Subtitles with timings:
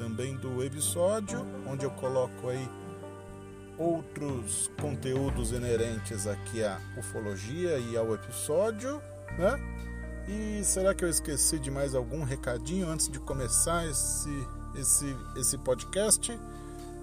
[0.01, 2.67] também do episódio, onde eu coloco aí
[3.77, 9.01] outros conteúdos inerentes aqui à ufologia e ao episódio,
[9.39, 9.61] né?
[10.27, 15.59] E será que eu esqueci de mais algum recadinho antes de começar esse esse esse
[15.59, 16.39] podcast?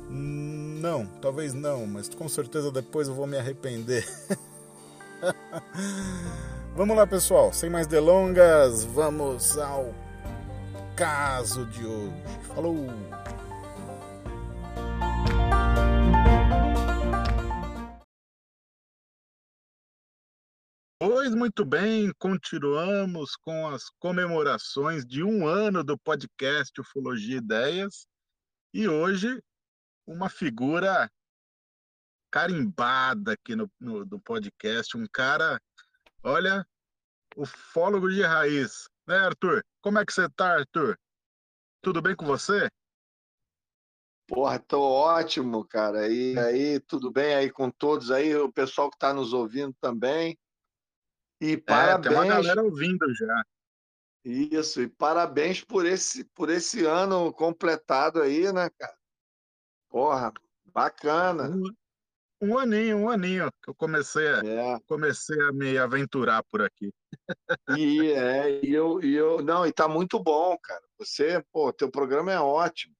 [0.10, 4.08] Não, talvez não, mas com certeza depois eu vou me arrepender.
[6.76, 9.94] vamos lá, pessoal, sem mais delongas, vamos ao
[10.98, 12.23] caso de hoje.
[12.48, 12.88] Falou!
[21.00, 28.08] Pois muito bem, continuamos com as comemorações de um ano do podcast Ufologia Ideias
[28.73, 29.39] e hoje
[30.08, 31.11] uma figura
[32.32, 35.61] carimbada aqui no, no do podcast, um cara,
[36.23, 36.66] olha,
[37.36, 39.64] ufólogo de raiz, né, Arthur?
[39.82, 40.98] Como é que você tá, Arthur?
[41.82, 42.70] Tudo bem com você?
[44.28, 46.12] Porra, tô ótimo, cara.
[46.12, 46.40] E hum.
[46.40, 50.38] aí, tudo bem aí com todos aí, o pessoal que está nos ouvindo também.
[51.40, 52.14] E é, parabéns.
[52.14, 53.44] Tem uma galera ouvindo já.
[54.26, 58.98] Isso, e parabéns por esse, por esse ano completado aí, né, cara?
[59.90, 60.34] Porra,
[60.66, 61.50] bacana.
[61.50, 61.73] Um,
[62.42, 64.80] um aninho, um aninho que eu comecei a, é.
[64.87, 66.93] comecei a me aventurar por aqui.
[67.77, 70.83] E, é, e eu, e eu, não, e tá muito bom, cara.
[70.99, 72.95] Você, pô, teu programa é ótimo.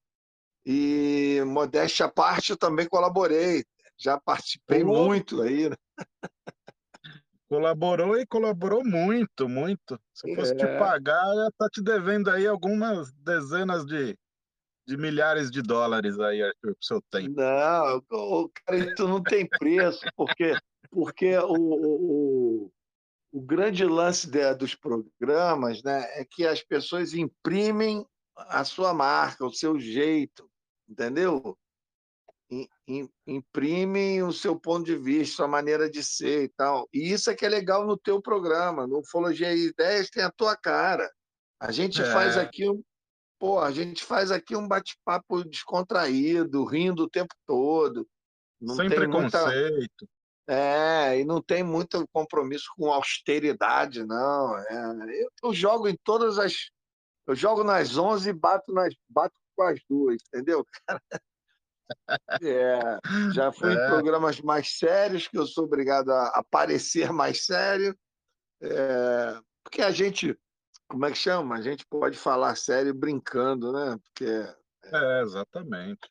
[0.66, 3.64] E modéstia à parte, eu também colaborei.
[3.96, 5.04] Já participei Pô.
[5.04, 5.70] muito aí.
[5.70, 5.76] Né?
[7.48, 9.98] Colaborou e colaborou muito, muito.
[10.12, 10.56] Se eu fosse é.
[10.56, 14.14] te pagar, ia tá te devendo aí algumas dezenas de,
[14.88, 17.38] de milhares de dólares aí, Arthur, pro seu tempo.
[17.38, 20.54] Não, o cara, isso não tem preço, porque,
[20.90, 22.72] porque o, o,
[23.30, 28.02] o grande lance de, dos programas né, é que as pessoas imprimem
[28.34, 30.50] a sua marca, o seu jeito,
[30.88, 31.54] entendeu?
[33.26, 36.88] Imprimem o seu ponto de vista, sua maneira de ser e tal.
[36.94, 38.86] E isso é que é legal no teu programa.
[38.86, 41.12] No Ufologia e Ideias tem a tua cara.
[41.60, 42.04] A gente é.
[42.06, 42.82] faz aqui um,
[43.38, 48.06] pô, a gente faz aqui um bate-papo descontraído, rindo o tempo todo.
[48.60, 49.38] Não Sem preconceito.
[49.46, 50.08] Muita...
[50.50, 54.56] É, e não tem muito compromisso com austeridade, não.
[54.58, 56.70] É, eu, eu, jogo em todas as.
[57.26, 60.66] Eu jogo nas 11 e bato, nas, bato com as duas, entendeu?
[62.40, 62.78] É,
[63.34, 63.74] já fui é.
[63.74, 67.94] em programas mais sérios, que eu sou obrigado a aparecer mais sério,
[68.62, 70.38] é, porque a gente,
[70.88, 71.56] como é que chama?
[71.56, 73.96] A gente pode falar sério brincando, né?
[74.02, 74.24] Porque,
[74.84, 76.08] é, exatamente.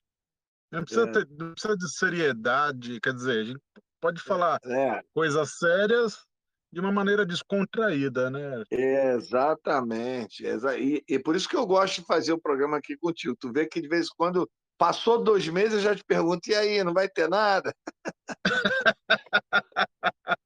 [0.72, 1.12] Não precisa, é.
[1.12, 3.62] ter, não precisa de seriedade, quer dizer, a gente
[4.00, 5.02] pode falar é.
[5.14, 6.26] coisas sérias
[6.72, 8.64] de uma maneira descontraída, né?
[8.70, 10.46] Exatamente.
[10.46, 13.36] E, e, por isso que eu gosto de fazer o programa aqui contigo.
[13.40, 16.56] Tu vê que de vez em quando passou dois meses, eu já te pergunto, e
[16.56, 17.74] aí, não vai ter nada?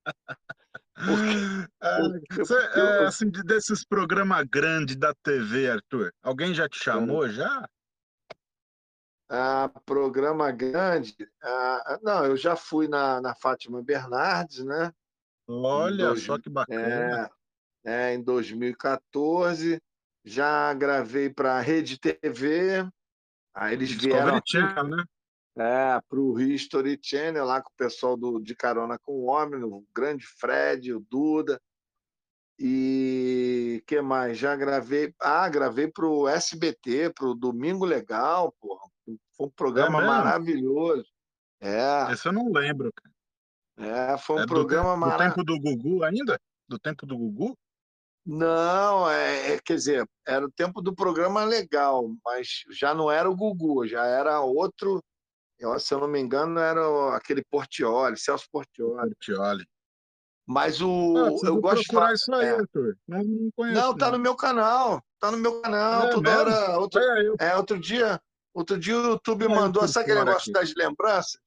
[1.80, 7.68] porque, Cê, é, assim, desses programas grandes da TV, Arthur, alguém já te chamou já?
[9.30, 11.16] Ah, programa grande.
[11.42, 14.92] Ah, não, eu já fui na, na Fátima Bernardes, né?
[15.48, 17.32] Olha dois, só que bacana.
[17.86, 19.82] É, é, em 2014.
[20.24, 22.88] Já gravei para a Rede TV.
[23.56, 24.42] Aí eles Discovery vieram.
[24.46, 25.04] Channel, né?
[25.58, 29.62] É, para o History Channel, lá com o pessoal do, de Carona com o Homem,
[29.64, 31.60] o grande Fred, o Duda.
[32.58, 34.38] E que mais?
[34.38, 35.14] Já gravei.
[35.20, 38.88] Ah, gravei para o SBT, para o Domingo Legal, porra.
[39.36, 41.06] Foi um programa É maravilhoso.
[41.60, 44.14] É, Esse eu não lembro, cara.
[44.14, 45.36] é, foi um É do, programa do maravilhoso.
[45.36, 46.40] tempo do Gugu ainda?
[46.68, 47.58] Do tempo do Gugu?
[48.26, 53.30] Não, é, é- quer dizer, era o tempo do programa legal, mas já não era
[53.30, 55.04] o Gugu, já era outro.
[55.62, 59.10] Eu- se eu não me engano, era aquele Portioli, Celso Portioli.
[59.16, 59.66] Portioli.
[60.48, 62.14] Mas Ah, o, preciso eu gosto de procurar falar.
[62.14, 62.52] isso aí, é.
[62.60, 62.98] Arthur.
[63.08, 63.82] Não, não conheço.
[63.82, 65.02] Não, tá no meu canal.
[65.20, 66.04] Tá no meu canal.
[66.04, 66.52] É toda mesmo?
[66.60, 66.80] hora.
[66.80, 68.22] Outro, É, eu é, outro dia,
[68.54, 69.88] outro dia o YouTube Olha mandou.
[69.88, 70.52] Sabe aquele negócio aqui.
[70.54, 71.40] das lembranças?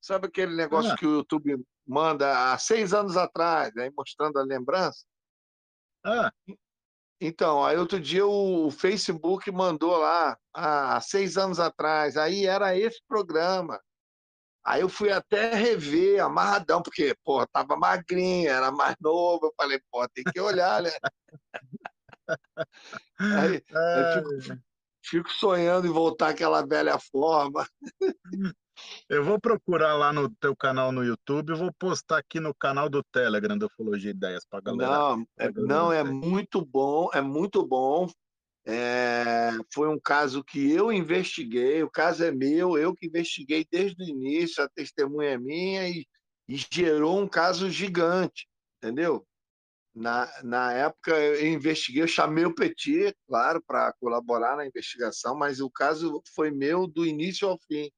[0.00, 0.96] Sabe aquele negócio Ah.
[0.96, 5.04] que o YouTube manda há seis anos atrás, aí mostrando a lembrança?
[6.04, 6.32] Ah,
[7.20, 13.00] Então, aí outro dia o Facebook mandou lá, há seis anos atrás, aí era esse
[13.08, 13.80] programa.
[14.64, 19.46] Aí eu fui até rever, amarradão, porque, pô, tava magrinho, era mais novo.
[19.46, 20.90] Eu falei, pô, tem que olhar, né?
[23.18, 24.60] Aí é, eu fico,
[25.02, 27.66] fico sonhando em voltar àquela velha forma.
[29.08, 33.02] Eu vou procurar lá no teu canal no YouTube vou postar aqui no canal do
[33.02, 34.90] Telegram do Ufologia Ideias pra galera.
[34.90, 38.08] Não, é, não, é muito bom, é muito bom.
[38.70, 44.02] É, foi um caso que eu investiguei, o caso é meu, eu que investiguei desde
[44.02, 46.06] o início, a testemunha é minha e,
[46.46, 48.46] e gerou um caso gigante,
[48.76, 49.26] entendeu?
[49.94, 55.60] Na, na época eu investiguei, eu chamei o Petit, claro, para colaborar na investigação, mas
[55.60, 57.90] o caso foi meu do início ao fim.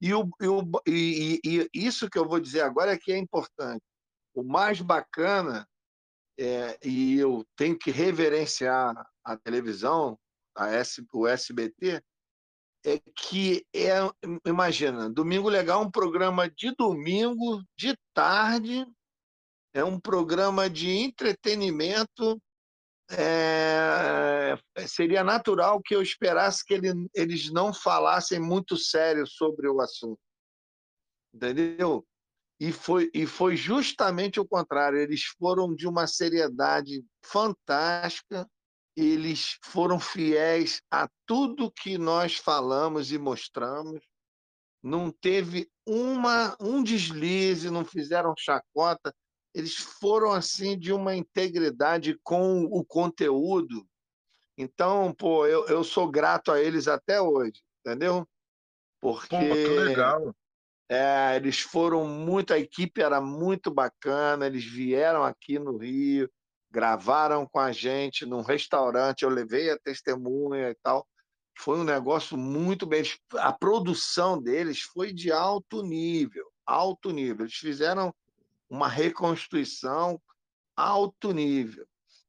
[0.00, 3.18] E, o, e, o, e, e isso que eu vou dizer agora é que é
[3.18, 3.82] importante.
[4.34, 5.66] O mais bacana
[6.38, 8.94] é, e eu tenho que reverenciar
[9.24, 10.18] a televisão,
[10.54, 12.02] a S, o SBT,
[12.84, 13.96] é que é,
[14.46, 18.86] imagina, Domingo Legal é um programa de domingo, de tarde,
[19.74, 22.40] é um programa de entretenimento.
[23.10, 24.56] É,
[24.86, 30.18] seria natural que eu esperasse que ele, eles não falassem muito sério sobre o assunto.
[31.32, 32.06] Entendeu?
[32.58, 34.98] E foi, e foi justamente o contrário.
[34.98, 38.48] Eles foram de uma seriedade fantástica,
[38.96, 44.00] eles foram fiéis a tudo que nós falamos e mostramos.
[44.82, 49.14] Não teve uma, um deslize, não fizeram chacota.
[49.56, 53.88] Eles foram assim de uma integridade com o conteúdo.
[54.54, 58.28] Então, pô, eu, eu sou grato a eles até hoje, entendeu?
[59.00, 60.36] Porque Pô, que legal.
[60.90, 66.30] é, eles foram muito, a equipe era muito bacana, eles vieram aqui no Rio,
[66.70, 71.08] gravaram com a gente num restaurante, eu levei a testemunha e tal.
[71.58, 73.02] Foi um negócio muito bem.
[73.36, 77.46] A produção deles foi de alto nível, alto nível.
[77.46, 78.14] Eles fizeram
[78.68, 80.20] uma reconstituição
[80.76, 81.86] alto nível.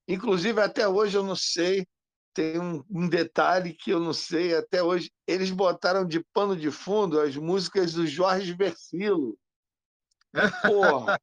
[0.07, 1.85] Inclusive, até hoje eu não sei,
[2.33, 5.11] tem um, um detalhe que eu não sei até hoje.
[5.25, 9.37] Eles botaram de pano de fundo as músicas do Jorge Versilo.
[10.61, 11.19] Porra!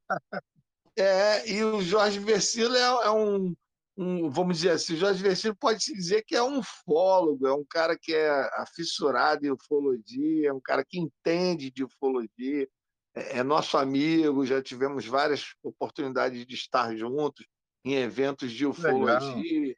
[0.96, 3.54] É, e o Jorge Versilo é, é um,
[3.96, 7.64] um, vamos dizer assim, o Jorge Versilo pode-se dizer que é um ufólogo, é um
[7.64, 8.30] cara que é
[8.60, 12.68] afissurado em ufologia, é um cara que entende de ufologia,
[13.14, 17.46] é, é nosso amigo, já tivemos várias oportunidades de estar juntos
[17.84, 19.76] em eventos de ufologia.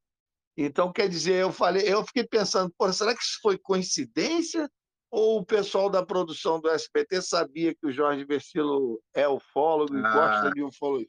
[0.56, 4.70] Então, quer dizer, eu falei, eu fiquei pensando, será que isso foi coincidência?
[5.10, 10.04] Ou o pessoal da produção do SBT sabia que o Jorge Versilo é ufólogo e
[10.04, 10.12] Ah.
[10.12, 11.08] gosta de ufologia?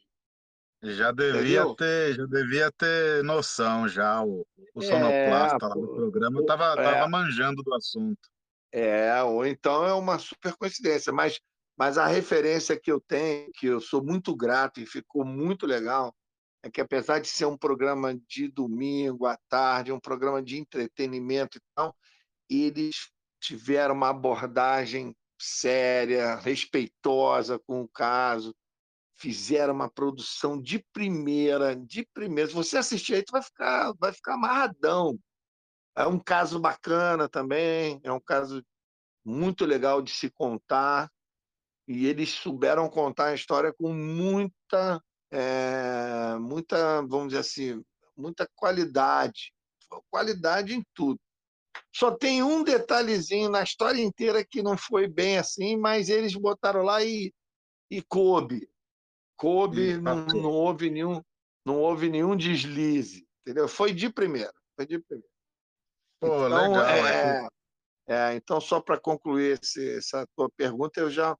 [0.83, 1.75] Já devia Entendeu?
[1.75, 4.23] ter, já devia ter noção já.
[4.23, 7.07] O, o É, sonoplasta lá pô, do programa pô, tava, é.
[7.07, 8.19] manjando do assunto.
[8.71, 11.39] É, ou então é uma super coincidência, mas,
[11.77, 16.13] mas a referência que eu tenho, que eu sou muito grato e ficou muito legal,
[16.63, 21.57] é que apesar de ser um programa de domingo à tarde, um programa de entretenimento
[21.57, 21.95] e tal,
[22.49, 28.55] eles tiveram uma abordagem séria, respeitosa com o caso,
[29.15, 32.49] fizeram uma produção de primeira, de primeira.
[32.49, 35.17] Se você assistir aí, tu vai ficar, vai ficar amarradão.
[35.95, 38.63] É um caso bacana também, é um caso
[39.23, 41.11] muito legal de se contar,
[41.87, 45.01] e eles souberam contar a história com muita,
[45.31, 47.83] é, muita, vamos dizer assim,
[48.15, 49.53] muita qualidade,
[50.09, 51.19] qualidade em tudo.
[51.95, 56.83] Só tem um detalhezinho na história inteira que não foi bem assim, mas eles botaram
[56.83, 57.33] lá e,
[57.89, 58.69] e coube.
[59.37, 61.21] Coube, E não, não houve nenhum,
[61.65, 63.67] não houve nenhum deslize, entendeu?
[63.67, 65.29] Foi de primeira, foi de primeira.
[66.19, 66.83] Pô, Então, legal.
[66.85, 67.47] é, é
[68.09, 71.37] É, então, só para concluir esse, essa tua pergunta, eu já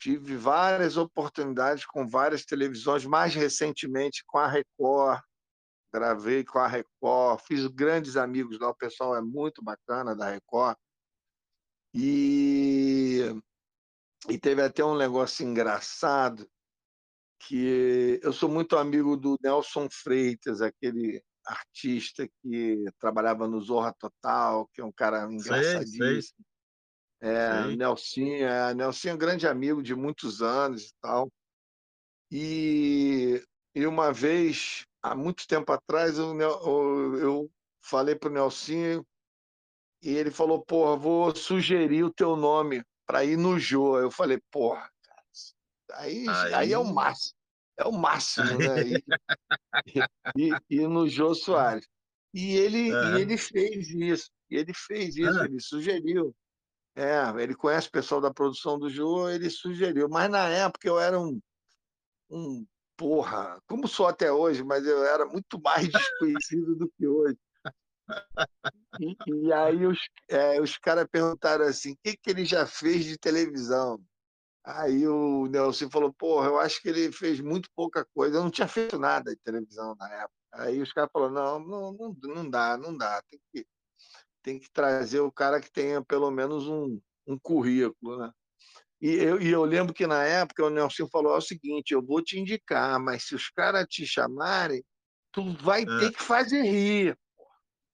[0.00, 5.20] tive várias oportunidades com várias televisões, mais recentemente com a Record,
[5.92, 10.76] gravei com a Record, fiz grandes amigos lá, o pessoal é muito bacana da Record.
[11.92, 13.26] E,
[14.28, 16.48] e teve até um negócio engraçado,
[17.46, 24.66] que eu sou muito amigo do Nelson Freitas, aquele artista que trabalhava no Zorra Total,
[24.72, 26.04] que é um cara engraçadíssimo.
[26.04, 26.49] Sei, sei.
[27.20, 27.76] É.
[27.76, 31.30] Nelsinho, é, Nelsinho é um grande amigo de muitos anos e tal.
[32.30, 33.42] E,
[33.74, 37.50] e uma vez, há muito tempo atrás, eu, eu,
[37.82, 39.04] falei para o Nelsinho
[40.02, 43.98] e ele falou, porra, vou sugerir o teu nome para ir no Jô.
[43.98, 45.22] Eu falei, porra, cara,
[45.94, 46.54] aí, aí...
[46.54, 47.34] aí é o máximo.
[47.76, 49.00] É o máximo, né?
[50.36, 51.86] E, e, e no Jô Soares.
[52.34, 54.30] E ele, e ele fez isso.
[54.50, 55.44] E ele fez isso, uhum.
[55.44, 56.34] ele sugeriu.
[56.96, 60.08] É, ele conhece o pessoal da produção do Jô, ele sugeriu.
[60.08, 61.40] Mas na época eu era um,
[62.30, 62.66] um
[62.96, 67.38] porra, como sou até hoje, mas eu era muito mais desconhecido do que hoje.
[69.00, 73.04] E, e aí os, é, os caras perguntaram assim: o que, que ele já fez
[73.04, 73.98] de televisão?
[74.64, 78.36] Aí o Nelson falou: porra, eu acho que ele fez muito pouca coisa.
[78.36, 80.34] Eu não tinha feito nada de televisão na época.
[80.52, 83.22] Aí os caras falaram: não, não, não, não dá, não dá.
[83.30, 83.66] Tem que,
[84.42, 88.30] tem que trazer o cara que tenha pelo menos um, um currículo, né?
[89.00, 92.22] E eu, e eu lembro que na época o Nelson falou o seguinte: eu vou
[92.22, 94.84] te indicar, mas se os caras te chamarem,
[95.32, 95.98] tu vai é.
[95.98, 97.16] ter que fazer rir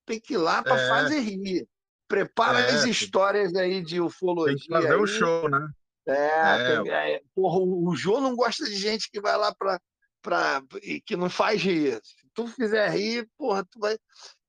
[0.07, 0.87] tem que ir lá para é.
[0.87, 1.67] fazer rir.
[2.07, 2.69] Prepara é.
[2.69, 4.55] as histórias aí de ufologia.
[4.55, 5.69] Tem que fazer o um show, né?
[6.07, 6.81] É, é.
[6.81, 9.79] Tem, é, porra, o João não gosta de gente que vai lá para
[10.21, 11.99] pra, e que não faz rir.
[12.01, 13.97] Se tu fizer rir, porra, tu vai.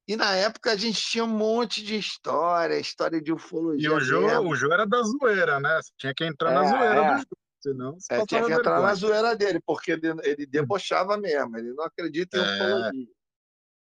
[0.09, 3.87] E na época a gente tinha um monte de história, história de ufologia.
[3.87, 5.79] E o Jô, o Jô era da zoeira, né?
[5.83, 7.15] Você tinha que entrar é, na zoeira é.
[7.15, 7.27] do Jô.
[7.61, 11.75] Senão, você é, tinha que entrar na zoeira dele, porque ele, ele debochava mesmo, ele
[11.75, 12.55] não acredita em é.
[12.55, 13.09] ufologia.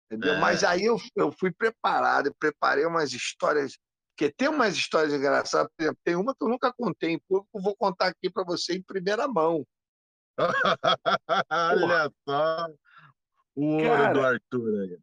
[0.06, 0.34] Entendeu?
[0.34, 0.40] É.
[0.40, 3.76] Mas aí eu, eu fui preparado, eu preparei umas histórias,
[4.16, 7.60] porque tem umas histórias engraçadas, por exemplo, tem uma que eu nunca contei em público,
[7.60, 9.66] vou contar aqui para você em primeira mão.
[11.50, 12.68] Olha só
[13.56, 14.98] o ouro cara, do Arthur aí.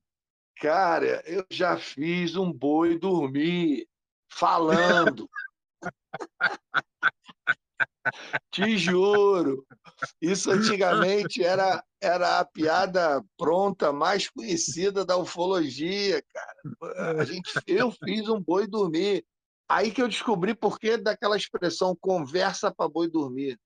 [0.61, 3.87] Cara, eu já fiz um boi dormir
[4.31, 5.27] falando.
[8.51, 9.65] Te juro.
[10.21, 17.19] Isso antigamente era, era a piada pronta mais conhecida da ufologia, cara.
[17.19, 19.25] A gente, eu fiz um boi dormir.
[19.67, 23.59] Aí que eu descobri por que daquela expressão conversa para boi dormir.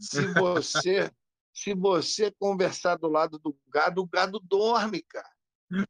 [0.00, 1.08] Se você
[1.54, 5.30] se você conversar do lado do gado, o gado dorme, cara.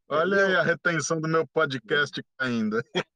[0.08, 2.82] Olha aí a retenção do meu podcast ainda.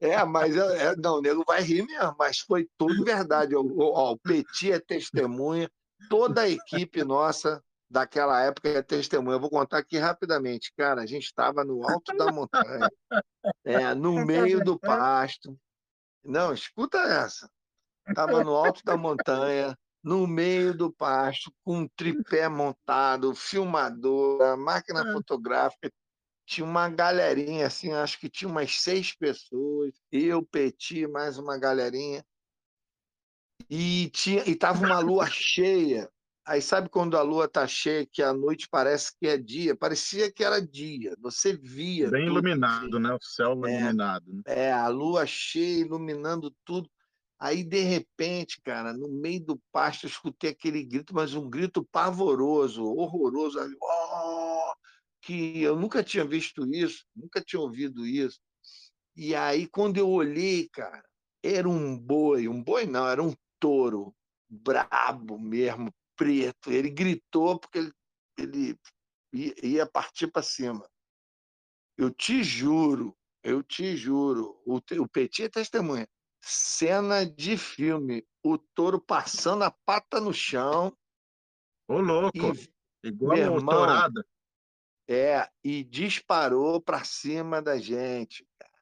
[0.00, 3.56] É, mas é, não, o nego vai rir mesmo, mas foi tudo verdade.
[3.56, 5.68] O, o, o Petit é testemunha,
[6.08, 7.60] toda a equipe nossa
[7.90, 9.34] daquela época é testemunha.
[9.34, 10.72] Eu vou contar aqui rapidamente.
[10.76, 12.88] Cara, a gente estava no alto da montanha,
[13.64, 15.58] é, no meio do pasto.
[16.24, 17.50] Não, escuta essa.
[18.08, 25.02] Estava no alto da montanha, no meio do pasto, com um tripé montado, filmadora, máquina
[25.02, 25.12] ah.
[25.12, 25.90] fotográfica,
[26.46, 32.24] tinha uma galerinha, assim, acho que tinha umas seis pessoas, eu, Petit, mais uma galerinha.
[33.68, 36.10] E tinha e tava uma lua cheia.
[36.44, 39.76] Aí sabe quando a lua tá cheia, que a noite parece que é dia?
[39.76, 41.14] Parecia que era dia.
[41.20, 42.10] Você via.
[42.10, 43.06] Bem iluminado, assim.
[43.06, 43.14] né?
[43.14, 44.24] O céu é, iluminado.
[44.26, 44.42] Né?
[44.46, 46.90] É, a lua cheia, iluminando tudo.
[47.40, 51.82] Aí, de repente, cara, no meio do pasto, eu escutei aquele grito, mas um grito
[51.90, 53.58] pavoroso, horroroso.
[53.82, 54.72] Oh!
[55.20, 58.40] que eu nunca tinha visto isso, nunca tinha ouvido isso.
[59.14, 61.04] E aí, quando eu olhei, cara,
[61.42, 64.14] era um boi, um boi não, era um touro,
[64.48, 66.70] brabo mesmo, preto.
[66.70, 67.90] Ele gritou porque
[68.38, 68.78] ele,
[69.32, 70.88] ele ia partir para cima.
[71.96, 76.08] Eu te juro, eu te juro, o, o Petit é testemunha.
[76.40, 80.96] Cena de filme, o touro passando a pata no chão.
[81.86, 82.36] Ô, louco!
[82.36, 83.86] E, igual uma irmão,
[85.08, 88.72] é, e disparou para cima da gente, cara.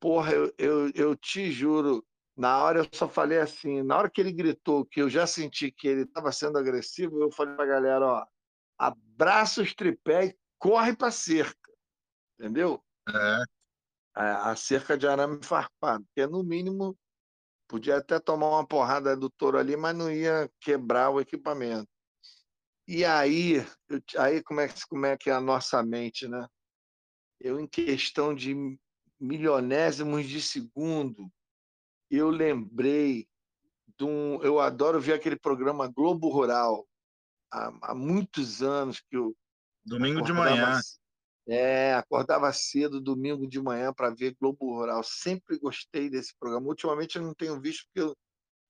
[0.00, 2.02] Porra, eu, eu, eu te juro,
[2.34, 5.70] na hora eu só falei assim, na hora que ele gritou que eu já senti
[5.70, 8.26] que ele estava sendo agressivo, eu falei para a galera, ó,
[8.78, 11.70] abraça os tripé e corre para cerca,
[12.38, 12.82] entendeu?
[13.06, 13.44] É.
[14.14, 16.96] A, a cerca de arame farpado, porque no mínimo
[17.68, 21.88] podia até tomar uma porrada do touro ali, mas não ia quebrar o equipamento.
[22.86, 23.56] E aí,
[23.88, 26.46] eu, aí como, é, como é que é a nossa mente, né?
[27.40, 28.78] Eu, em questão de
[29.18, 31.30] milionésimos de segundo,
[32.10, 33.26] eu lembrei
[33.98, 34.42] de um.
[34.42, 36.86] Eu adoro ver aquele programa Globo Rural.
[37.50, 39.34] Há, há muitos anos que eu.
[39.84, 40.80] Domingo de manhã.
[41.46, 45.02] É, acordava cedo domingo de manhã para ver Globo Rural.
[45.02, 46.66] Sempre gostei desse programa.
[46.66, 48.16] Ultimamente eu não tenho visto porque eu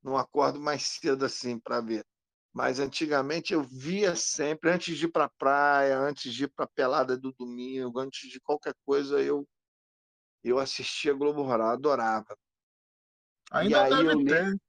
[0.02, 2.04] não acordo mais cedo assim para ver.
[2.52, 6.64] Mas antigamente eu via sempre, antes de ir para a praia, antes de ir para
[6.64, 9.46] a pelada do domingo, antes de qualquer coisa, eu
[10.44, 12.36] eu assistia Globo Rural, adorava.
[13.50, 14.24] Ainda deve eu...
[14.24, 14.60] ter.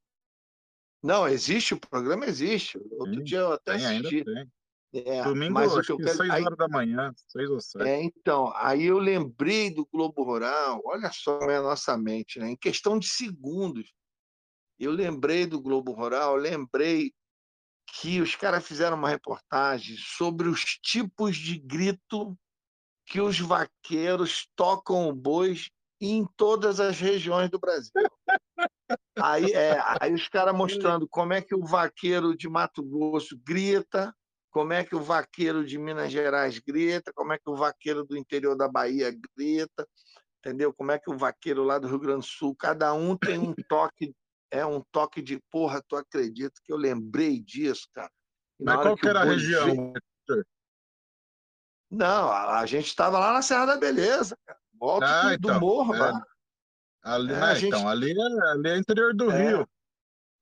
[1.04, 2.78] Não, existe, o programa existe.
[2.94, 4.24] Outro Sim, dia eu até assisti.
[4.24, 4.52] Tem.
[4.96, 6.18] É, Domingo, mas acho que, que quero...
[6.18, 6.56] 6 horas aí...
[6.56, 7.88] da manhã, 6 ou 7.
[7.88, 12.52] É, então, aí eu lembrei do Globo Rural, olha só é a nossa mente, né?
[12.52, 13.94] Em questão de segundos,
[14.80, 17.12] eu lembrei do Globo Rural, lembrei
[17.88, 22.38] que os caras fizeram uma reportagem sobre os tipos de grito
[23.06, 25.70] que os vaqueiros tocam bois
[26.02, 27.92] em todas as regiões do Brasil.
[29.18, 34.14] Aí, é, aí os caras mostrando como é que o vaqueiro de Mato Grosso grita,
[34.56, 38.16] como é que o vaqueiro de Minas Gerais grita, como é que o vaqueiro do
[38.16, 39.86] interior da Bahia grita,
[40.40, 40.74] entendeu?
[40.74, 43.54] Como é que o vaqueiro lá do Rio Grande do Sul, cada um tem um
[43.68, 44.16] toque,
[44.50, 48.10] é um toque de porra, tu acredita que eu lembrei disso, cara.
[48.58, 49.92] Mas qual que era a região?
[51.92, 54.60] Não, a, a gente estava lá na Serra da Beleza, cara.
[54.80, 56.00] Volta ah, do, então, morro, é.
[56.00, 56.26] mano.
[57.04, 57.76] Ali, é, né, gente...
[57.76, 59.50] então, ali é, ali é interior do é.
[59.50, 59.70] Rio.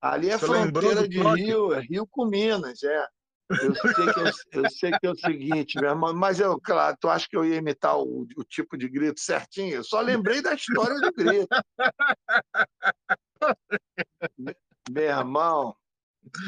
[0.00, 3.08] Ali é Você fronteira de Rio, é Rio com Minas, é.
[3.50, 6.96] Eu sei, que é, eu sei que é o seguinte, meu irmão, mas eu, claro,
[6.98, 9.74] tu acha que eu ia imitar o, o tipo de grito certinho?
[9.74, 11.48] Eu só lembrei da história do grito.
[14.90, 15.76] meu irmão,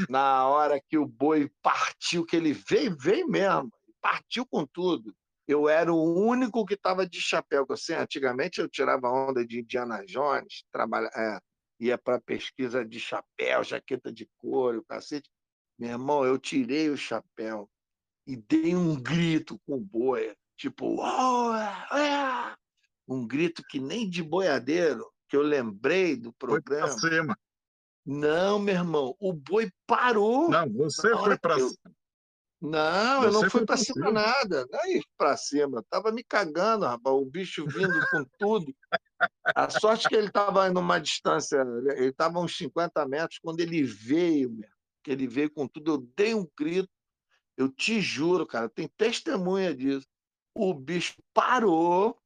[0.09, 5.15] na hora que o boi partiu, que ele veio, veio mesmo, partiu com tudo.
[5.47, 7.67] Eu era o único que estava de chapéu.
[7.71, 11.39] Assim, antigamente eu tirava onda de Indiana Jones, trabalha, é,
[11.79, 15.31] ia para pesquisa de chapéu, jaqueta de couro, cacete.
[15.79, 17.69] Meu irmão, eu tirei o chapéu
[18.27, 21.55] e dei um grito com boi, tipo, oh,
[21.95, 22.55] é!
[23.09, 26.89] um grito que nem de boiadeiro, que eu lembrei do programa.
[26.89, 27.39] Foi pra cima.
[28.05, 30.49] Não, meu irmão, o boi parou.
[30.49, 31.69] Não, você foi para eu...
[31.69, 31.97] cima.
[32.59, 34.67] Não, você eu não fui para cima, cima nada.
[34.71, 35.85] Não é para cima.
[35.91, 37.15] Tava me cagando, rapaz.
[37.15, 38.75] O bicho vindo com tudo.
[39.45, 41.61] A sorte que ele estava numa distância,
[41.97, 44.69] ele estava uns 50 metros, quando ele veio, meu,
[45.07, 46.91] que ele veio com tudo, eu dei um grito,
[47.57, 50.05] eu te juro, cara, tem testemunha disso.
[50.53, 52.19] O bicho parou,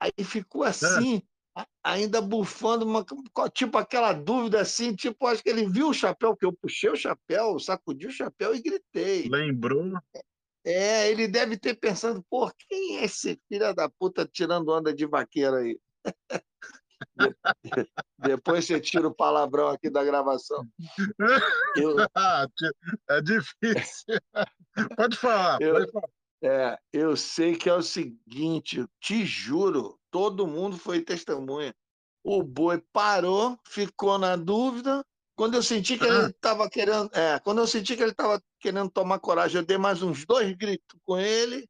[0.00, 1.20] aí ficou assim,
[1.58, 1.66] é.
[1.82, 3.04] ainda bufando, uma,
[3.52, 6.94] tipo aquela dúvida assim, tipo, acho que ele viu o chapéu, que eu puxei o
[6.94, 9.28] chapéu, sacudi o chapéu e gritei.
[9.28, 9.90] Lembrou?
[10.64, 15.04] É, ele deve ter pensado, pô, quem é esse filho da puta tirando onda de
[15.04, 15.80] vaqueiro aí?
[18.18, 20.66] Depois você tira o palavrão aqui da gravação.
[21.76, 21.96] Eu...
[23.08, 24.18] É difícil.
[24.96, 26.08] Pode falar, eu, pode falar.
[26.42, 31.74] É, eu sei que é o seguinte, te juro, todo mundo foi testemunha.
[32.24, 35.04] O boi parou, ficou na dúvida.
[35.36, 38.90] Quando eu senti que ele estava querendo, é, quando eu senti que ele estava querendo
[38.90, 41.68] tomar coragem, eu dei mais uns dois gritos com ele.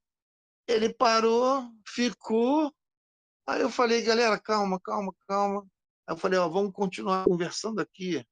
[0.68, 2.72] Ele parou, ficou,
[3.50, 5.66] Aí eu falei, galera, calma, calma, calma.
[6.06, 8.24] Aí eu falei, ó, vamos continuar conversando aqui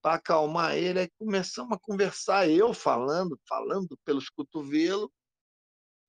[0.00, 1.00] para acalmar ele.
[1.00, 5.10] Aí começamos a conversar, eu falando, falando pelos cotovelos,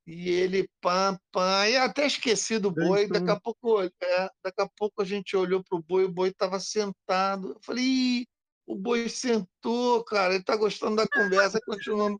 [0.07, 3.09] e ele pam, pam, e até esqueci do boi.
[3.09, 6.29] Daqui a pouco, é, daqui a pouco a gente olhou para o boi, o boi
[6.29, 7.49] estava sentado.
[7.49, 8.25] Eu falei,
[8.67, 11.59] o boi sentou, cara, ele está gostando da conversa.
[11.63, 12.19] Continuamos,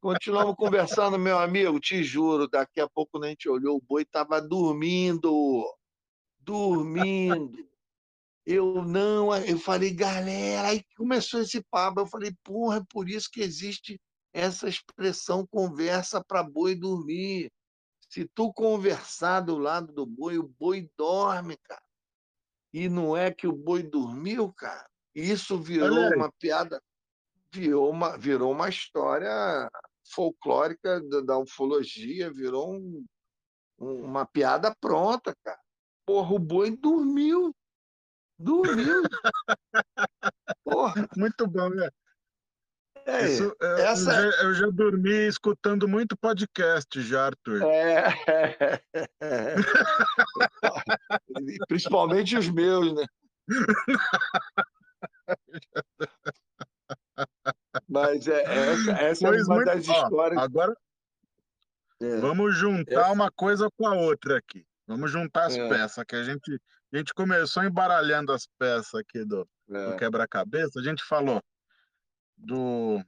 [0.00, 2.48] continuamos conversando, meu amigo, te juro.
[2.48, 5.64] Daqui a pouco, quando a gente olhou, o boi estava dormindo.
[6.40, 7.68] Dormindo.
[8.44, 12.00] Eu não, eu falei, galera, aí começou esse papo.
[12.00, 14.00] Eu falei, porra, é por isso que existe
[14.32, 17.50] essa expressão conversa para boi dormir.
[18.08, 21.82] Se tu conversar do lado do boi, o boi dorme, cara.
[22.72, 24.88] E não é que o boi dormiu, cara.
[25.16, 26.78] Isso virou uma piada,
[27.50, 29.66] virou uma, virou uma história
[30.12, 33.02] folclórica da, da ufologia, virou um,
[33.78, 35.58] um, uma piada pronta, cara.
[36.04, 37.56] Porra, o boi dormiu.
[38.38, 39.04] Dormiu.
[40.62, 41.08] Porra.
[41.16, 41.88] Muito bom, né?
[43.06, 44.20] É, Isso, é, essa...
[44.20, 47.62] eu, já, eu, já, dormi escutando muito podcast já, Arthur.
[47.62, 48.80] É, é,
[49.22, 49.54] é.
[51.68, 53.06] Principalmente os meus, né?
[57.88, 60.42] Mas é, essa, essa é uma das ó, histórias.
[60.42, 60.76] Agora,
[62.00, 63.12] é, vamos juntar é.
[63.12, 64.66] uma coisa com a outra aqui.
[64.86, 65.68] Vamos juntar as É.
[65.68, 66.60] peças, que a gente,
[66.92, 70.78] a gente começou embaralhando as peças aqui do, do É, quebra-cabeça.
[70.78, 71.42] A gente falou
[72.36, 73.02] do,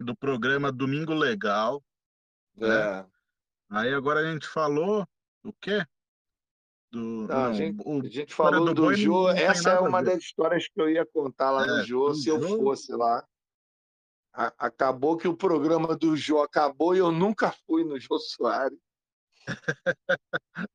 [0.00, 1.82] do programa Domingo Legal.
[2.60, 3.04] é.
[3.70, 5.06] Aí agora a gente falou
[5.44, 5.84] do quê?
[6.90, 9.82] Do, Não, a não, gente- o- A gente falou do do Jô, essa é a
[9.82, 12.92] uma das histórias que eu ia contar lá É, no Jô, se eu Jô- fosse
[12.92, 13.22] lá.
[14.32, 18.78] A- Acabou que o programa do Jô acabou e eu nunca fui no Jô Soares.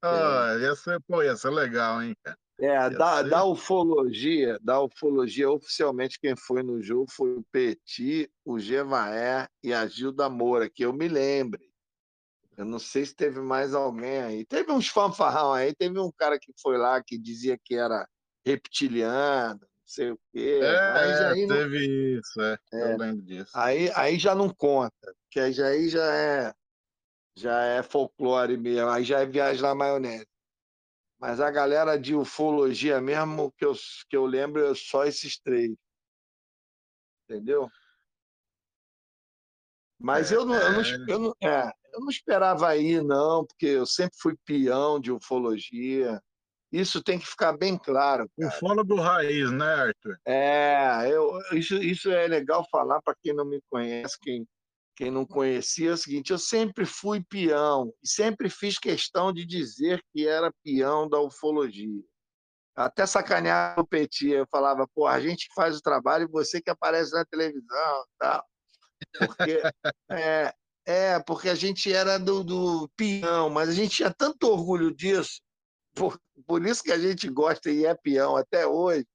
[0.01, 2.15] Ah, ia ser, pô, ia ser legal, hein?
[2.59, 3.29] É, da, ser.
[3.29, 9.73] da ufologia, da ufologia, oficialmente quem foi no jogo foi o Petit, o Gevaé e
[9.73, 11.72] a Gilda Moura, que eu me lembre.
[12.57, 14.45] Eu não sei se teve mais alguém aí.
[14.45, 18.07] Teve uns fanfarrão aí, teve um cara que foi lá que dizia que era
[18.45, 20.59] reptiliano, não sei o quê.
[20.61, 22.93] É, aí, não- teve isso, é, É.
[22.93, 23.51] eu lembro disso.
[23.55, 26.53] aí, aí já não conta, porque aí já, aí já é
[27.35, 30.27] já é folclore mesmo, aí já é viagem na maionese.
[31.19, 33.73] Mas a galera de ufologia mesmo, que eu,
[34.09, 35.71] que eu lembro, é só esses três.
[37.23, 37.69] Entendeu?
[39.99, 41.05] Mas É, eu, não, eu, não, é.
[41.07, 46.21] eu, não, é, eu não esperava aí, não, porque eu sempre fui peão de ufologia.
[46.71, 48.27] Isso tem que ficar bem claro.
[48.37, 50.17] Ufólogo raiz, né, Arthur?
[50.25, 54.47] É, eu, isso, isso é legal falar para quem não me conhece, quem,
[54.95, 59.45] quem não conhecia, é o seguinte: eu sempre fui peão e sempre fiz questão de
[59.45, 62.03] dizer que era peão da ufologia.
[62.75, 66.59] Até sacanear o Petit, eu falava, pô, a gente que faz o trabalho e você
[66.59, 68.43] que aparece na televisão, tal.
[69.19, 69.61] Porque
[70.09, 70.51] é,
[70.85, 75.41] é porque a gente era do, do peão, mas a gente tinha tanto orgulho disso,
[75.95, 79.05] por, por isso que a gente gosta e é peão até hoje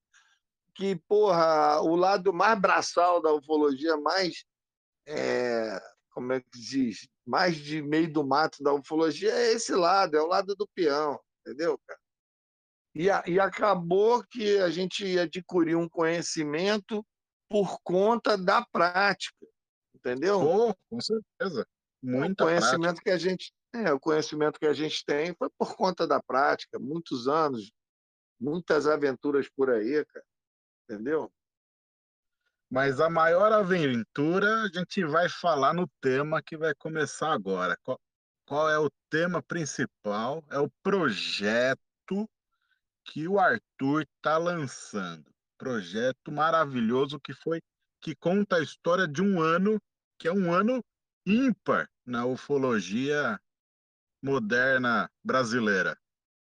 [0.74, 4.44] que, porra, o lado mais braçal da ufologia, mais.
[5.06, 5.76] é,
[6.10, 7.08] como é que diz?
[7.26, 11.18] Mais de meio do mato da ufologia é esse lado, é o lado do peão,
[11.40, 12.00] entendeu, cara?
[12.94, 17.04] E, a- e acabou que a gente adquiriu um conhecimento
[17.48, 19.46] por conta da prática,
[19.98, 20.40] entendeu?
[20.40, 21.66] Pô, com certeza.
[22.02, 22.60] Muita o prática.
[22.60, 26.22] conhecimento que a gente é, o conhecimento que a gente tem foi por conta da
[26.22, 27.70] prática, muitos anos,
[28.40, 30.24] muitas aventuras por aí, cara.
[30.84, 31.30] Entendeu?
[32.70, 37.76] Mas a maior aventura a gente vai falar no tema que vai começar agora.
[37.82, 38.00] Qual,
[38.46, 40.42] qual é o tema principal?
[40.50, 41.78] É o projeto
[43.04, 45.30] que o Arthur está lançando.
[45.58, 47.60] Projeto maravilhoso que foi
[48.00, 49.80] que conta a história de um ano
[50.18, 50.84] que é um ano
[51.26, 53.40] ímpar na ufologia
[54.22, 55.96] moderna brasileira.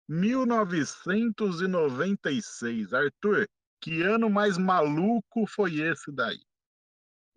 [0.09, 2.93] 1996.
[2.93, 3.49] Arthur,
[3.81, 6.41] que ano mais maluco foi esse daí?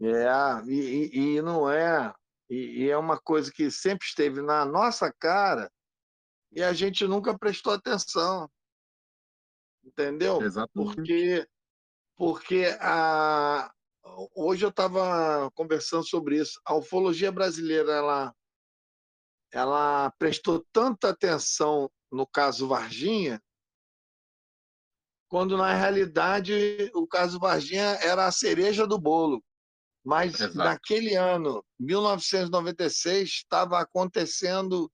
[0.02, 0.28] É,
[0.68, 2.14] e, e- não é.
[2.50, 5.70] E, e é uma coisa que sempre esteve na nossa cara
[6.52, 8.50] e a gente nunca prestou atenção.
[9.84, 10.42] Entendeu?
[10.42, 10.96] Exatamente.
[10.96, 11.48] Porque,
[12.16, 13.70] porque a,
[14.36, 16.60] hoje eu estava conversando sobre isso.
[16.66, 18.36] A ufologia brasileira ela,
[19.52, 23.42] ela prestou tanta atenção no caso Varginha,
[25.30, 29.44] quando na realidade o caso Varginha era a cereja do bolo.
[30.04, 30.58] Mas Exato.
[30.58, 34.90] naquele ano, 1996, estava acontecendo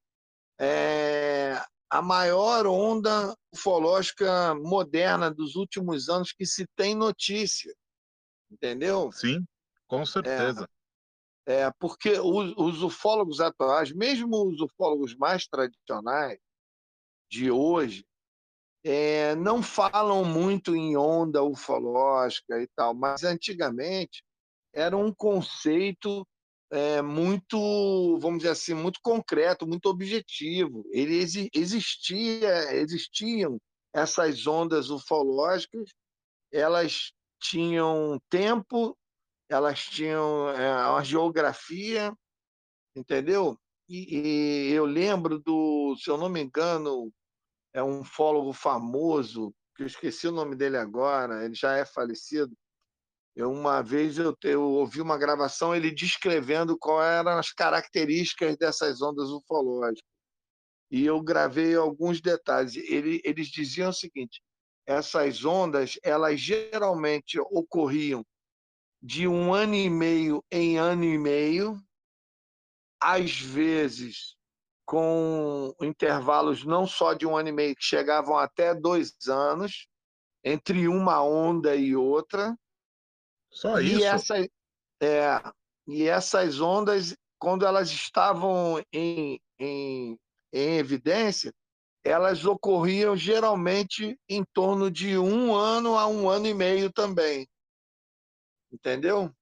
[0.59, 7.71] é, a maior onda ufológica moderna dos últimos anos que se tem notícia.
[8.53, 9.11] Entendeu?
[9.11, 9.43] Sim,
[9.87, 10.69] com certeza.
[11.45, 16.39] É, porque os, os ufólogos atuais, mesmo os ufólogos mais tradicionais
[17.29, 18.05] de hoje,
[18.83, 24.23] é, não falam muito em onda ufológica e tal, mas antigamente
[24.73, 26.25] era um conceito
[26.71, 30.85] é, muito, vamos dizer assim, muito concreto, muito objetivo.
[30.91, 33.59] Ele exi- existia, existiam
[33.93, 35.89] essas ondas ufológicas,
[36.51, 37.11] elas
[37.43, 38.97] tinham tempo,
[39.49, 42.15] elas tinham é, uma geografia,
[42.95, 43.59] entendeu?
[43.87, 47.11] E, e eu lembro do, se eu não me engano,
[47.73, 52.55] é um ufólogo famoso, que eu esqueci o nome dele agora, ele já é falecido.
[53.35, 59.01] Eu, uma vez eu, eu ouvi uma gravação ele descrevendo quais eram as características dessas
[59.01, 60.07] ondas ufológicas.
[60.91, 62.75] E eu gravei alguns detalhes.
[62.75, 64.43] Ele, eles diziam o seguinte:
[64.85, 68.25] essas ondas, elas geralmente ocorriam
[69.01, 71.77] de um ano e meio em ano e meio,
[73.01, 74.35] às vezes
[74.85, 79.87] com intervalos não só de um ano e meio, que chegavam até dois anos,
[80.43, 82.57] entre uma onda e outra.
[83.49, 84.05] Só e, isso.
[84.05, 84.37] essa,
[85.01, 85.41] é,
[85.87, 90.19] e essas ondas, quando elas estavam em, em,
[90.51, 91.53] em evidência,
[92.03, 97.47] elas ocorriam geralmente em torno de um ano a um ano e meio também.
[98.71, 99.33] Entendeu?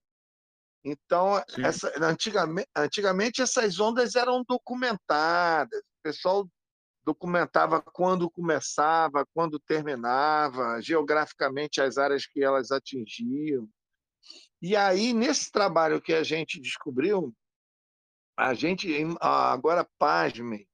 [0.83, 5.79] Então, essa, antigamente, antigamente essas ondas eram documentadas.
[5.79, 6.47] O pessoal
[7.03, 13.67] documentava quando começava, quando terminava, geograficamente as áreas que elas atingiam.
[14.61, 17.33] E aí, nesse trabalho que a gente descobriu,
[18.37, 18.87] a gente,
[19.19, 20.67] agora pasmem,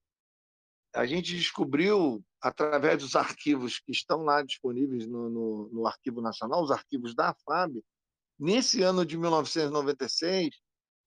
[0.94, 6.64] a gente descobriu, através dos arquivos que estão lá disponíveis no, no, no Arquivo Nacional,
[6.64, 7.84] os arquivos da FAB,
[8.40, 10.56] nesse ano de 1996,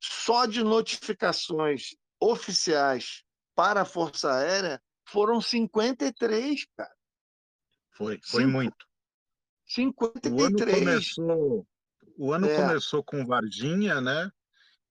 [0.00, 3.22] só de notificações oficiais
[3.54, 6.94] para a Força Aérea foram 53, cara.
[7.92, 8.86] Foi, foi Cinco, muito.
[9.66, 10.32] 53.
[10.32, 11.66] O ano começou,
[12.16, 12.56] o ano é.
[12.56, 14.30] começou com Varginha, né?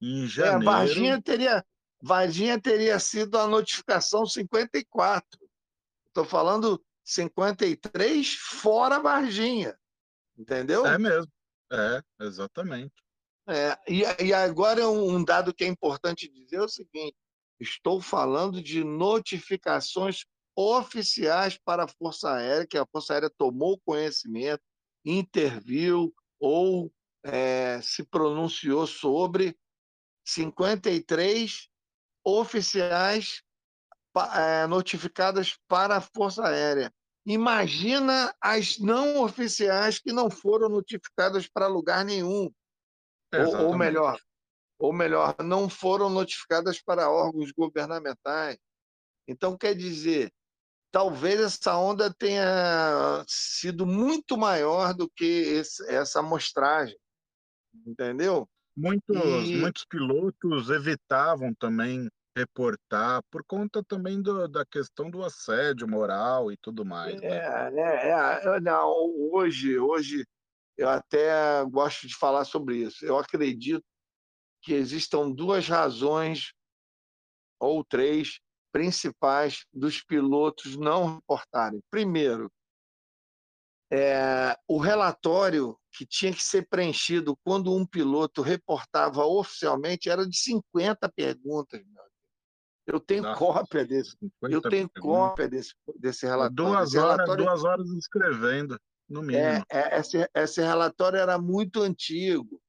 [0.02, 0.62] Em janeiro.
[0.62, 1.66] É, Varginha teria,
[2.02, 5.26] Varginha teria sido a notificação 54.
[6.08, 9.78] Estou falando 53 fora Varginha.
[10.38, 10.86] Entendeu?
[10.86, 11.32] É mesmo.
[11.72, 12.94] É, exatamente.
[13.48, 17.16] É, e, e agora um, um dado que é importante dizer é o seguinte:
[17.60, 20.24] estou falando de notificações
[20.56, 24.62] oficiais para a Força Aérea, que a Força Aérea tomou conhecimento,
[25.06, 26.92] interviu ou
[27.24, 29.58] é, se pronunciou sobre
[30.26, 31.69] 53
[32.38, 33.42] oficiais
[34.36, 36.92] é, notificadas para a Força Aérea.
[37.26, 42.52] Imagina as não oficiais que não foram notificadas para lugar nenhum.
[43.32, 44.20] Ou, ou, melhor,
[44.80, 48.58] ou melhor, não foram notificadas para órgãos governamentais.
[49.28, 50.32] Então, quer dizer,
[50.92, 56.98] talvez essa onda tenha sido muito maior do que esse, essa amostragem.
[57.86, 58.50] Entendeu?
[58.76, 59.58] Muitos, e...
[59.58, 66.58] muitos pilotos evitavam também reportar por conta também do, da questão do assédio moral e
[66.58, 67.20] tudo mais.
[67.20, 67.28] Né?
[67.28, 68.10] É, né?
[68.10, 68.94] É, não,
[69.32, 70.26] hoje, hoje
[70.78, 73.06] eu até gosto de falar sobre isso.
[73.06, 73.84] Eu acredito
[74.62, 76.54] que existam duas razões
[77.60, 78.40] ou três
[78.72, 81.82] principais dos pilotos não reportarem.
[81.90, 82.52] Primeiro,
[83.92, 90.38] é, o relatório que tinha que ser preenchido quando um piloto reportava oficialmente era de
[90.38, 92.09] 50 perguntas, meu
[92.92, 94.18] eu tenho Nossa, cópia desse.
[94.42, 96.56] Eu tenho cópia desse, desse relatório.
[96.56, 97.46] Duas horas, relatório...
[97.46, 99.44] duas horas escrevendo, no mínimo.
[99.44, 102.60] É, é, esse, esse relatório era muito antigo.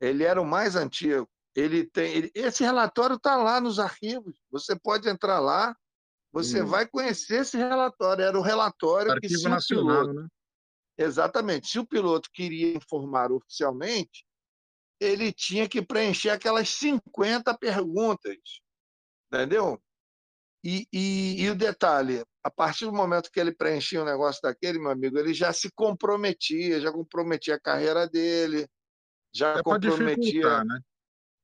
[0.00, 1.28] Ele era o mais antigo.
[1.54, 4.34] Ele tem, ele, esse relatório está lá nos arquivos.
[4.50, 5.76] Você pode entrar lá,
[6.32, 6.66] você hum.
[6.66, 8.24] vai conhecer esse relatório.
[8.24, 10.28] Era o relatório Arquivo que se Nacional, piloto, né?
[10.98, 11.68] Exatamente.
[11.68, 14.24] Se o piloto queria informar oficialmente,
[15.00, 18.36] ele tinha que preencher aquelas 50 perguntas
[19.32, 19.80] entendeu?
[20.62, 24.42] E, e, e, o detalhe, a partir do momento que ele preenchia o um negócio
[24.42, 28.68] daquele, meu amigo, ele já se comprometia, já comprometia a carreira dele,
[29.34, 30.62] já é comprometia.
[30.64, 30.80] Né?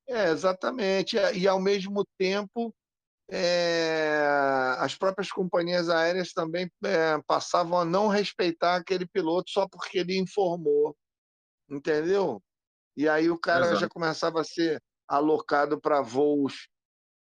[0.07, 1.17] É, exatamente.
[1.33, 2.73] E ao mesmo tempo,
[3.29, 4.75] é...
[4.77, 10.17] as próprias companhias aéreas também é, passavam a não respeitar aquele piloto só porque ele
[10.17, 10.95] informou.
[11.67, 12.41] Entendeu?
[12.95, 13.79] E aí o cara Exato.
[13.81, 16.67] já começava a ser alocado para voos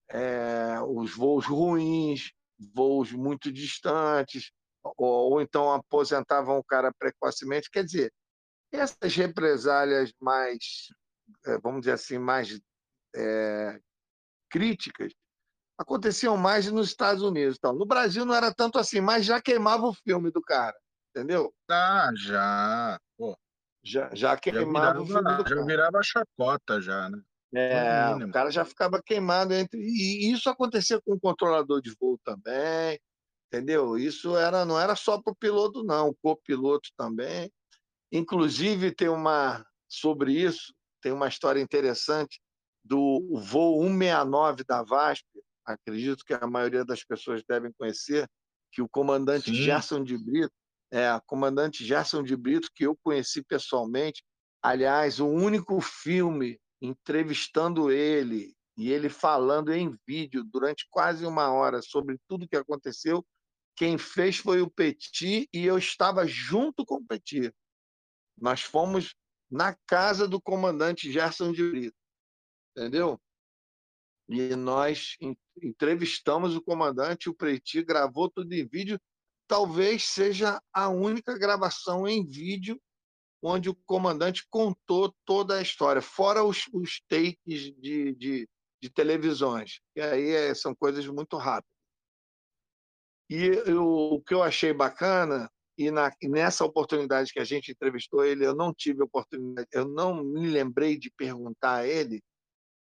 [0.09, 2.31] é, os voos ruins,
[2.73, 4.51] voos muito distantes,
[4.83, 7.69] ou, ou, então aposentavam o cara precocemente.
[7.69, 8.13] Quer dizer,
[8.71, 10.87] essas represálias mais,
[11.45, 12.59] é, vamos dizer assim, mais
[13.15, 13.79] é,
[14.49, 15.13] críticas
[15.77, 17.57] aconteciam mais nos Estados Unidos.
[17.57, 20.77] Então, no Brasil não era tanto assim, mas já queimava o filme do cara,
[21.09, 21.53] entendeu?
[21.69, 22.99] Ah, já.
[23.17, 23.37] Pô.
[23.83, 25.55] Já, já queimava já virava, o filme do já cara.
[25.55, 27.21] Já virava chacota, já, né?
[27.55, 29.79] É, o cara já ficava queimado entre.
[29.79, 32.99] E isso acontecia com o controlador de voo também,
[33.47, 33.97] entendeu?
[33.97, 37.51] Isso era, não era só para o piloto, não, o copiloto também.
[38.11, 39.65] Inclusive, tem uma.
[39.87, 42.41] Sobre isso, tem uma história interessante
[42.83, 45.25] do voo 169 da VASP,
[45.65, 48.27] acredito que a maioria das pessoas devem conhecer,
[48.71, 49.55] que o comandante Sim.
[49.55, 50.51] Gerson de Brito,
[50.91, 54.23] é, o comandante Gerson de Brito, que eu conheci pessoalmente,
[54.61, 61.81] aliás, o único filme entrevistando ele e ele falando em vídeo durante quase uma hora
[61.81, 63.25] sobre tudo que aconteceu.
[63.75, 67.53] Quem fez foi o Petit e eu estava junto com o Petit.
[68.37, 69.15] Nós fomos
[69.49, 71.97] na casa do comandante Gerson de Brito,
[72.75, 73.19] entendeu?
[74.27, 75.15] E nós
[75.61, 78.99] entrevistamos o comandante, o Petit gravou tudo em vídeo.
[79.47, 82.81] Talvez seja a única gravação em vídeo
[83.45, 88.49] onde o comandante contou toda a história, fora os, os takes de, de,
[88.81, 89.79] de televisões.
[89.95, 91.71] E aí é, são coisas muito rápidas.
[93.29, 98.23] E eu, o que eu achei bacana, e, na, nessa oportunidade que a gente entrevistou
[98.23, 102.21] ele, eu não tive oportunidade, eu não me lembrei de perguntar a ele,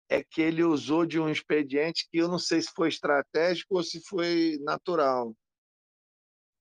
[0.09, 3.83] é que ele usou de um expediente que eu não sei se foi estratégico ou
[3.83, 5.35] se foi natural.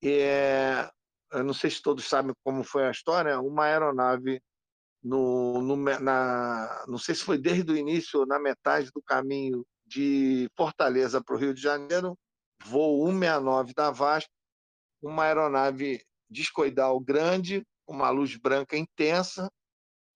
[0.04, 0.90] É,
[1.34, 4.42] eu não sei se todos sabem como foi a história, uma aeronave
[5.04, 9.66] no, no, na, não sei se foi desde o início ou na metade do caminho
[9.86, 12.18] de Fortaleza para o Rio de Janeiro,
[12.64, 14.30] voo 169 da VASP,
[15.02, 19.52] uma aeronave discoidal grande, uma luz branca intensa,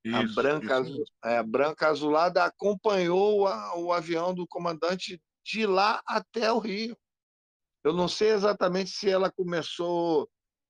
[0.05, 1.03] isso, a branca, isso.
[1.25, 6.97] É, branca azulada acompanhou a, o avião do comandante de lá até o Rio.
[7.83, 10.29] Eu não sei exatamente se ela começou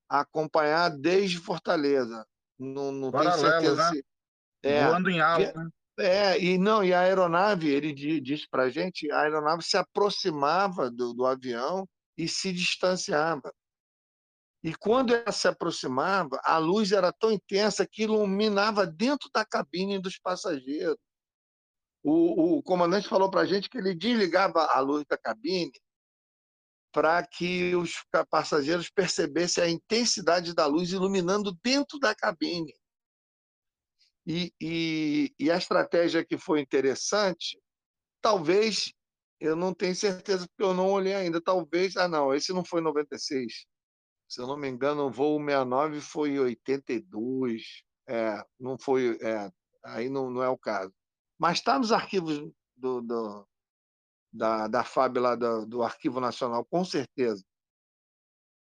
[0.10, 2.26] acompanhar desde Fortaleza.
[2.58, 3.76] Não, não tenho certeza.
[3.76, 3.92] Né?
[3.92, 4.06] Se...
[4.64, 5.64] É, Voando em alta.
[5.64, 5.70] Né?
[6.00, 10.92] É, e não, e a aeronave, ele disse para a gente, a aeronave se aproximava
[10.92, 13.52] do, do avião e se distanciava.
[14.64, 20.00] E quando ela se aproximava, a luz era tão intensa que iluminava dentro da cabine
[20.00, 20.98] dos passageiros.
[22.04, 25.72] O, o comandante falou para a gente que ele desligava a luz da cabine
[26.98, 32.74] para que os passageiros percebessem a intensidade da luz iluminando dentro da cabine.
[34.26, 37.62] E, e, e, a estratégia que foi interessante,
[38.20, 38.92] talvez,
[39.40, 42.82] eu não tenho certeza porque eu não olhei ainda, talvez, ah não, esse não foi
[42.82, 43.68] 96.
[44.28, 47.62] Se eu não me engano, o voo 69 foi em 82.
[48.08, 49.52] É, não foi, é,
[49.86, 50.92] aí não, não é o caso.
[51.38, 52.40] Mas está nos arquivos
[52.76, 53.48] do, do
[54.38, 57.44] da, da FAB lá do, do Arquivo Nacional, com certeza.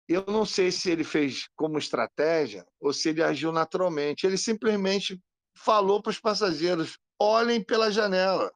[0.09, 4.27] Eu não sei se ele fez como estratégia ou se ele agiu naturalmente.
[4.27, 5.21] Ele simplesmente
[5.57, 8.53] falou para os passageiros: olhem pela janela.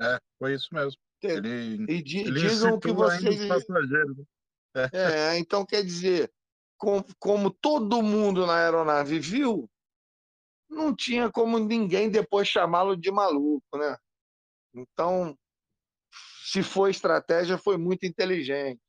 [0.00, 0.98] É, foi isso mesmo.
[1.22, 3.38] Ele, e di, ele digam o que vocês.
[4.74, 4.88] É.
[4.92, 6.32] é, então quer dizer,
[6.78, 9.68] com, como todo mundo na aeronave viu,
[10.68, 13.98] não tinha como ninguém depois chamá-lo de maluco, né?
[14.72, 15.36] Então,
[16.50, 18.80] se foi estratégia, foi muito inteligente.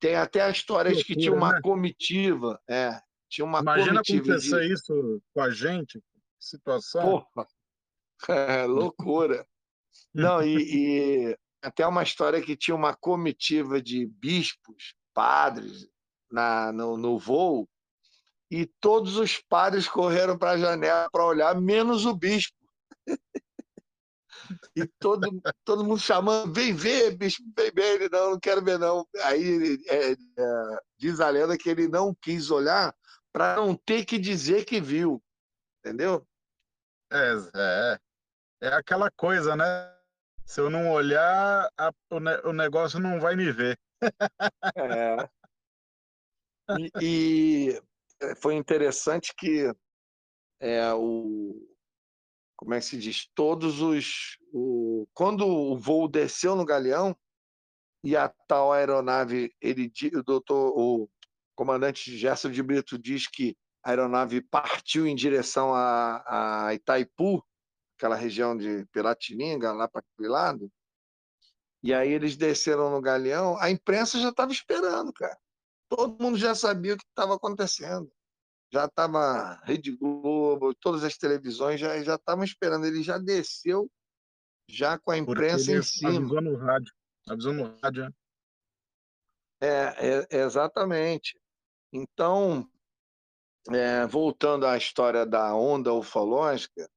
[0.00, 1.60] Tem até a história de que tinha uma né?
[1.62, 2.60] comitiva.
[2.68, 4.72] É, tinha uma Imagina comitiva acontecer de...
[4.72, 6.02] isso com a gente,
[6.40, 7.24] situação.
[7.32, 7.48] Porra,
[8.28, 9.46] é, loucura.
[10.12, 15.88] Não, e, e, até uma história que tinha uma comitiva de bispos, padres,
[16.28, 17.68] na, no, no voo,
[18.50, 22.56] e todos os padres correram para a janela para olhar, menos o bispo.
[24.74, 25.28] E todo,
[25.64, 27.94] todo mundo chamando, vem ver, bicho, vem ver.
[27.94, 29.06] Ele, não, não quero ver, não.
[29.22, 30.16] Aí é, é,
[30.98, 32.94] diz a lenda que ele não quis olhar
[33.32, 35.22] para não ter que dizer que viu.
[35.78, 36.26] Entendeu?
[37.12, 37.98] É, é,
[38.62, 39.64] é aquela coisa, né?
[40.44, 43.78] Se eu não olhar, a, o, ne, o negócio não vai me ver.
[44.76, 45.28] É.
[46.78, 47.82] E, e
[48.36, 49.72] foi interessante que
[50.60, 51.69] é, o,
[52.60, 53.26] como é que se diz?
[53.34, 54.36] Todos os.
[54.52, 57.16] O, quando o voo desceu no galeão
[58.04, 61.08] e a tal aeronave, ele, o doutor, o
[61.54, 67.42] comandante Gerson de Brito diz que a aeronave partiu em direção a, a Itaipu,
[67.96, 70.70] aquela região de Piratininga, lá para aquele lado.
[71.82, 75.38] E aí eles desceram no galeão, a imprensa já estava esperando, cara.
[75.88, 78.12] Todo mundo já sabia o que estava acontecendo
[78.72, 82.86] já estava Rede Globo, todas as televisões já já estavam esperando.
[82.86, 83.90] Ele já desceu
[84.68, 86.18] já com a imprensa em cima.
[86.18, 86.94] Avisou no rádio.
[87.28, 88.12] Avisou no rádio, né?
[89.62, 91.38] É, é exatamente.
[91.92, 92.66] Então,
[93.68, 96.88] é, voltando à história da onda ufológica,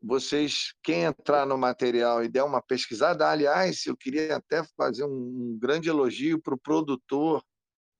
[0.00, 5.08] vocês, quem entrar no material e der uma pesquisada, aliás, eu queria até fazer um,
[5.08, 7.42] um grande elogio para o produtor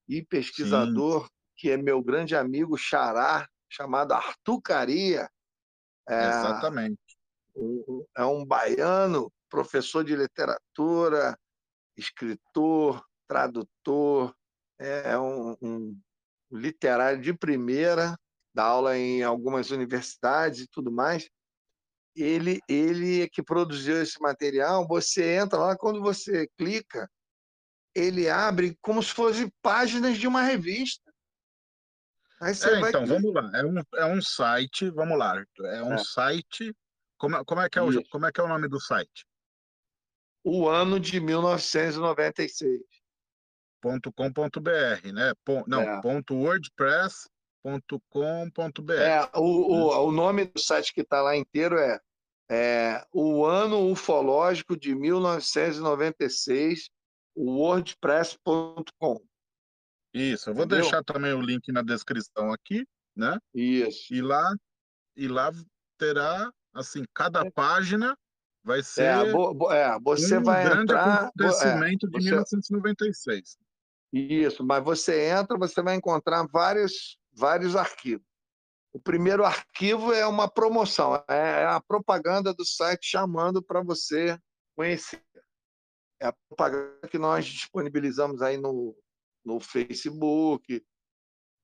[0.09, 5.31] e pesquisador Sim que é meu grande amigo Xará, chamado Arthur Caria.
[6.09, 6.99] É, Exatamente.
[8.17, 11.39] É um baiano, professor de literatura,
[11.97, 14.35] escritor, tradutor,
[14.77, 16.01] é um, um
[16.51, 18.19] literário de primeira,
[18.53, 21.31] dá aula em algumas universidades e tudo mais.
[22.17, 24.85] Ele, ele é que produziu esse material.
[24.89, 27.09] Você entra lá, quando você clica,
[27.95, 31.12] ele abre como se fossem páginas de uma revista.
[32.43, 32.91] Aí você é, vai...
[32.91, 33.51] Então, vamos lá.
[33.55, 35.99] É um, é um site, vamos lá, É um é.
[35.99, 36.77] site.
[37.17, 39.25] Como, como, é que é o, como é que é o nome do site?
[40.45, 42.81] O ano de 1996.
[43.81, 45.33] .com.br, né?
[45.67, 46.01] não, é.
[46.01, 48.93] ponto .wordpress.com.br.
[48.93, 52.01] É, o, o, o nome do site que está lá inteiro é,
[52.49, 56.91] é O Ano Ufológico de 1996,
[57.37, 59.21] wordpress.com.
[60.15, 60.83] Isso, eu vou Entendeu?
[60.83, 62.87] deixar também o link na descrição aqui,
[63.17, 63.39] né?
[63.55, 64.13] Isso.
[64.13, 64.55] E lá,
[65.17, 65.51] e lá
[65.99, 67.51] terá, assim, cada é.
[67.51, 68.17] página
[68.63, 72.31] vai é, ser é, bo, é, você um vai grande entrar, acontecimento é, de você,
[72.31, 73.59] 1996.
[74.13, 78.27] Isso, mas você entra, você vai encontrar vários, vários arquivos.
[78.93, 84.39] O primeiro arquivo é uma promoção, é a propaganda do site chamando para você
[84.77, 85.23] conhecer.
[86.21, 88.95] É a propaganda que nós disponibilizamos aí no,
[89.45, 90.85] no Facebook,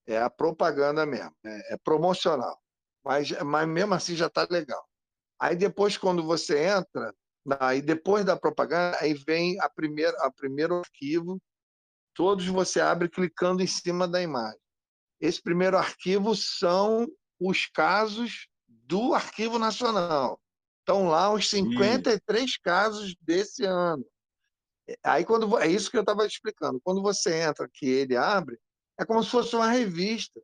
[0.06, 2.58] é a propaganda mesmo, é, é promocional.
[3.04, 4.84] Mas, mas mesmo assim já está legal.
[5.40, 7.14] Aí depois, quando você entra,
[7.60, 11.40] aí depois da propaganda, aí vem a primeira, a primeiro arquivo,
[12.14, 14.58] todos você abre clicando em cima da imagem.
[15.20, 17.06] Esse primeiro arquivo são
[17.40, 20.40] os casos do Arquivo Nacional.
[20.80, 24.04] Estão lá os 53 casos desse ano.
[25.02, 26.80] Aí quando é isso que eu estava explicando.
[26.82, 28.58] Quando você entra que ele abre,
[28.98, 30.40] é como se fosse uma revista.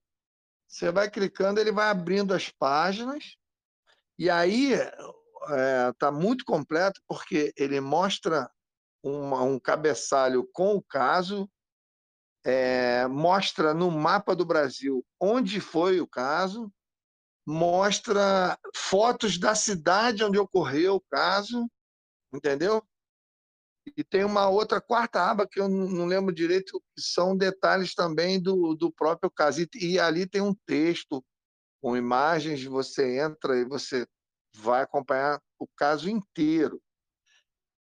[0.68, 3.36] Você vai clicando, ele vai abrindo as páginas
[4.18, 8.51] e aí está é, tá muito completo porque ele mostra
[9.03, 11.49] uma, um cabeçalho com o caso,
[12.45, 16.72] é, mostra no mapa do Brasil onde foi o caso,
[17.47, 21.68] mostra fotos da cidade onde ocorreu o caso,
[22.32, 22.82] entendeu?
[23.97, 28.41] E tem uma outra quarta aba que eu não lembro direito, que são detalhes também
[28.41, 29.61] do, do próprio caso.
[29.61, 31.22] E, e ali tem um texto
[31.82, 34.07] com imagens, você entra e você
[34.57, 36.80] vai acompanhar o caso inteiro.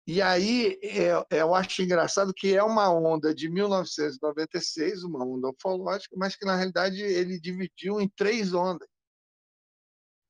[0.06, 6.14] E aí é, eu acho engraçado que é uma onda de 1996, uma onda ufológica,
[6.16, 8.88] mas que na realidade ele dividiu em três ondas.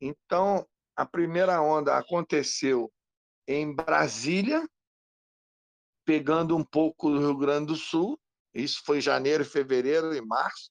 [0.01, 2.91] Então, a primeira onda aconteceu
[3.47, 4.67] em Brasília,
[6.07, 8.19] pegando um pouco do Rio Grande do Sul.
[8.55, 10.71] Isso foi janeiro, fevereiro e março.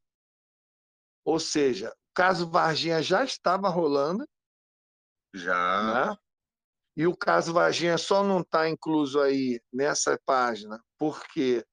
[1.24, 4.26] Ou seja, o caso Varginha já estava rolando.
[5.34, 6.10] Já.
[6.10, 6.18] Né?
[6.98, 11.64] E o caso Varginha só não está incluso aí nessa página porque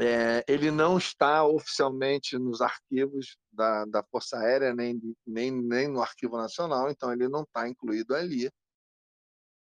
[0.00, 6.00] é, ele não está oficialmente nos arquivos da, da Força Aérea, nem, nem, nem no
[6.00, 8.50] Arquivo Nacional, então ele não está incluído ali.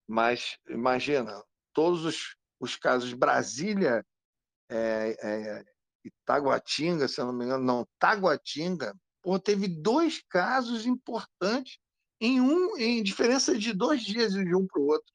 [0.07, 1.43] Mas imagina,
[1.73, 4.05] todos os os casos Brasília,
[4.71, 5.65] é, é,
[6.05, 11.79] Itaguatinga, se eu não me engano, não, Taguatinga, pô, teve dois casos importantes
[12.21, 15.13] em um em diferença de dois dias de um para o outro.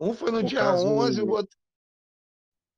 [0.00, 1.56] Um foi no o dia caso, 11 e o outro.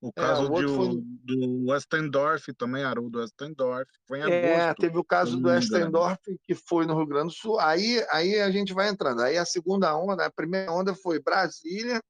[0.00, 1.02] O é, caso é, o foi...
[1.24, 3.90] do Westendorf também, Haroldo Westendorf.
[4.06, 7.32] Foi em é, agosto, teve o caso do Westendorf, que foi no Rio Grande do
[7.32, 7.58] Sul.
[7.58, 9.22] Aí, aí a gente vai entrando.
[9.22, 12.00] Aí a segunda onda, a primeira onda foi Brasília,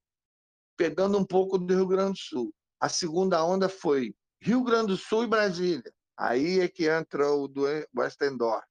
[0.79, 2.55] pegando um pouco do Rio Grande do Sul.
[2.81, 5.93] A segunda onda foi Rio Grande do Sul e Brasília.
[6.17, 7.65] Aí é que entra o do
[7.95, 8.65] Westendorf.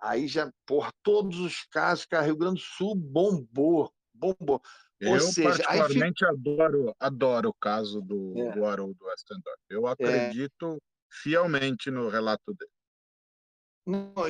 [0.00, 4.62] Aí já, por todos os casos, que a Rio Grande do Sul bombou, bombou.
[5.04, 6.30] Ou eu, seja, particularmente, fica...
[6.30, 8.52] adoro, adoro o caso do, é.
[8.52, 9.60] do Haroldo Westendorf.
[9.68, 9.92] Eu é.
[9.92, 10.78] acredito é.
[11.10, 12.70] fielmente no relato dele.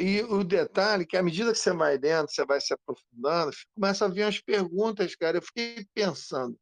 [0.01, 3.51] E o detalhe é que, à medida que você vai dentro, você vai se aprofundando,
[3.75, 5.37] começa a vir as perguntas, cara.
[5.37, 6.59] Eu fiquei pensando,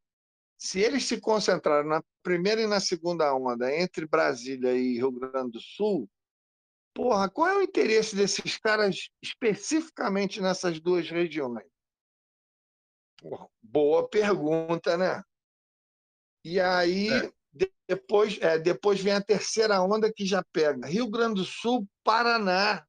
[0.58, 5.52] se eles se concentraram na primeira e na segunda onda, entre Brasília e Rio Grande
[5.52, 6.10] do Sul,
[6.92, 11.66] porra, qual é o interesse desses caras especificamente nessas duas regiões?
[13.18, 15.22] Porra, boa pergunta, né?
[16.44, 17.32] E aí, é.
[17.90, 22.86] Depois, é, depois vem a terceira onda que já pega Rio Grande do Sul, Paraná.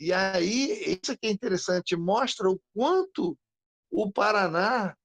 [0.00, 3.38] E aí, isso aqui é interessante, mostra o quanto
[3.88, 4.96] o Paraná,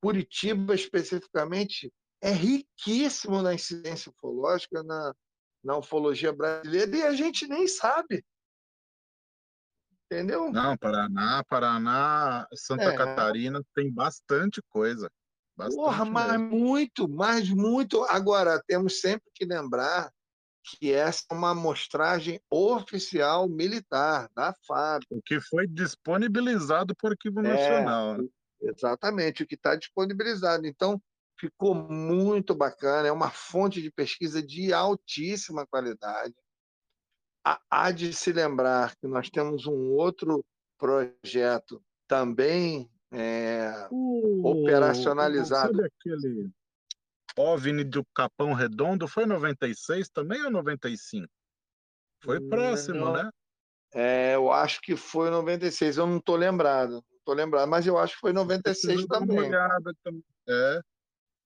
[0.00, 5.12] Curitiba especificamente, é riquíssimo na incidência ufológica, na,
[5.64, 8.24] na ufologia brasileira, e a gente nem sabe.
[10.04, 10.52] Entendeu?
[10.52, 12.96] Não, Paraná, Paraná, Santa é.
[12.96, 15.10] Catarina tem bastante coisa.
[15.60, 16.56] Bastante Porra, mas mesmo.
[16.56, 18.02] muito, mas muito.
[18.04, 20.10] Agora, temos sempre que lembrar
[20.64, 25.02] que essa é uma amostragem oficial militar da FAB.
[25.10, 28.16] O que foi disponibilizado por Arquivo é, Nacional.
[28.16, 28.28] Né?
[28.62, 30.66] Exatamente, o que está disponibilizado.
[30.66, 31.00] Então,
[31.38, 36.34] ficou muito bacana, é uma fonte de pesquisa de altíssima qualidade.
[37.70, 40.42] Há de se lembrar que nós temos um outro
[40.78, 43.88] projeto também é,
[44.42, 45.76] operacionalizado.
[45.76, 46.50] Sabe aquele
[47.36, 49.08] OVNI do Capão Redondo?
[49.08, 51.26] Foi 96 também ou 95?
[52.22, 53.30] Foi próximo, não, né?
[53.92, 56.92] É, eu acho que foi 96, eu não estou lembrado.
[56.92, 59.50] Não tô lembrado, mas eu acho que foi 96 também.
[60.04, 60.24] Também.
[60.48, 60.80] É.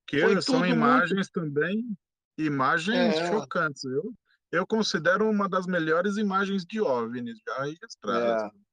[0.06, 1.32] Que Foi são imagens muito...
[1.32, 1.96] também,
[2.36, 3.30] imagens é.
[3.30, 3.84] chocantes.
[3.84, 4.12] Eu,
[4.52, 8.42] eu considero uma das melhores imagens de OVNIs já registradas.
[8.42, 8.63] É.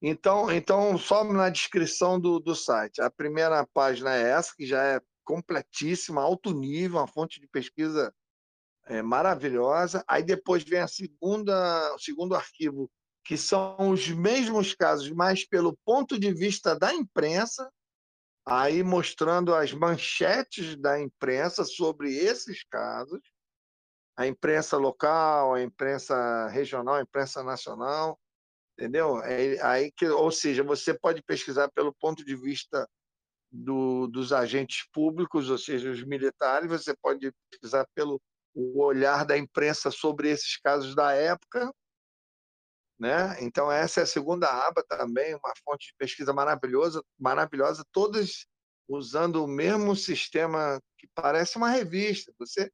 [0.00, 3.00] Então, então, só na descrição do, do site.
[3.00, 8.14] A primeira página é essa, que já é completíssima, alto nível, uma fonte de pesquisa
[8.86, 10.04] é, maravilhosa.
[10.06, 12.90] Aí depois vem a segunda, o segundo arquivo,
[13.24, 17.68] que são os mesmos casos, mas pelo ponto de vista da imprensa,
[18.44, 23.20] aí mostrando as manchetes da imprensa sobre esses casos,
[24.16, 28.18] a imprensa local, a imprensa regional, a imprensa nacional,
[28.78, 29.20] entendeu?
[29.22, 32.88] É, aí que, ou seja, você pode pesquisar pelo ponto de vista
[33.50, 38.20] do, dos agentes públicos, ou seja, os militares, você pode pesquisar pelo
[38.54, 41.70] olhar da imprensa sobre esses casos da época,
[42.98, 43.36] né?
[43.42, 48.46] Então essa é a segunda aba também, uma fonte de pesquisa maravilhosa, maravilhosa, todas
[48.88, 52.32] usando o mesmo sistema que parece uma revista.
[52.38, 52.70] Você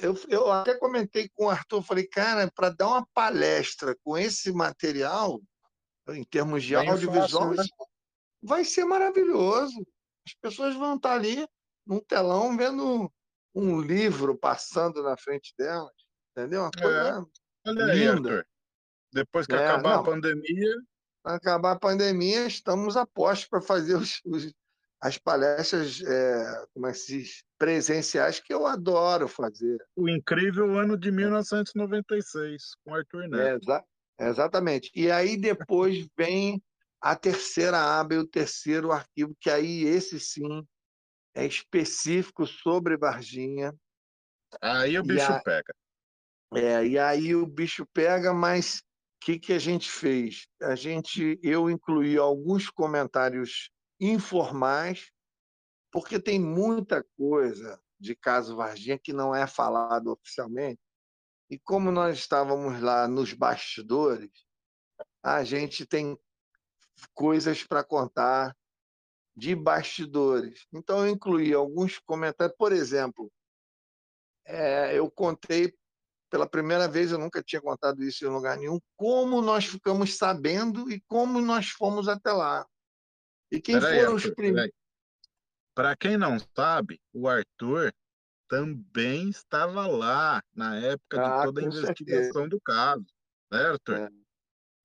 [0.00, 4.52] eu, eu até comentei com o Arthur, falei, cara, para dar uma palestra com esse
[4.52, 5.40] material,
[6.08, 7.86] em termos de Bem audiovisual, fácil, né?
[8.42, 9.86] vai ser maravilhoso.
[10.26, 11.46] As pessoas vão estar ali
[11.86, 13.12] num telão vendo
[13.54, 15.92] um livro passando na frente delas,
[16.30, 16.62] entendeu?
[16.62, 17.70] Uma coisa é.
[17.70, 18.30] Olha aí, linda.
[18.30, 18.46] Arthur.
[19.12, 20.74] Depois que é, acabar não, a pandemia.
[21.24, 24.52] Acabar a pandemia, estamos a postos para fazer os, os,
[25.00, 27.44] as palestras é, como é que se diz?
[27.58, 29.78] presenciais que eu adoro fazer.
[29.96, 33.40] O incrível ano de 1996, com Arthur Neto.
[33.40, 33.84] É, exa
[34.20, 34.90] exatamente.
[34.94, 36.62] E aí depois vem
[37.00, 40.66] a terceira aba e o terceiro arquivo, que aí esse sim
[41.34, 43.74] é específico sobre Varginha.
[44.60, 45.40] Aí o bicho a...
[45.40, 45.74] pega.
[46.54, 48.82] É, e aí o bicho pega, mas o
[49.20, 50.46] que, que a gente fez?
[50.62, 53.70] A gente, eu incluí alguns comentários
[54.00, 55.10] informais,
[55.90, 60.80] porque tem muita coisa de caso Varginha que não é falado oficialmente.
[61.48, 64.30] E como nós estávamos lá nos bastidores,
[65.22, 66.18] a gente tem
[67.14, 68.56] coisas para contar
[69.36, 70.66] de bastidores.
[70.72, 72.56] Então, eu incluí alguns comentários.
[72.56, 73.30] Por exemplo,
[74.46, 75.74] é, eu contei
[76.30, 80.90] pela primeira vez, eu nunca tinha contado isso em lugar nenhum, como nós ficamos sabendo
[80.90, 82.66] e como nós fomos até lá.
[83.50, 84.74] E quem peraí, foram os primeiros.
[85.74, 87.92] Para quem não sabe, o Arthur
[88.48, 92.48] também estava lá na época ah, de toda a investigação certeza.
[92.48, 93.06] do caso,
[93.52, 93.92] certo?
[93.92, 94.08] É,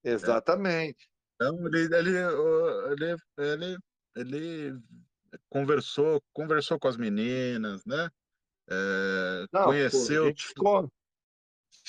[0.04, 1.06] exatamente.
[1.06, 1.10] É.
[1.36, 2.18] Então, ele, ele,
[2.92, 3.80] ele, ele
[4.16, 4.80] ele
[5.50, 8.10] conversou, conversou com as meninas, né?
[8.70, 10.34] É, Não, conheceu.
[10.34, 10.92] Pô, ficou,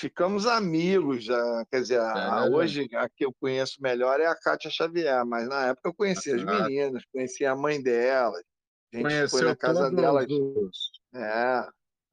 [0.01, 1.65] ficamos amigos já.
[1.69, 5.47] Quer dizer, a, é, hoje a que eu conheço melhor é a Kátia Xavier, mas
[5.47, 8.43] na época eu conhecia as meninas, conhecia a mãe delas.
[8.91, 10.25] A gente conheceu foi na casa delas.
[10.29, 10.91] Os...
[11.13, 11.59] É.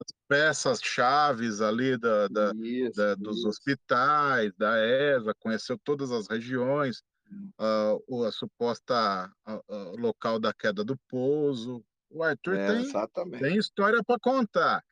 [0.01, 3.49] As peças chaves ali da, da, isso, da dos isso.
[3.49, 7.01] hospitais, da ESA, conheceu todas as regiões
[7.59, 11.83] uh, a suposta uh, local da queda do pouso.
[12.09, 14.83] O Arthur é, tem, tem história para contar.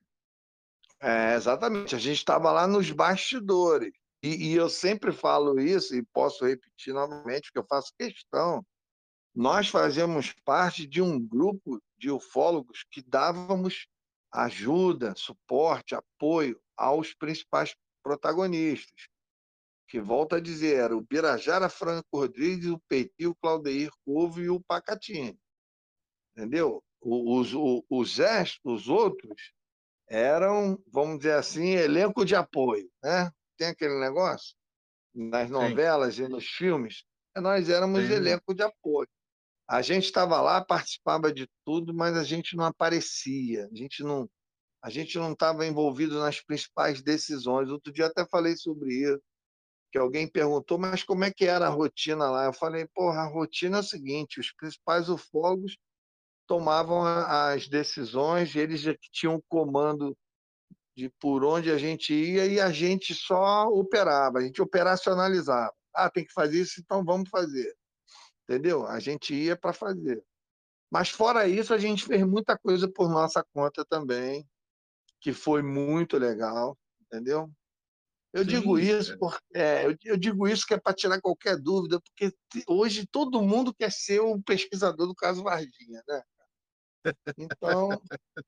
[0.99, 1.95] É, exatamente.
[1.95, 3.93] A gente estava lá nos bastidores.
[4.23, 8.65] E, e, eu sempre falo isso, e posso repetir novamente, porque eu faço questão.
[9.33, 13.87] Nós fazemos parte de um grupo de ufólogos que dávamos
[14.31, 19.07] ajuda, suporte, apoio aos principais protagonistas
[19.87, 24.49] que volta a dizer, era o Birajara Franco Rodrigues, o Petit, o Claudeir Couve e
[24.49, 25.39] o Pacatini.
[26.35, 26.83] Entendeu?
[27.01, 29.53] Os, os, os, os outros
[30.08, 32.89] eram, vamos dizer assim, elenco de apoio.
[33.03, 33.32] Né?
[33.58, 34.55] Tem aquele negócio?
[35.14, 36.26] Nas novelas Sim.
[36.26, 37.03] e nos filmes,
[37.36, 38.14] nós éramos Sim.
[38.14, 39.10] elenco de apoio.
[39.68, 44.30] A gente estava lá, participava de tudo, mas a gente não aparecia, a gente não
[44.82, 47.70] a gente não estava envolvido nas principais decisões.
[47.70, 49.22] Outro dia até falei sobre isso
[49.91, 52.45] que alguém perguntou, mas como é que era a rotina lá?
[52.45, 55.78] Eu falei, porra, a rotina é o seguinte, os principais ufólogos
[56.47, 60.17] tomavam as decisões, eles já tinham o comando
[60.95, 65.73] de por onde a gente ia e a gente só operava, a gente operacionalizava.
[65.93, 67.75] Ah, tem que fazer isso, então vamos fazer.
[68.43, 68.87] Entendeu?
[68.87, 70.23] A gente ia para fazer.
[70.89, 74.47] Mas fora isso, a gente fez muita coisa por nossa conta também,
[75.19, 77.51] que foi muito legal, entendeu?
[78.33, 79.17] Eu Sim, digo isso é.
[79.17, 82.33] porque é, eu, eu, digo isso que é para tirar qualquer dúvida, porque
[82.67, 86.21] hoje todo mundo quer ser o pesquisador do caso Varginha, né?
[87.38, 87.89] Então,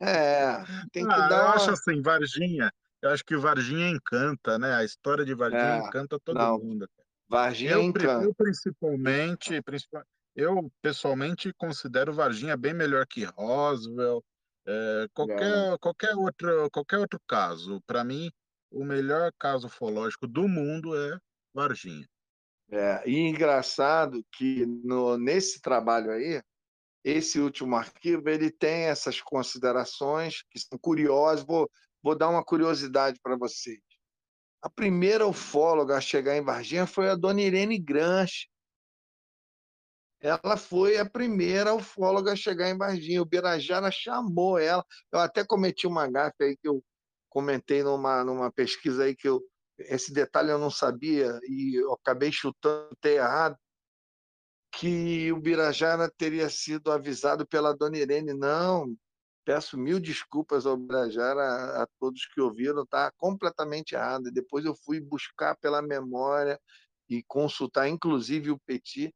[0.01, 1.39] é, tem que ah, dar.
[1.43, 4.73] Eu acho assim, Varginha, eu acho que Varginha encanta, né?
[4.75, 6.89] A história de Varginha é, encanta todo não, mundo.
[7.27, 8.23] Varginha eu, encanta.
[8.23, 14.23] Eu principalmente, principalmente eu pessoalmente considero Varginha bem melhor que Roswell,
[14.65, 17.81] é, qualquer, qualquer, outro, qualquer outro caso.
[17.85, 18.31] Para mim,
[18.71, 21.19] o melhor caso ufológico do mundo é
[21.53, 22.07] Varginha.
[22.71, 26.41] É, e engraçado que no, nesse trabalho aí,
[27.03, 31.45] esse último arquivo, ele tem essas considerações que são curiosas.
[31.45, 31.69] Vou,
[32.03, 33.79] vou dar uma curiosidade para vocês.
[34.61, 38.47] A primeira ufóloga a chegar em Varginha foi a dona Irene Granche.
[40.19, 43.21] Ela foi a primeira ufóloga a chegar em Varginha.
[43.21, 44.85] O Birajara chamou ela.
[45.11, 46.83] Eu até cometi uma gafe aí que eu
[47.29, 49.41] comentei numa, numa pesquisa aí que eu,
[49.77, 53.57] esse detalhe eu não sabia e eu acabei chutando errado
[54.71, 58.33] que o Birajara teria sido avisado pela dona Irene.
[58.33, 58.95] Não,
[59.45, 64.27] peço mil desculpas ao Birajara, a, a todos que ouviram, está completamente errado.
[64.27, 66.59] E depois eu fui buscar pela memória
[67.09, 69.13] e consultar, inclusive, o Petit.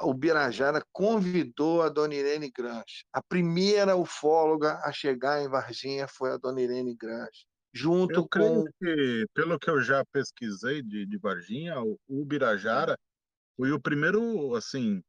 [0.00, 3.04] O Birajara convidou a dona Irene Grange.
[3.12, 7.48] A primeira ufóloga a chegar em Varginha foi a dona Irene Grange.
[7.72, 8.70] Junto eu creio com.
[8.80, 12.96] que, pelo que eu já pesquisei de, de Varginha, o, o Birajara
[13.58, 15.02] foi o primeiro, assim,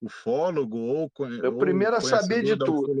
[0.00, 2.94] ufólogo ou, o primeiro a saber de tudo.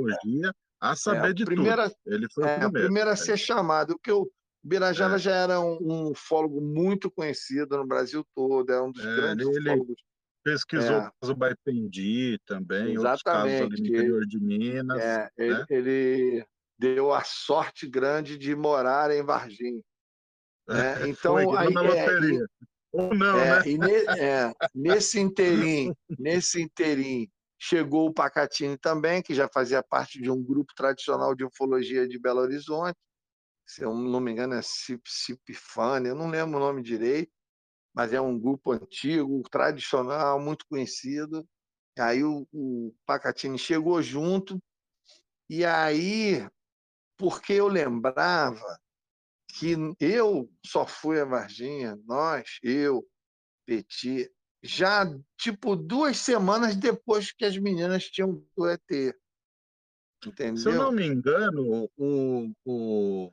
[0.80, 1.96] A saber é, de primeira, tudo.
[2.06, 2.78] Ele foi é, o primeiro.
[2.78, 4.28] A primeira a ser chamado, porque o
[4.64, 5.18] Birajara é.
[5.18, 9.60] já era um, ufólogo muito conhecido no Brasil todo, é um dos é, grandes ele
[9.60, 10.02] ufólogos.
[10.42, 10.98] Pesquisou é.
[11.06, 12.98] o caso Baipendi também, Exatamente.
[12.98, 14.98] outros casos ali no interior de Minas.
[14.98, 15.64] É, ele, né?
[15.68, 16.46] ele,
[16.78, 19.82] deu a sorte grande de morar em Varginha.
[20.66, 20.94] Né?
[21.14, 22.46] Então, Foi, aí, loteria.
[22.92, 23.68] Ou não, é, né?
[23.70, 27.28] E ne, é, nesse inteirinho, nesse inteirinho,
[27.58, 32.18] chegou o Pacatini também, que já fazia parte de um grupo tradicional de ufologia de
[32.18, 32.96] Belo Horizonte.
[33.66, 37.30] Se eu não me engano, é Cipifane, eu não lembro o nome direito,
[37.94, 41.46] mas é um grupo antigo, tradicional, muito conhecido.
[41.98, 44.60] Aí o, o Pacatini chegou junto,
[45.48, 46.48] e aí,
[47.16, 48.80] porque eu lembrava
[49.52, 53.06] que eu só fui a Varginha, nós, eu,
[53.66, 54.30] Petit,
[54.62, 55.06] já
[55.38, 59.14] tipo duas semanas depois que as meninas tinham o ET.
[60.26, 60.56] Entendeu?
[60.56, 63.32] Se eu não me engano, o, o,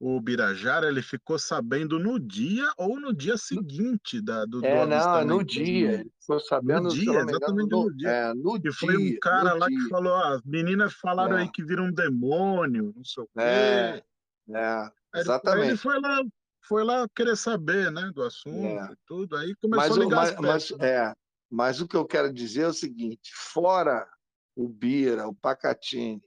[0.00, 4.90] o Birajara ele ficou sabendo no dia ou no dia seguinte da, do, é, do
[4.90, 6.00] não, no dia.
[6.00, 8.08] Ele ficou sabendo no dia, exatamente no, no dia.
[8.08, 9.78] É, no e dia, foi um cara lá dia.
[9.78, 11.42] que falou: ah, as meninas falaram é.
[11.42, 13.40] aí que viram um demônio, não sei o quê.
[13.40, 14.02] É,
[14.50, 14.90] é.
[15.14, 15.68] Exatamente.
[15.68, 16.22] Ele foi lá,
[16.62, 18.92] foi lá querer saber, né, do assunto é.
[18.92, 19.36] e tudo.
[19.36, 21.14] Aí começou mas, a ligar mas, as peças, mas, é,
[21.50, 24.08] mas o que eu quero dizer é o seguinte: fora
[24.56, 26.22] o Bira, o Pacatini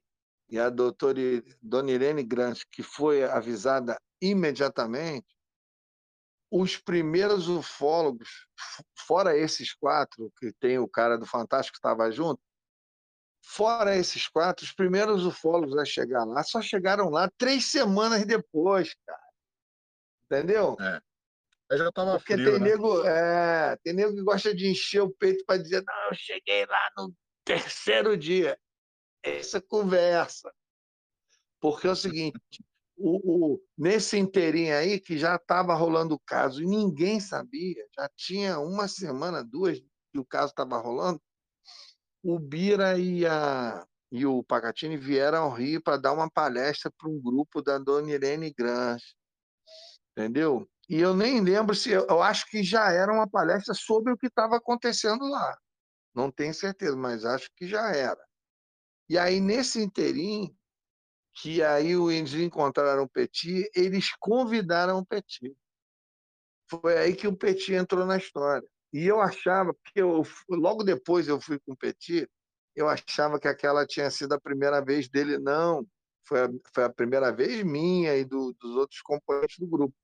[0.49, 1.19] e a doutora
[1.61, 5.27] Dona Irene Grant, que foi avisada imediatamente,
[6.49, 8.47] os primeiros ufólogos,
[8.95, 12.41] fora esses quatro, que tem o cara do Fantástico que estava junto,
[13.49, 18.93] Fora esses quatro, os primeiros ufólogos a chegar lá só chegaram lá três semanas depois,
[19.05, 19.21] cara.
[20.25, 20.75] Entendeu?
[20.81, 20.99] É.
[21.69, 22.69] Eu já tava Porque frio, tem, né?
[22.69, 26.65] nego, é, tem nego que gosta de encher o peito para dizer, não, eu cheguei
[26.65, 27.13] lá no
[27.45, 28.59] terceiro dia.
[29.23, 30.53] Essa conversa.
[31.61, 32.39] Porque é o seguinte,
[32.97, 38.09] o, o, nesse inteirinho aí, que já estava rolando o caso e ninguém sabia, já
[38.15, 41.21] tinha uma semana, duas, que o caso estava rolando,
[42.27, 47.07] o Bira e, a, e o Pacatini vieram ao Rio para dar uma palestra para
[47.07, 49.15] um grupo da Dona Irene Grange.
[50.11, 50.69] Entendeu?
[50.89, 51.91] E eu nem lembro se.
[51.91, 55.57] Eu acho que já era uma palestra sobre o que estava acontecendo lá.
[56.13, 58.21] Não tenho certeza, mas acho que já era.
[59.09, 60.53] E aí, nesse inteirinho,
[61.33, 65.55] que aí eles encontraram o Petit, eles convidaram o Petit.
[66.69, 68.67] Foi aí que o Petit entrou na história.
[68.93, 72.29] E eu achava, porque eu, logo depois eu fui com o Petit,
[72.75, 75.37] eu achava que aquela tinha sido a primeira vez dele.
[75.37, 75.85] Não,
[76.27, 79.95] foi a, foi a primeira vez minha e do, dos outros componentes do grupo.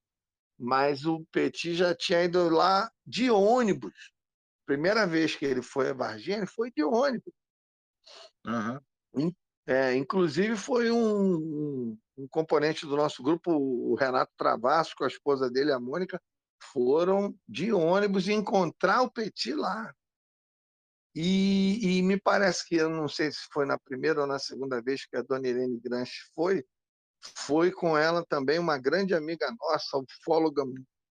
[0.58, 4.12] Mas o Petit já tinha ido lá de ônibus.
[4.66, 7.34] Primeira vez que ele foi a Varginha, ele foi de ônibus.
[8.46, 9.34] Uhum.
[9.66, 15.08] É, inclusive foi um, um, um, componente do nosso grupo, o Renato Travasso, com a
[15.08, 16.22] esposa dele, a Mônica,
[16.72, 19.94] foram de ônibus encontrar o Petit lá.
[21.16, 24.82] E, e, me parece que, eu não sei se foi na primeira ou na segunda
[24.82, 26.66] vez que a dona Irene Granche foi,
[27.22, 30.64] foi com ela também uma grande amiga nossa, ufóloga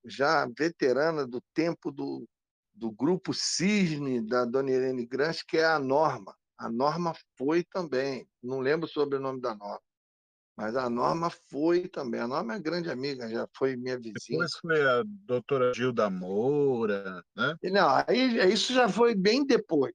[0.05, 2.27] já veterana do tempo do,
[2.75, 6.37] do grupo Cisne da dona Irene Granche, que é a Norma.
[6.59, 9.81] A Norma foi também, não lembro sobre o nome da Norma.
[10.57, 12.21] Mas a Norma foi também.
[12.21, 14.15] A Norma é grande amiga, já foi minha vizinha.
[14.29, 17.57] Depois foi a doutora Gilda Moura, né?
[17.65, 19.95] Não, aí isso já foi bem depois.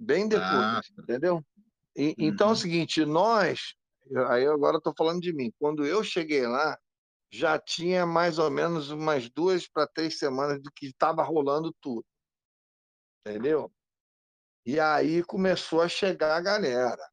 [0.00, 1.02] Bem depois, ah, tá.
[1.02, 1.44] entendeu?
[1.94, 2.14] E, uhum.
[2.18, 2.56] Então é o uhum.
[2.56, 3.74] seguinte, nós,
[4.28, 6.78] aí agora estou falando de mim, quando eu cheguei lá,
[7.30, 12.04] já tinha mais ou menos umas duas para três semanas do que estava rolando tudo.
[13.24, 13.72] Entendeu?
[14.66, 17.11] E aí começou a chegar a galera.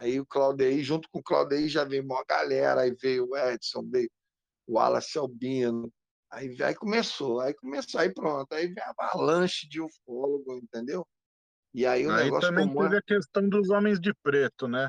[0.00, 3.88] Aí o Claudei, junto com o Claudei, já veio uma galera, aí veio o Edson,
[3.90, 4.10] veio
[4.66, 5.92] o Wallace Albino.
[6.30, 11.06] Aí, aí começou, aí começou, aí pronto, aí veio a avalanche de ufólogo, entendeu?
[11.72, 12.82] E aí o aí negócio também comum...
[12.82, 14.88] teve a questão dos homens de preto, né?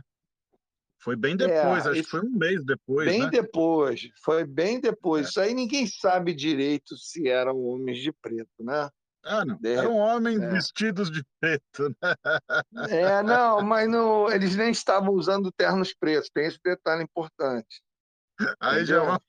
[1.04, 3.08] Foi bem depois, é, acho que foi um mês depois.
[3.08, 3.30] Bem né?
[3.30, 5.28] depois, foi bem depois.
[5.28, 5.30] É.
[5.30, 8.90] Isso aí ninguém sabe direito se eram homens de preto, né?
[9.26, 9.58] Ah, não.
[9.58, 9.74] De...
[9.74, 10.50] Eram homens é.
[10.50, 12.16] vestidos de preto, né?
[12.90, 17.82] É, não, mas não, eles nem estavam usando ternos pretos, tem esse detalhe importante.
[18.60, 19.20] Aí já vão,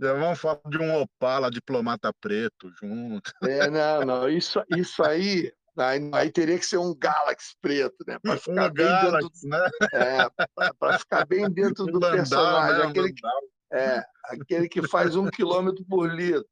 [0.00, 3.32] já vão falar de um Opala diplomata preto junto.
[3.42, 4.28] É, não, não.
[4.28, 8.18] Isso, isso aí, aí, aí teria que ser um Galaxy preto, né?
[8.22, 9.70] Para ficar um bem Galaxy, dentro, né?
[9.92, 12.78] É, para ficar bem dentro do Landau, personagem.
[12.78, 12.86] Né?
[12.86, 13.26] Aquele, que,
[13.72, 16.46] é, aquele que faz um quilômetro por litro.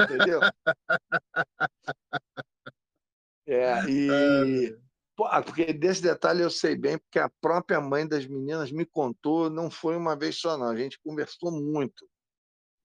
[0.00, 0.40] Entendeu?
[3.62, 4.76] É, e.
[5.44, 9.70] porque desse detalhe eu sei bem, porque a própria mãe das meninas me contou, não
[9.70, 10.66] foi uma vez só, não.
[10.66, 12.08] A gente conversou muito,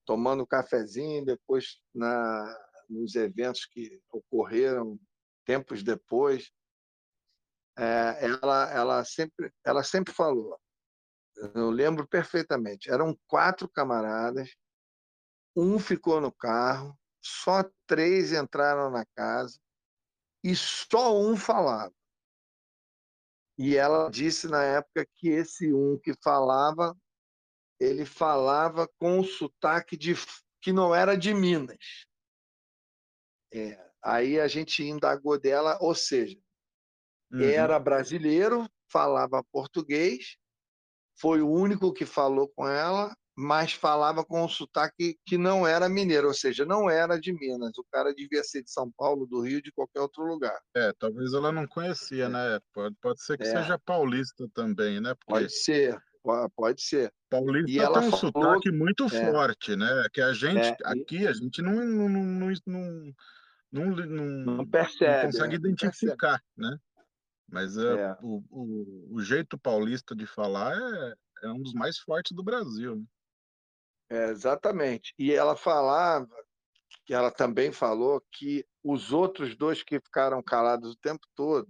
[0.05, 4.99] tomando cafezinho, depois na, nos eventos que ocorreram
[5.45, 6.51] tempos depois.
[7.79, 10.59] É, ela, ela, sempre, ela sempre falou,
[11.53, 14.49] eu lembro perfeitamente, eram quatro camaradas,
[15.55, 19.59] um ficou no carro, só três entraram na casa
[20.47, 21.93] e só um falava.
[23.57, 26.95] E ela disse na época que esse um que falava,
[27.77, 30.13] ele falava com o sotaque de
[30.61, 32.05] que não era de Minas.
[33.53, 36.39] É, aí a gente indagou dela, ou seja,
[37.29, 37.41] uhum.
[37.41, 40.37] era brasileiro, falava português,
[41.19, 45.87] foi o único que falou com ela, mas falava com um sotaque que não era
[45.87, 47.77] mineiro, ou seja, não era de Minas.
[47.77, 50.59] O cara devia ser de São Paulo, do Rio, de qualquer outro lugar.
[50.75, 52.29] É, talvez ela não conhecia, é.
[52.29, 52.59] né?
[52.73, 53.51] Pode, pode ser que é.
[53.51, 55.13] seja paulista também, né?
[55.13, 55.41] Porque...
[55.41, 56.01] Pode ser,
[56.55, 57.13] pode ser.
[57.29, 58.31] Paulista e ela tem um falou...
[58.33, 59.09] sotaque muito é.
[59.09, 60.07] forte, né?
[60.11, 62.23] Que a gente, é, aqui, a gente não, não, não,
[62.65, 63.13] não,
[63.71, 64.25] não, não,
[64.55, 66.75] não percebe, não consegue identificar, percebe.
[66.75, 66.79] né?
[67.47, 68.17] Mas é, é.
[68.23, 71.13] o, o, o jeito paulista de falar é,
[71.43, 73.03] é um dos mais fortes do Brasil, né?
[74.09, 75.13] É, exatamente.
[75.17, 76.27] E ela falava,
[77.09, 81.69] ela também falou, que os outros dois que ficaram calados o tempo todo,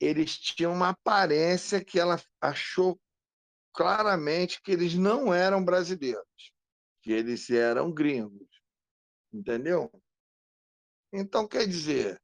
[0.00, 3.00] eles tinham uma aparência que ela achou
[3.72, 6.52] claramente que eles não eram brasileiros,
[7.02, 8.48] que eles eram gringos.
[9.32, 9.90] Entendeu?
[11.12, 12.20] Então, quer dizer,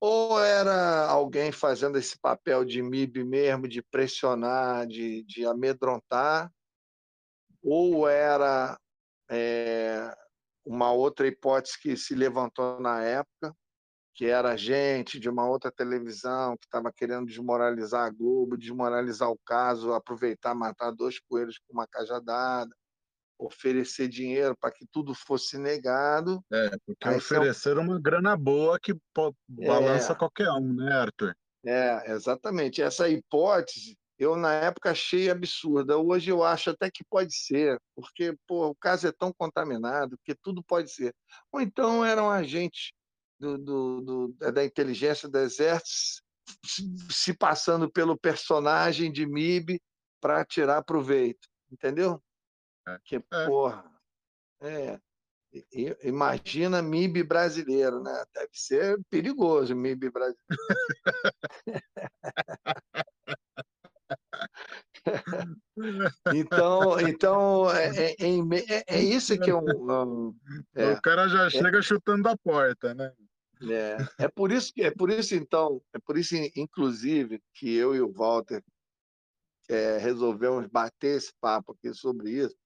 [0.00, 6.52] ou era alguém fazendo esse papel de MIB mesmo, de pressionar, de, de amedrontar,
[7.68, 8.78] ou era
[9.30, 10.10] é,
[10.64, 13.54] uma outra hipótese que se levantou na época,
[14.14, 19.38] que era gente de uma outra televisão que estava querendo desmoralizar a Globo, desmoralizar o
[19.44, 22.74] caso, aproveitar, matar dois coelhos com uma cajadada,
[23.38, 26.42] oferecer dinheiro para que tudo fosse negado.
[26.50, 28.96] É, porque ofereceram uma grana boa que
[29.46, 31.36] balança é, qualquer um, né, Arthur?
[31.64, 32.82] É, exatamente.
[32.82, 35.96] Essa hipótese eu na época achei absurda.
[35.96, 40.34] Hoje eu acho até que pode ser, porque pô, o caso é tão contaminado que
[40.34, 41.14] tudo pode ser.
[41.52, 42.92] Ou então eram agentes
[43.38, 46.22] do, do, do, da inteligência do exército
[47.10, 49.80] se passando pelo personagem de MIB
[50.20, 52.20] para tirar proveito, entendeu?
[52.86, 52.98] É.
[53.04, 53.46] Que é.
[53.46, 53.84] porra,
[54.60, 54.98] é.
[56.02, 58.24] Imagina MIB brasileiro, né?
[58.34, 60.44] Deve ser perigoso MIB brasileiro.
[66.34, 70.34] então, então é, é, é, é, isso que é um.
[70.74, 73.12] é, o cara já chega chutando a porta, né?
[73.62, 77.92] É, é por isso que é por isso então é por isso inclusive que eu
[77.92, 78.62] e o Walter
[80.00, 82.56] resolvemos bater esse papo aqui sobre isso,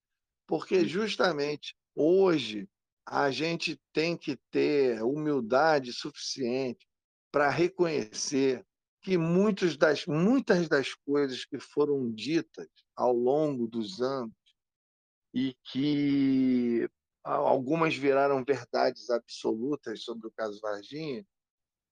[0.47, 2.68] porque justamente hoje
[3.07, 6.86] a gente tem que ter humildade suficiente
[7.32, 8.64] para reconhecer
[9.03, 14.35] que muitos das, muitas das coisas que foram ditas ao longo dos anos
[15.35, 16.89] e que
[17.25, 21.27] algumas viraram verdades absolutas sobre o caso Varginha,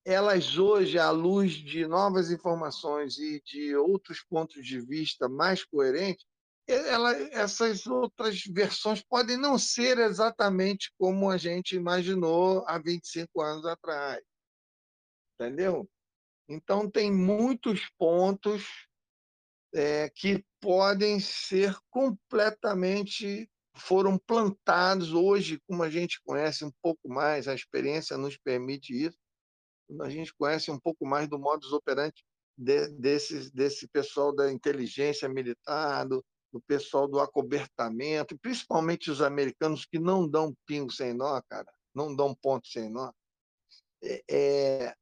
[0.04, 6.24] elas hoje, à luz de novas informações e de outros pontos de vista mais coerentes,
[6.66, 13.66] ela, essas outras versões podem não ser exatamente como a gente imaginou há 25 anos
[13.66, 14.22] atrás.
[15.34, 15.88] Entendeu?
[16.50, 18.88] Então, tem muitos pontos
[19.72, 27.46] é, que podem ser completamente foram plantados hoje, como a gente conhece um pouco mais,
[27.46, 29.16] a experiência nos permite isso,
[30.00, 32.24] a gente conhece um pouco mais do modus operandi
[32.58, 39.86] de, desse, desse pessoal da inteligência militar, do, do pessoal do acobertamento, principalmente os americanos
[39.86, 43.12] que não dão pingo sem nó, cara, não dão ponto sem nó.
[44.02, 44.96] É, é,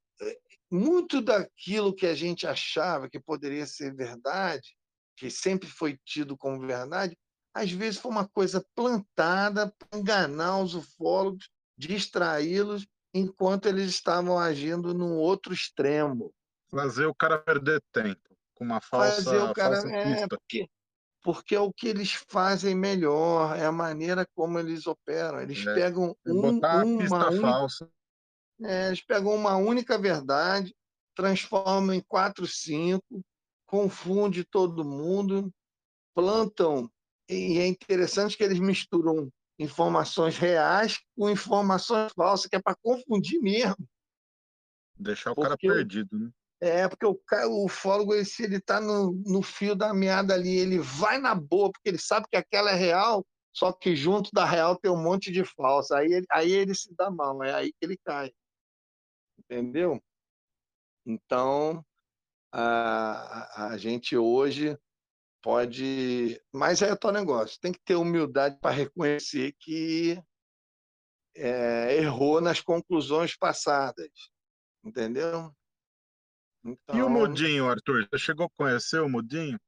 [0.71, 4.77] muito daquilo que a gente achava que poderia ser verdade,
[5.17, 7.17] que sempre foi tido como verdade,
[7.55, 14.95] às vezes foi uma coisa plantada para enganar os ufólogos, distraí-los enquanto eles estavam agindo
[14.95, 16.33] num outro extremo.
[16.71, 20.69] Fazer o cara perder tempo com uma falsa, Fazer o cara, falsa é, porque,
[21.23, 25.41] porque é o que eles fazem melhor, é a maneira como eles operam.
[25.41, 27.91] Eles é, pegam um, uma única, falsa.
[28.63, 30.75] É, eles pegam uma única verdade,
[31.15, 33.25] transformam em quatro, cinco,
[33.67, 35.53] confunde todo mundo,
[36.15, 36.91] plantam
[37.29, 43.41] e é interessante que eles misturam informações reais com informações falsas, que é para confundir
[43.41, 43.77] mesmo.
[44.97, 46.31] Deixar o porque, cara perdido, né?
[46.61, 50.79] É, porque o, o ufólogo, se ele está no, no fio da meada ali, ele
[50.79, 54.77] vai na boa, porque ele sabe que aquela é real, só que junto da real
[54.77, 55.99] tem um monte de falsa.
[55.99, 58.33] Aí ele, aí ele se dá mal, é aí que ele cai.
[59.51, 60.03] Entendeu?
[61.07, 61.85] Então,
[62.53, 64.79] a, a gente hoje
[65.43, 66.41] pode.
[66.53, 67.59] Mas é o teu negócio.
[67.61, 70.23] Tem que ter humildade para reconhecer que
[71.35, 74.11] é, errou nas conclusões passadas.
[74.85, 75.51] Entendeu?
[76.65, 76.97] Então...
[76.97, 78.07] E o então Mudinho, Arthur?
[78.11, 79.59] Você chegou a conhecer o Mudinho?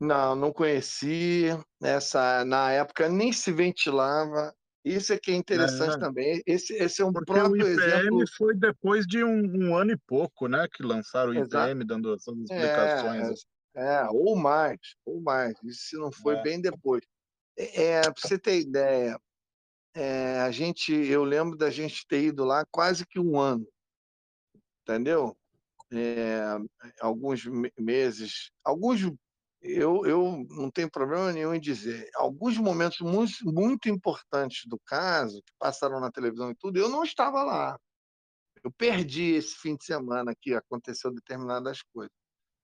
[0.00, 1.46] Não, não conheci.
[1.82, 4.54] Essa, na época nem se ventilava.
[4.84, 5.98] Isso é que é interessante é.
[5.98, 6.42] também.
[6.44, 8.24] Esse, esse é um Porque próprio o IPM exemplo.
[8.36, 11.70] foi depois de um, um, ano e pouco, né, que lançaram o Exato.
[11.70, 13.46] IPM, dando essas é, explicações.
[13.76, 15.54] É, é, ou mais, ou mais.
[15.62, 16.42] Isso se não foi é.
[16.42, 17.04] bem depois.
[17.56, 19.16] É, é para você ter ideia,
[19.94, 23.66] é, a gente, eu lembro da gente ter ido lá quase que um ano,
[24.82, 25.36] entendeu?
[27.00, 27.44] Alguns
[27.78, 29.00] meses, alguns
[29.62, 35.40] eu, eu não tenho problema nenhum em dizer, alguns momentos muito, muito importantes do caso,
[35.42, 37.78] que passaram na televisão e tudo, eu não estava lá.
[38.64, 42.12] Eu perdi esse fim de semana que aconteceu determinadas coisas.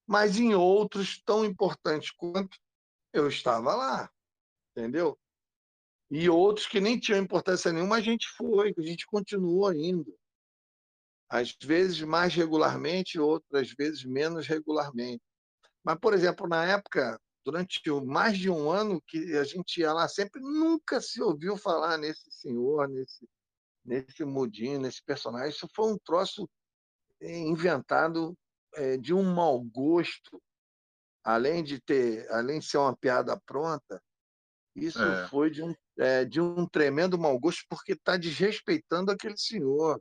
[0.07, 2.57] Mas em outros tão importantes quanto,
[3.13, 4.11] eu estava lá,
[4.71, 5.19] entendeu?
[6.11, 10.17] E outros que nem tinham importância nenhuma, a gente foi, a gente continuou indo.
[11.29, 15.23] Às vezes mais regularmente, outras vezes menos regularmente.
[15.89, 20.07] Mas, por exemplo, na época, durante mais de um ano que a gente ia lá,
[20.07, 23.27] sempre nunca se ouviu falar nesse senhor, nesse,
[23.83, 25.49] nesse mudinho, nesse personagem.
[25.49, 26.47] Isso foi um troço
[27.23, 28.37] eh, inventado
[28.75, 30.43] é, de um mau gosto,
[31.25, 33.99] além de ter, além de ser uma piada pronta,
[34.77, 35.27] isso é.
[35.29, 39.99] foi de um, é, de um tremendo mau gosto porque está desrespeitando aquele senhor.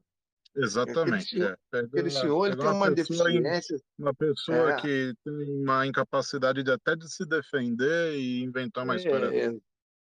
[0.57, 1.41] Exatamente.
[1.41, 1.79] Aquele, é.
[1.79, 3.79] aquele senhor ele tem uma, deficiência.
[3.97, 4.81] Uma pessoa é.
[4.81, 9.59] que tem uma incapacidade de até de se defender e inventar uma história.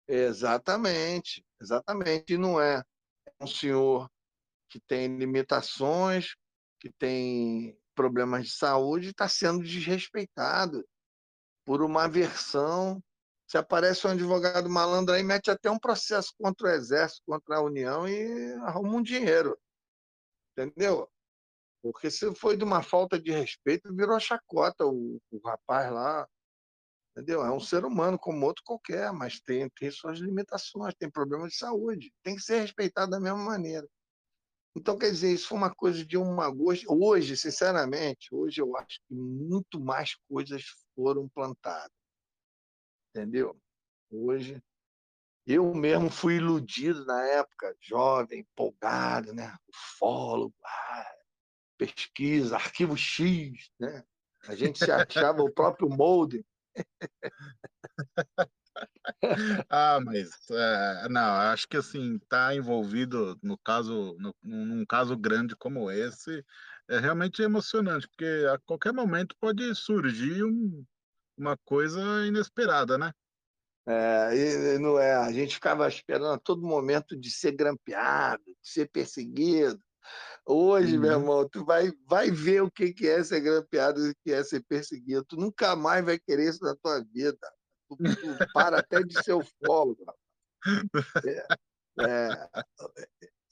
[0.07, 2.33] É, exatamente, exatamente.
[2.33, 2.81] E não é
[3.41, 4.09] um senhor
[4.69, 6.35] que tem limitações,
[6.79, 10.85] que tem problemas de saúde, está sendo desrespeitado
[11.65, 13.03] por uma versão.
[13.49, 17.61] Se aparece um advogado malandro aí, mete até um processo contra o Exército, contra a
[17.61, 19.57] União e arruma um dinheiro
[20.57, 21.09] entendeu?
[21.81, 26.27] Porque se foi de uma falta de respeito, virou chacota o, o rapaz lá,
[27.11, 27.43] entendeu?
[27.43, 31.57] É um ser humano como outro qualquer, mas tem, tem suas limitações, tem problemas de
[31.57, 33.87] saúde, tem que ser respeitado da mesma maneira.
[34.75, 36.85] Então, quer dizer, isso foi uma coisa de uma gosto.
[36.87, 40.63] Hoje, sinceramente, hoje eu acho que muito mais coisas
[40.95, 41.91] foram plantadas.
[43.09, 43.59] Entendeu?
[44.11, 44.61] Hoje
[45.47, 49.55] eu mesmo fui iludido na época, jovem, empolgado, né?
[49.69, 51.15] Ufólogo, ah,
[51.77, 54.03] pesquisa, arquivo X, né?
[54.47, 56.45] A gente se achava o próprio molde.
[59.69, 65.55] ah, mas é, não, acho que assim, tá envolvido no caso, no, num caso grande
[65.55, 66.43] como esse,
[66.89, 70.85] é realmente emocionante, porque a qualquer momento pode surgir um,
[71.37, 73.13] uma coisa inesperada, né?
[73.87, 78.69] É, e, não é, a gente ficava esperando a todo momento de ser grampeado, de
[78.69, 79.79] ser perseguido.
[80.45, 81.01] Hoje, uhum.
[81.01, 84.43] meu irmão, tu vai, vai ver o que é ser grampeado e o que é
[84.43, 85.23] ser perseguido.
[85.25, 87.37] Tu nunca mais vai querer isso na tua vida.
[87.89, 90.03] tu, tu para até de ser ufólogo.
[91.25, 91.47] É,
[91.99, 92.49] é,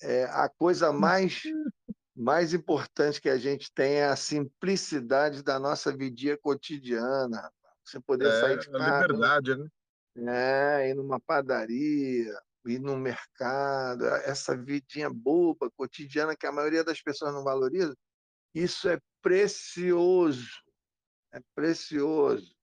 [0.01, 1.43] é, a coisa mais,
[2.15, 7.51] mais importante que a gente tem é a simplicidade da nossa vidinha cotidiana.
[7.83, 8.83] Você poder é, sair de casa.
[8.83, 9.67] A liberdade, né?
[10.17, 12.33] É, ir numa padaria,
[12.65, 17.95] ir no mercado, essa vidinha boba, cotidiana, que a maioria das pessoas não valoriza,
[18.53, 20.49] isso é precioso.
[21.33, 22.55] É precioso.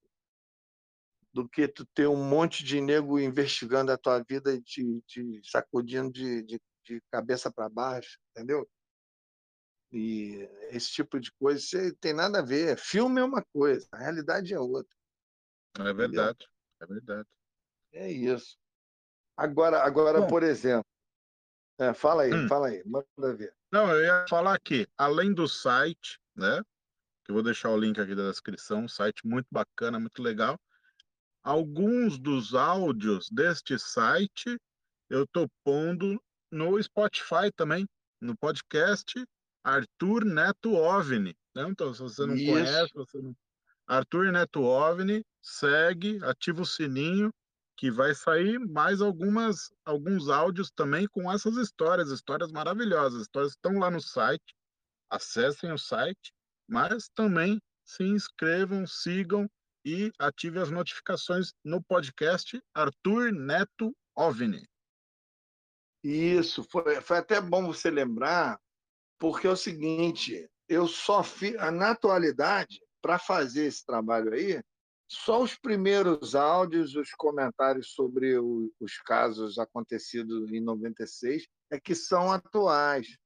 [1.33, 5.41] Do que tu ter um monte de nego investigando a tua vida e te, te
[5.45, 8.69] sacudindo de, de, de cabeça para baixo, entendeu?
[9.91, 12.79] E esse tipo de coisa você tem nada a ver.
[12.79, 14.95] Filme é uma coisa, a realidade é outra.
[15.79, 16.49] É verdade, entendeu?
[16.81, 17.29] é verdade.
[17.93, 18.57] É isso.
[19.37, 20.87] Agora, agora Bom, por exemplo,
[21.79, 22.49] é, fala aí, hum.
[22.49, 23.55] fala aí, manda ver.
[23.71, 26.63] Não, eu ia falar aqui, além do site, né?
[27.25, 30.59] Que eu vou deixar o link aqui da descrição, um site muito bacana, muito legal.
[31.43, 34.57] Alguns dos áudios deste site
[35.11, 37.87] eu tô pondo no Spotify também,
[38.21, 39.25] no podcast
[39.65, 41.37] Arthur Neto OVNI.
[41.55, 41.63] Né?
[41.69, 42.53] Então, se você não Isso.
[42.53, 43.35] conhece, você não...
[43.87, 47.33] Arthur Neto OVNI, segue, ativa o sininho
[47.83, 53.23] que vai sair mais algumas alguns áudios também com essas histórias, histórias maravilhosas.
[53.23, 54.55] Histórias estão lá no site.
[55.11, 56.33] Acessem o site,
[56.69, 59.51] mas também se inscrevam, sigam
[59.85, 64.65] e ativem as notificações no podcast Arthur Neto OVNI.
[66.05, 68.61] Isso, foi, foi até bom você lembrar,
[69.19, 74.63] porque é o seguinte, eu só fiz, na atualidade, para fazer esse trabalho aí,
[75.13, 81.95] só os primeiros áudios, os comentários sobre o, os casos acontecidos em 96 é que
[81.95, 83.19] são atuais.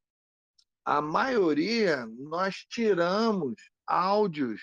[0.84, 3.54] A maioria nós tiramos
[3.86, 4.60] áudios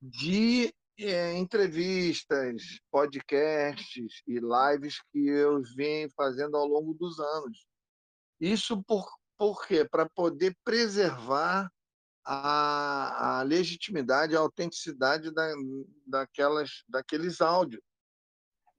[0.00, 7.66] de é, entrevistas, podcasts e lives que eu venho fazendo ao longo dos anos.
[8.40, 9.84] Isso por, por quê?
[9.84, 11.68] Para poder preservar
[12.30, 15.50] a, a legitimidade, a autenticidade da,
[16.06, 17.80] daquelas, daqueles áudios.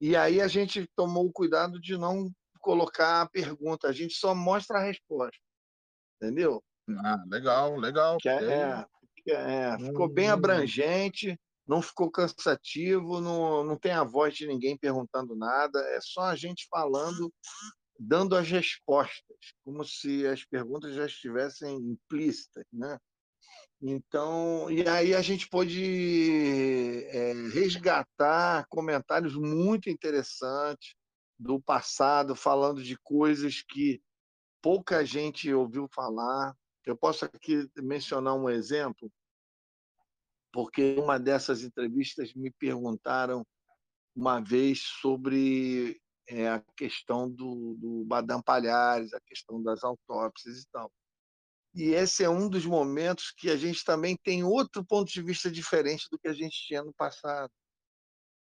[0.00, 2.30] E aí a gente tomou o cuidado de não
[2.60, 5.36] colocar a pergunta, a gente só mostra a resposta.
[6.22, 6.62] Entendeu?
[7.04, 8.18] Ah, legal, legal.
[8.18, 8.86] Que é,
[9.26, 10.34] é, é, ficou bem hum.
[10.34, 11.36] abrangente,
[11.66, 16.36] não ficou cansativo, não, não tem a voz de ninguém perguntando nada, é só a
[16.36, 17.32] gente falando,
[17.98, 22.96] dando as respostas, como se as perguntas já estivessem implícitas, né?
[23.82, 30.94] Então, e aí a gente pôde é, resgatar comentários muito interessantes
[31.38, 34.02] do passado, falando de coisas que
[34.60, 36.54] pouca gente ouviu falar.
[36.84, 39.10] Eu posso aqui mencionar um exemplo,
[40.52, 43.46] porque uma dessas entrevistas me perguntaram
[44.14, 50.68] uma vez sobre é, a questão do, do Badam Palhares, a questão das autópsias e
[50.70, 50.92] tal.
[51.74, 55.50] E esse é um dos momentos que a gente também tem outro ponto de vista
[55.50, 57.52] diferente do que a gente tinha no passado.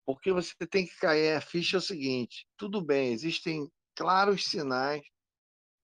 [0.06, 5.04] Porque você tem que cair a ficha é o seguinte: tudo bem, existem claros sinais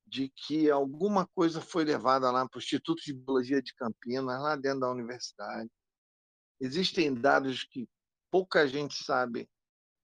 [0.07, 4.55] de que alguma coisa foi levada lá para o Instituto de Biologia de Campinas, lá
[4.55, 5.69] dentro da universidade.
[6.59, 7.87] Existem dados que
[8.31, 9.47] pouca gente sabe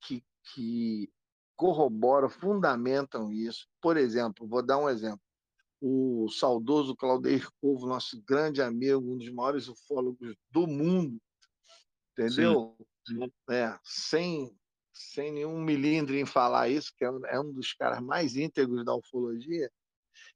[0.02, 0.24] que,
[0.54, 1.12] que
[1.56, 3.68] corroboram, fundamentam isso.
[3.82, 5.25] Por exemplo, vou dar um exemplo
[5.88, 11.22] o saudoso Claudeir Povo, nosso grande amigo, um dos maiores ufólogos do mundo,
[12.12, 12.76] entendeu?
[13.08, 13.32] Sim.
[13.52, 14.52] É, sem,
[14.92, 18.84] sem nenhum milindre em falar isso, que é um, é um dos caras mais íntegros
[18.84, 19.72] da ufologia,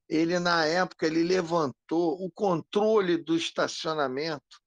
[0.07, 4.61] ele, na época, ele levantou o controle do estacionamento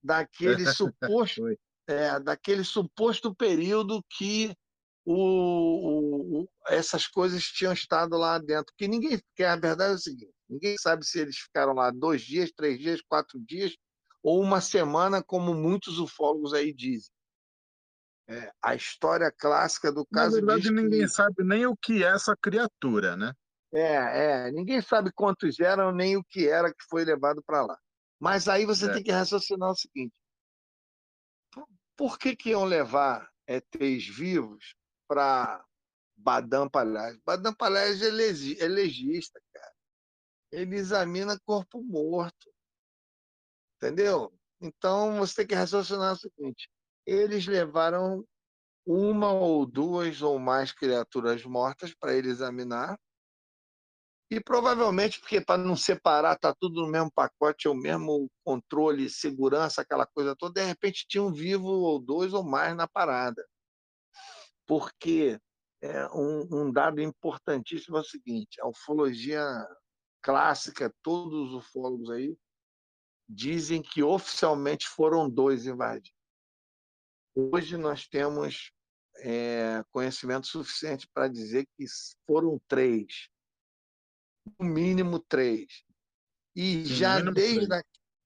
[0.00, 1.42] daquele suposto,
[1.88, 4.56] é, daquele suposto período que
[5.06, 8.74] o, o, essas coisas tinham estado lá dentro.
[8.76, 12.22] Que ninguém, que a verdade é o seguinte: ninguém sabe se eles ficaram lá dois
[12.22, 13.72] dias, três dias, quatro dias
[14.22, 17.10] ou uma semana, como muitos ufólogos aí dizem.
[18.28, 20.40] É, a história clássica do caso.
[20.40, 21.08] Na verdade, ninguém que...
[21.08, 23.32] sabe nem o que é essa criatura, né?
[23.72, 27.78] É, é, ninguém sabe quantos eram nem o que era que foi levado para lá.
[28.18, 28.92] Mas aí você é.
[28.94, 30.14] tem que raciocinar o seguinte:
[31.96, 34.74] por, que, que iam levar ETs vivos
[35.06, 35.64] para
[36.16, 37.20] Badam Palhares.
[37.24, 39.74] Badam Palhares é, é legista, cara.
[40.52, 42.50] Ele examina corpo morto.
[43.76, 44.32] Entendeu?
[44.60, 46.70] Então você tem que raciocinar o seguinte:
[47.04, 48.26] eles levaram
[48.86, 52.98] uma ou duas ou mais criaturas mortas para ele examinar.
[54.28, 59.08] E provavelmente, porque para não separar, tá tudo no mesmo pacote, é o mesmo controle,
[59.08, 63.44] segurança, aquela coisa toda, de repente tinha um vivo ou dois ou mais na parada.
[64.66, 65.38] Porque
[65.80, 69.42] é, um, um dado importantíssimo é o seguinte: a ufologia
[70.22, 72.36] clássica, todos os ufólogos aí
[73.28, 76.14] dizem que oficialmente foram dois invadidos.
[77.34, 78.72] Hoje nós temos
[79.18, 81.84] é, conhecimento suficiente para dizer que
[82.26, 83.28] foram três,
[84.58, 85.84] no mínimo três.
[86.54, 87.82] E já desde, a,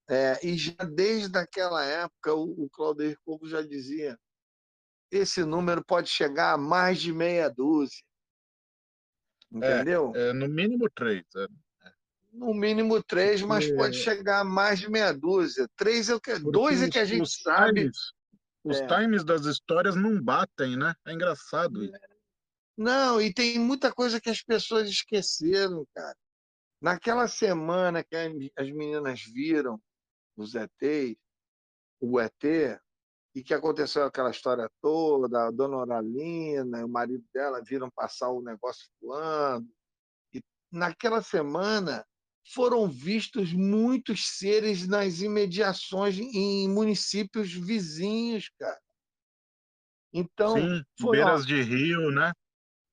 [0.08, 4.18] é, e já desde aquela época, o, o Claudio Corvo já dizia:
[5.10, 8.02] esse número pode chegar a mais de meia dúzia.
[9.52, 10.12] Entendeu?
[10.14, 11.24] É, é no mínimo três.
[11.36, 11.46] É.
[12.32, 15.68] No mínimo três, mas pode chegar a mais de meia dúzia.
[15.76, 17.80] Três é o que, dois é que a gente sabe.
[17.80, 18.12] Times,
[18.62, 18.86] os é.
[18.86, 20.94] times das histórias não batem, né?
[21.04, 21.92] É engraçado isso.
[22.76, 26.16] Não, e tem muita coisa que as pessoas esqueceram, cara.
[26.80, 28.16] Naquela semana que
[28.56, 29.78] as meninas viram
[30.36, 31.18] os ETs,
[32.00, 32.80] o ET,
[33.34, 38.30] e que aconteceu aquela história toda, a dona Oralina e o marido dela viram passar
[38.30, 39.68] o negócio voando.
[40.32, 42.04] E naquela semana
[42.52, 48.80] foram vistos muitos seres nas imediações em municípios vizinhos, cara.
[50.12, 52.32] Então, Sim, foi, beiras ó, de rio, né?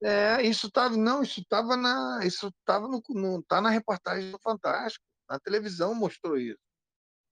[0.03, 4.37] É, isso estava não, isso estava na, isso estava no, no, tá na reportagem do
[4.39, 6.59] Fantástico, na televisão mostrou isso.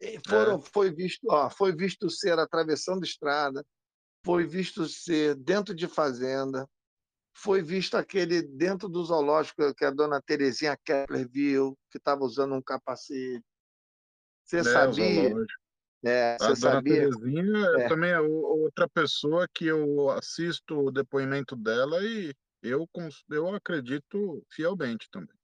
[0.01, 0.61] E foram, é.
[0.61, 3.65] foi visto, ó, foi visto ser atravessando estrada,
[4.25, 6.67] foi visto ser dentro de fazenda,
[7.37, 12.55] foi visto aquele dentro do zoológico que a dona Terezinha Kepler viu, que estava usando
[12.55, 13.43] um capacete.
[14.43, 15.33] Você é, sabia?
[16.03, 17.09] É, a dona sabia?
[17.09, 17.87] Terezinha é.
[17.87, 22.87] também é outra pessoa que eu assisto o depoimento dela e eu,
[23.29, 25.35] eu acredito fielmente também.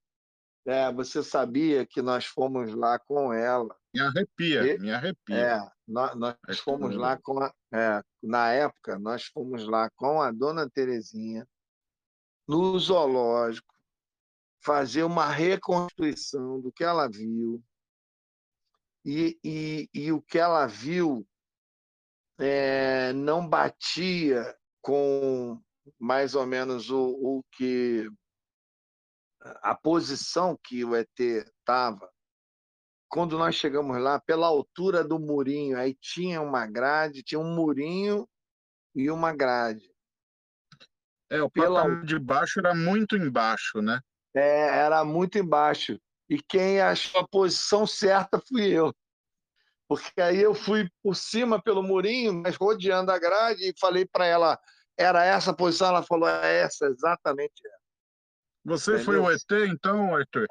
[0.65, 3.75] É, você sabia que nós fomos lá com ela.
[3.93, 5.35] Me arrepia, e, me arrepia.
[5.35, 10.31] É, nós, nós fomos lá com a, é, na época, nós fomos lá com a
[10.31, 11.47] dona Terezinha
[12.47, 13.73] no zoológico,
[14.63, 17.63] fazer uma reconstituição do que ela viu.
[19.03, 21.27] E, e, e o que ela viu
[22.39, 25.61] é, não batia com
[25.99, 28.07] mais ou menos o, o que
[29.41, 32.11] a posição que o ET estava.
[33.11, 38.25] Quando nós chegamos lá, pela altura do murinho, aí tinha uma grade, tinha um murinho
[38.95, 39.91] e uma grade.
[41.29, 42.03] É, o pela...
[42.05, 43.99] de baixo era muito embaixo, né?
[44.33, 45.99] É, era muito embaixo.
[46.29, 48.93] E quem achou a posição certa fui eu.
[49.89, 54.25] Porque aí eu fui por cima pelo murinho, mas rodeando a grade e falei para
[54.25, 54.57] ela,
[54.97, 55.89] era essa a posição?
[55.89, 57.81] Ela falou, é essa, exatamente essa.
[58.63, 59.05] Você Entendeu?
[59.05, 60.47] foi o ET, então, Arthur?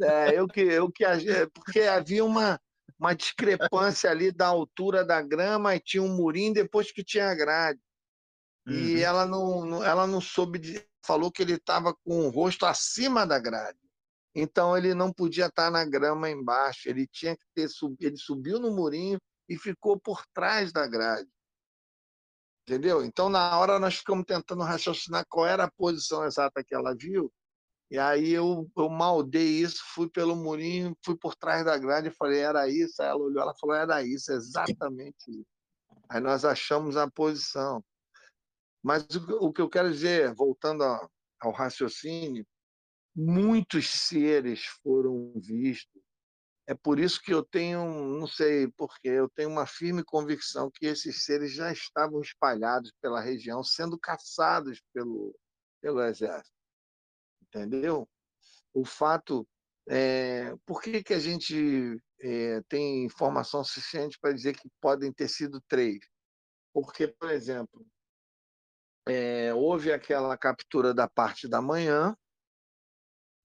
[0.00, 1.04] É, eu que, eu que
[1.54, 2.60] porque havia uma,
[2.98, 7.34] uma discrepância ali da altura da grama e tinha um murinho depois que tinha a
[7.34, 7.80] grade.
[8.66, 8.74] Uhum.
[8.74, 13.26] E ela não, ela não soube, de, falou que ele estava com o rosto acima
[13.26, 13.78] da grade.
[14.34, 17.68] Então ele não podia estar na grama embaixo, ele tinha que ter
[18.00, 19.18] ele subiu no murinho
[19.48, 21.28] e ficou por trás da grade.
[22.66, 23.04] Entendeu?
[23.04, 27.30] Então na hora nós ficamos tentando raciocinar qual era a posição exata que ela viu.
[27.92, 32.10] E aí eu, eu maldei isso, fui pelo murinho, fui por trás da grade e
[32.10, 33.02] falei, era isso.
[33.02, 35.46] Aí ela olhou, ela falou, era isso, exatamente isso.
[36.08, 37.84] Aí nós achamos a posição.
[38.82, 40.82] Mas o, o que eu quero dizer, voltando
[41.38, 42.46] ao raciocínio,
[43.14, 46.00] muitos seres foram vistos.
[46.66, 47.84] É por isso que eu tenho,
[48.18, 53.20] não sei porquê, eu tenho uma firme convicção que esses seres já estavam espalhados pela
[53.20, 55.38] região, sendo caçados pelo,
[55.82, 56.51] pelo exército.
[57.54, 58.08] Entendeu?
[58.72, 59.46] O fato.
[59.88, 65.28] É, por que, que a gente é, tem informação suficiente para dizer que podem ter
[65.28, 65.98] sido três?
[66.72, 67.84] Porque, por exemplo,
[69.08, 72.16] é, houve aquela captura da parte da manhã,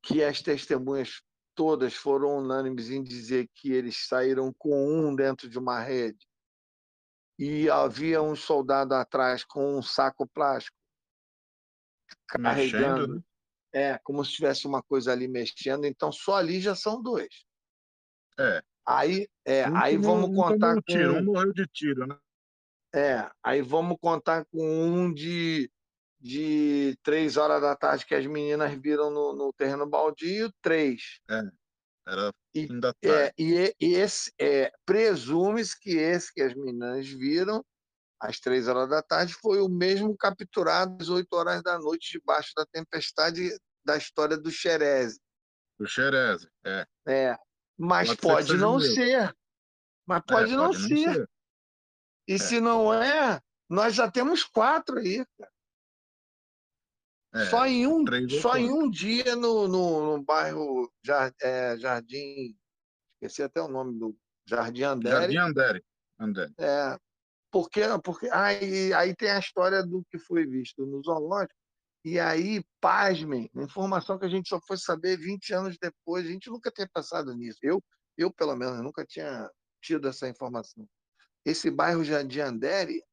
[0.04, 1.22] que as testemunhas
[1.56, 6.28] todas foram unânimes em dizer que eles saíram com um dentro de uma rede
[7.40, 10.78] e havia um soldado atrás com um saco plástico
[12.28, 13.24] carregando, né?
[13.74, 15.86] É como se tivesse uma coisa ali mexendo.
[15.86, 17.46] Então só ali já são dois.
[18.40, 18.62] É.
[18.86, 22.18] Aí, é, um aí vamos contar um tiro, com um morreu de tiro, né?
[22.96, 25.70] É, aí vamos contar com um de,
[26.22, 31.20] de três horas da tarde que as meninas viram no, no terreno baldio, três.
[31.30, 31.42] É,
[32.08, 33.34] era fim e, da é, tarde.
[33.34, 37.64] É, e, e esse, é, presume-se que esse que as meninas viram
[38.20, 42.52] às três horas da tarde foi o mesmo capturado às oito horas da noite debaixo
[42.56, 43.50] da tempestade
[43.86, 45.20] da história do Xerez.
[45.80, 46.86] Do Xerez, é.
[47.08, 47.38] É,
[47.78, 49.34] mas pode, pode não ser.
[50.06, 51.06] Mas pode, é, não, pode ser.
[51.06, 51.30] não ser.
[52.28, 52.38] E é.
[52.38, 53.40] se não é,
[53.70, 55.52] nós já temos quatro aí, cara.
[57.34, 58.04] É, só em um,
[58.42, 60.92] só em um dia no, no, no bairro
[61.42, 62.58] é, Jardim,
[63.16, 64.18] esqueci até o nome do
[64.48, 65.14] Jardim Andere.
[65.14, 65.86] Jardim Andere.
[66.18, 66.54] Andere.
[66.58, 66.98] É,
[67.52, 71.54] porque, porque aí, aí tem a história do que foi visto no zoológico.
[72.04, 76.50] E aí, pasmem, informação que a gente só foi saber 20 anos depois, a gente
[76.50, 77.60] nunca tinha passado nisso.
[77.62, 77.84] Eu,
[78.18, 79.50] eu pelo menos, nunca tinha
[79.82, 80.88] tido essa informação.
[81.46, 83.04] Esse bairro Jardim Andere,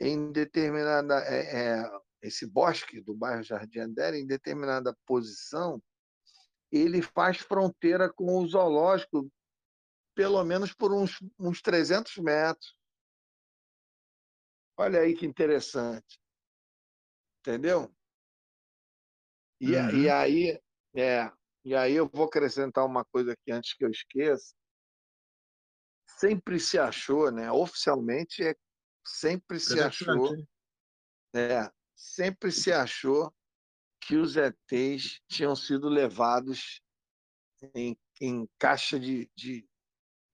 [0.00, 1.18] em determinada.
[1.26, 1.90] É, é,
[2.22, 5.80] esse bosque do bairro Jardim Andere, em determinada posição,
[6.72, 9.30] ele faz fronteira com o zoológico,
[10.14, 12.75] pelo menos por uns, uns 300 metros.
[14.76, 16.20] Olha aí que interessante.
[17.40, 17.94] Entendeu?
[19.60, 20.02] E, uhum.
[20.02, 20.60] e aí,
[20.94, 21.32] é,
[21.64, 24.54] e aí eu vou acrescentar uma coisa aqui antes que eu esqueça.
[26.18, 27.50] Sempre se achou, né?
[27.50, 28.54] Oficialmente é
[29.06, 30.34] sempre se achou,
[31.34, 33.32] é, sempre se achou
[34.00, 36.80] que os ETs tinham sido levados
[37.74, 39.68] em, em caixa de, de,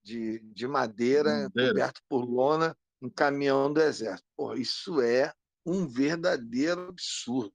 [0.03, 4.29] de, de madeira, madeira, coberto por lona, em caminhão do exército.
[4.37, 5.33] Pô, isso é
[5.67, 7.53] um verdadeiro absurdo.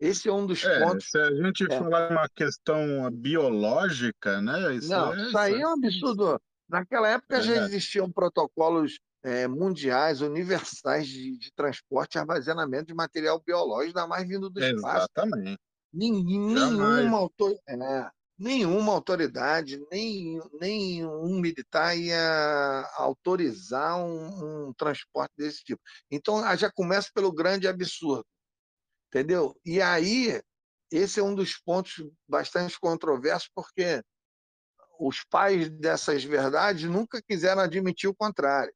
[0.00, 1.10] Esse é um dos é, pontos.
[1.10, 1.78] Se a gente é.
[1.78, 4.74] falar uma questão biológica, né?
[4.74, 6.40] Isso Não, é, isso aí é um absurdo.
[6.68, 7.42] Naquela época é.
[7.42, 14.08] já existiam protocolos é, mundiais, universais de, de, transporte e armazenamento de material biológico, ainda
[14.08, 15.06] mais vindo do espaço.
[15.16, 15.58] Exatamente.
[15.92, 18.10] nenhuma, autor, é,
[18.42, 25.80] nenhuma autoridade, nem, nenhum militar ia autorizar um, um transporte desse tipo.
[26.10, 28.26] Então, já começa pelo grande absurdo.
[29.08, 29.54] Entendeu?
[29.64, 30.42] E aí,
[30.90, 31.94] esse é um dos pontos
[32.28, 34.02] bastante controversos, porque
[34.98, 38.72] os pais dessas verdades nunca quiseram admitir o contrário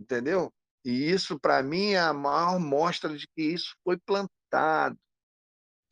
[0.00, 0.52] entendeu?
[0.84, 4.98] E isso, para mim, é a maior mostra de que isso foi plantado.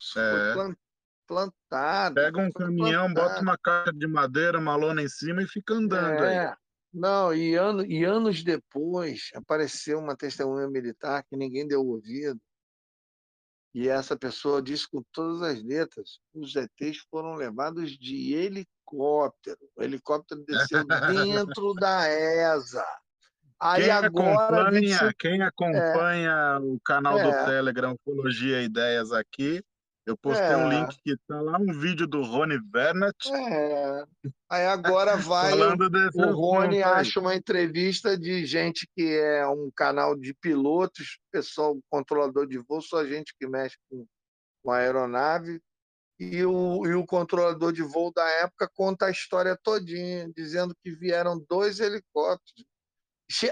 [0.01, 0.31] Isso é.
[0.31, 0.88] foi plantado.
[2.15, 3.29] Pega um caminhão, plantado.
[3.29, 6.47] bota uma caixa de madeira, uma lona em cima e fica andando é.
[6.47, 6.55] aí.
[6.91, 12.39] Não, e, ano, e anos depois apareceu uma testemunha militar que ninguém deu ouvido.
[13.73, 19.59] E essa pessoa disse com todas as letras: os ETs foram levados de helicóptero.
[19.75, 22.85] O helicóptero desceu dentro da ESA.
[23.59, 24.67] Aí quem agora.
[24.67, 25.15] Acompanha, 20...
[25.17, 27.23] Quem acompanha é, o canal é.
[27.23, 29.61] do Telegram Ufologia Ideias aqui,
[30.09, 30.57] eu postei é.
[30.57, 33.15] um link que tá lá, um vídeo do Rony Bernat.
[33.31, 34.03] É.
[34.49, 35.53] Aí agora vai.
[35.53, 42.47] o Rony acha uma entrevista de gente que é um canal de pilotos, pessoal controlador
[42.47, 44.03] de voo, só gente que mexe com,
[44.63, 45.61] com a aeronave.
[46.19, 50.91] E o, e o controlador de voo da época conta a história todinha, dizendo que
[50.91, 52.67] vieram dois helicópteros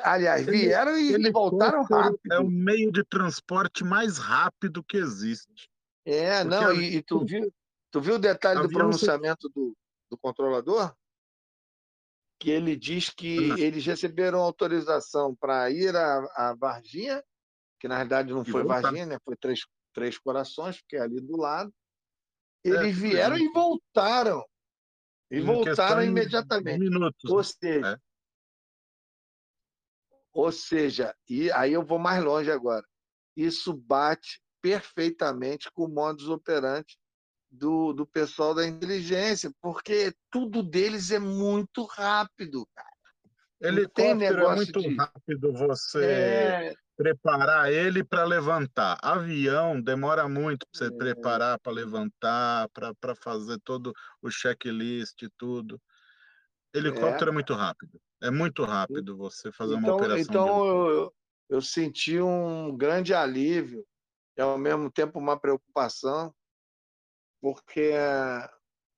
[0.03, 2.19] Aliás, vieram ele, e voltaram rápido.
[2.31, 5.69] É o meio de transporte mais rápido que existe.
[6.09, 7.53] É, Porque não, e, e, tu, viu,
[7.91, 9.75] tu viu o detalhe do pronunciamento do,
[10.09, 10.95] do controlador?
[12.39, 13.59] Que ele diz que ah.
[13.59, 17.21] eles receberam autorização para ir a, a Varginha,
[17.77, 19.17] que na verdade não foi Varginha, né?
[19.25, 19.59] foi Três,
[19.91, 21.73] Três Corações, porque é ali do lado.
[22.65, 24.45] É, eles é, vieram e voltaram.
[25.29, 26.79] E voltaram imediatamente.
[26.79, 27.97] Minutos, Ou seja, é.
[30.31, 32.87] Ou seja, e aí eu vou mais longe agora.
[33.35, 36.97] Isso bate perfeitamente com o modus operandi
[37.49, 42.87] do, do pessoal da inteligência, porque tudo deles é muito rápido, cara.
[43.59, 44.95] Helicóptero é muito de...
[44.95, 46.73] rápido você é...
[46.95, 48.99] preparar ele para levantar.
[49.01, 50.97] Avião demora muito para você é...
[50.97, 55.81] preparar para levantar, para fazer todo o checklist e tudo.
[56.73, 57.31] Helicóptero é.
[57.31, 57.99] é muito rápido.
[58.21, 60.21] É muito rápido você fazer então, uma operação.
[60.21, 61.13] Então eu,
[61.49, 63.83] eu senti um grande alívio
[64.37, 66.33] e ao mesmo tempo uma preocupação,
[67.41, 67.93] porque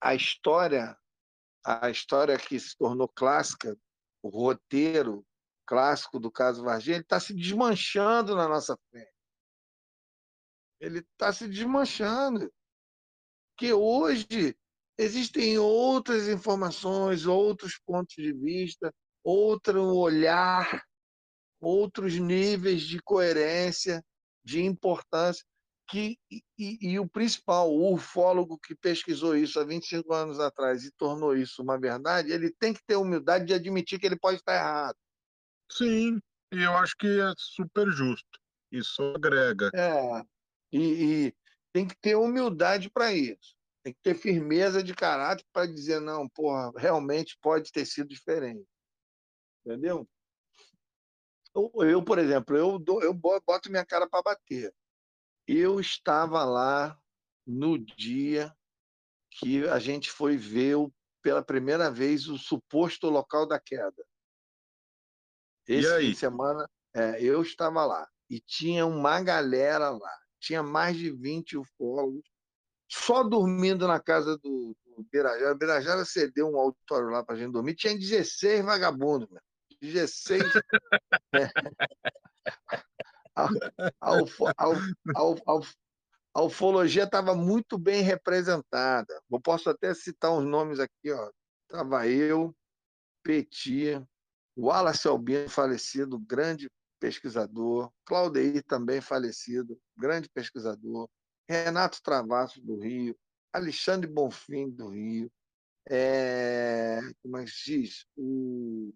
[0.02, 0.98] a história,
[1.66, 3.78] a história que se tornou clássica,
[4.22, 5.26] o roteiro
[5.66, 9.14] clássico do caso Varginha, está se desmanchando na nossa frente.
[10.80, 12.52] Ele está se desmanchando.
[13.57, 14.57] Que hoje
[14.98, 18.94] existem outras informações, outros pontos de vista,
[19.24, 20.86] outro olhar,
[21.60, 24.03] outros níveis de coerência,
[24.49, 25.45] de importância.
[25.88, 30.91] Que, e, e, o principal, o ufólogo que pesquisou isso há 25 anos atrás e
[30.91, 34.53] tornou isso uma verdade, ele tem que ter humildade de admitir que ele pode estar
[34.53, 34.95] errado.
[35.71, 36.19] Sim,
[36.53, 38.39] e eu acho que é super justo.
[38.71, 39.71] Isso agrega.
[39.73, 40.21] É,
[40.71, 40.80] e,
[41.27, 41.34] e
[41.73, 43.55] tem que ter humildade para isso.
[43.84, 48.63] Tem que ter firmeza de caráter para dizer, não, porra, realmente pode ter sido diferente.
[49.65, 50.07] Entendeu?
[51.55, 54.73] Eu, eu por exemplo, eu, eu boto minha cara para bater.
[55.47, 56.97] Eu estava lá
[57.45, 58.55] no dia
[59.31, 64.05] que a gente foi ver o, pela primeira vez o suposto local da queda.
[65.67, 66.05] Esse e aí?
[66.05, 70.19] fim de semana, é, eu estava lá e tinha uma galera lá.
[70.39, 72.23] Tinha mais de 20 ufólogos
[72.88, 75.55] só dormindo na casa do, do Birajara.
[75.55, 77.76] Birajara cedeu um auditório lá para a gente dormir.
[77.76, 79.41] Tinha 16 vagabundos, meu.
[79.81, 80.41] G6.
[83.35, 83.45] a,
[84.01, 85.61] a, a,
[86.34, 89.22] a ufologia estava muito bem representada.
[89.31, 91.31] Eu posso até citar uns nomes aqui, ó.
[91.68, 92.56] Tava eu,
[93.23, 94.07] Petia,
[94.57, 96.69] Wallace Albino, falecido, grande
[96.99, 101.10] pesquisador, Claudeir também falecido, grande pesquisador,
[101.47, 103.15] Renato Travasso do Rio,
[103.53, 105.31] Alexandre Bonfim do Rio,
[105.89, 108.06] é, como é que se diz?
[108.15, 108.93] O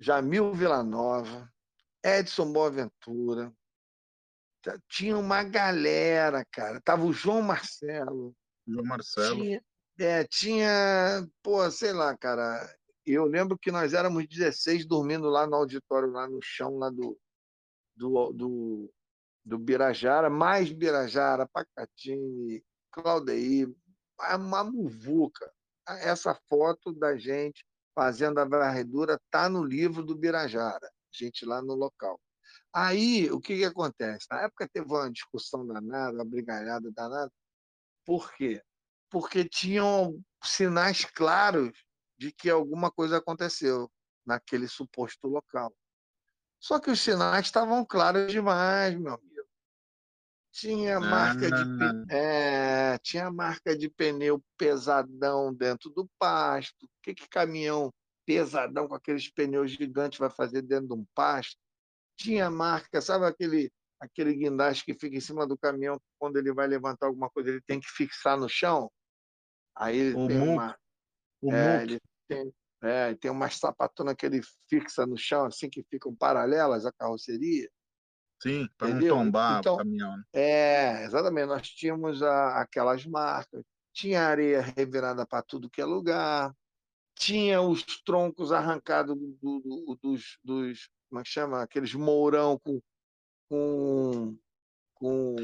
[0.00, 1.52] Jamil Villanova,
[2.02, 3.52] Edson Boaventura,
[4.88, 6.80] tinha uma galera, cara.
[6.80, 8.34] Tava o João Marcelo.
[8.66, 9.42] João Marcelo.
[9.42, 9.62] Tinha,
[9.98, 12.66] é, tinha, pô, sei lá, cara.
[13.04, 17.18] Eu lembro que nós éramos 16 dormindo lá no auditório, lá no chão, lá do,
[17.96, 18.92] do, do,
[19.44, 23.70] do Birajara, mais Birajara, Pacatini, Claudeir,
[24.34, 25.52] uma muvuca.
[25.86, 27.64] Essa foto da gente
[27.94, 32.20] fazendo a varredura tá no livro do Birajara, gente lá no local.
[32.72, 34.26] Aí, o que, que acontece?
[34.30, 37.32] Na época teve uma discussão danada, uma brigalhada danada.
[38.04, 38.62] Por quê?
[39.10, 41.72] Porque tinham sinais claros
[42.16, 43.90] de que alguma coisa aconteceu
[44.24, 45.74] naquele suposto local.
[46.60, 49.29] Só que os sinais estavam claros demais, meu amigo.
[50.52, 51.50] Tinha marca ah.
[51.50, 56.84] de é, tinha marca de pneu pesadão dentro do pasto.
[56.84, 57.92] O que, que caminhão
[58.26, 61.56] pesadão com aqueles pneus gigantes vai fazer dentro de um pasto?
[62.20, 66.66] tinha marca, sabe aquele aquele guindaste que fica em cima do caminhão quando ele vai
[66.66, 68.90] levantar alguma coisa ele tem que fixar no chão
[69.76, 70.52] aí ele o tem muco.
[70.52, 70.78] uma
[71.42, 72.52] o é, ele tem
[72.82, 77.70] é, tem uma sapatona que ele fixa no chão assim que ficam paralelas à carroceria
[78.42, 80.24] sim para não tombar então, o caminhão né?
[80.32, 83.62] é exatamente nós tínhamos a, aquelas marcas
[83.92, 86.54] tinha areia revirada para tudo que é lugar
[87.14, 91.62] tinha os troncos arrancados do, do, dos, dos como é que chama?
[91.62, 92.80] Aqueles mourão com,
[93.48, 94.38] com,
[94.94, 95.36] com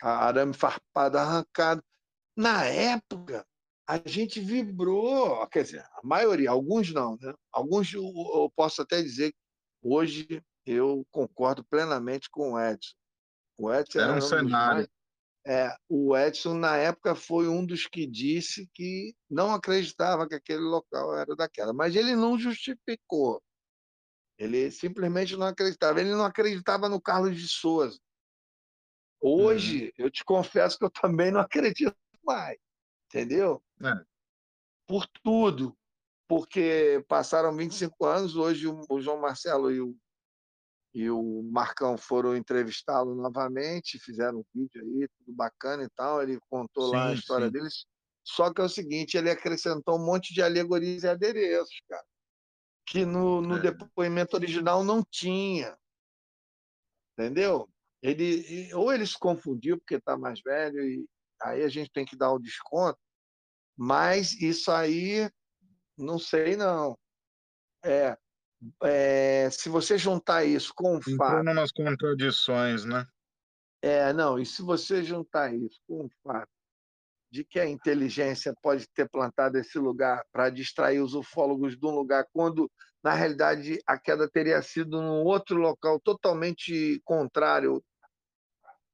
[0.00, 1.84] arame farpado arrancado.
[2.34, 3.46] Na época,
[3.86, 7.34] a gente vibrou, quer dizer, a maioria, alguns não, né?
[7.52, 9.38] Alguns eu, eu posso até dizer que
[9.82, 12.94] hoje eu concordo plenamente com o Edson.
[13.58, 14.88] O Edson era um cenário.
[15.46, 20.60] É, o Edson, na época, foi um dos que disse que não acreditava que aquele
[20.60, 23.42] local era daquela, mas ele não justificou.
[24.38, 26.00] Ele simplesmente não acreditava.
[26.00, 27.98] Ele não acreditava no Carlos de Souza.
[29.20, 30.04] Hoje, uhum.
[30.04, 31.94] eu te confesso que eu também não acredito
[32.24, 32.58] mais.
[33.06, 33.62] Entendeu?
[33.82, 34.04] É.
[34.86, 35.76] Por tudo.
[36.26, 39.96] Porque passaram 25 anos, hoje o João Marcelo e o,
[40.92, 46.22] e o Marcão foram entrevistá-lo novamente, fizeram um vídeo aí, tudo bacana e tal.
[46.22, 47.52] Ele contou sim, lá a história sim.
[47.52, 47.86] deles.
[48.24, 52.04] Só que é o seguinte, ele acrescentou um monte de alegorias e adereços, cara
[52.90, 53.60] que no, no é.
[53.60, 55.78] depoimento original não tinha.
[57.12, 57.68] Entendeu?
[58.02, 61.06] Ele, ou ele se confundiu porque está mais velho, e
[61.40, 62.98] aí a gente tem que dar o desconto,
[63.76, 65.30] mas isso aí,
[65.96, 66.98] não sei não.
[67.84, 68.18] É,
[68.82, 71.48] é, se você juntar isso com o fato.
[71.48, 73.06] umas contradições, né?
[73.82, 76.50] É, não, e se você juntar isso com o fato
[77.30, 81.90] de que a inteligência pode ter plantado esse lugar para distrair os ufólogos de um
[81.90, 82.70] lugar, quando,
[83.02, 87.82] na realidade, a queda teria sido num outro local totalmente contrário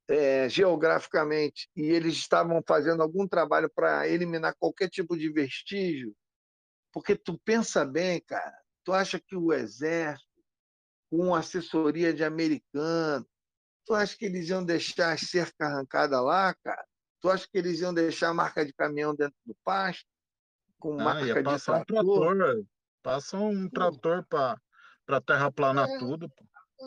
[0.07, 6.15] é, geograficamente, e eles estavam fazendo algum trabalho para eliminar qualquer tipo de vestígio.
[6.93, 8.55] Porque tu pensa bem, cara,
[8.87, 10.25] tu acha que o exército,
[11.11, 13.27] com assessoria de americano,
[13.85, 16.85] tu acha que eles iam deixar a cerca arrancada lá, cara?
[17.19, 20.05] Tu acha que eles iam deixar a marca de caminhão dentro do pasto?
[20.79, 21.81] Com ah, marca de trator?
[21.81, 22.65] Um trator
[23.03, 26.31] passa um trator para terraplanar é, tudo.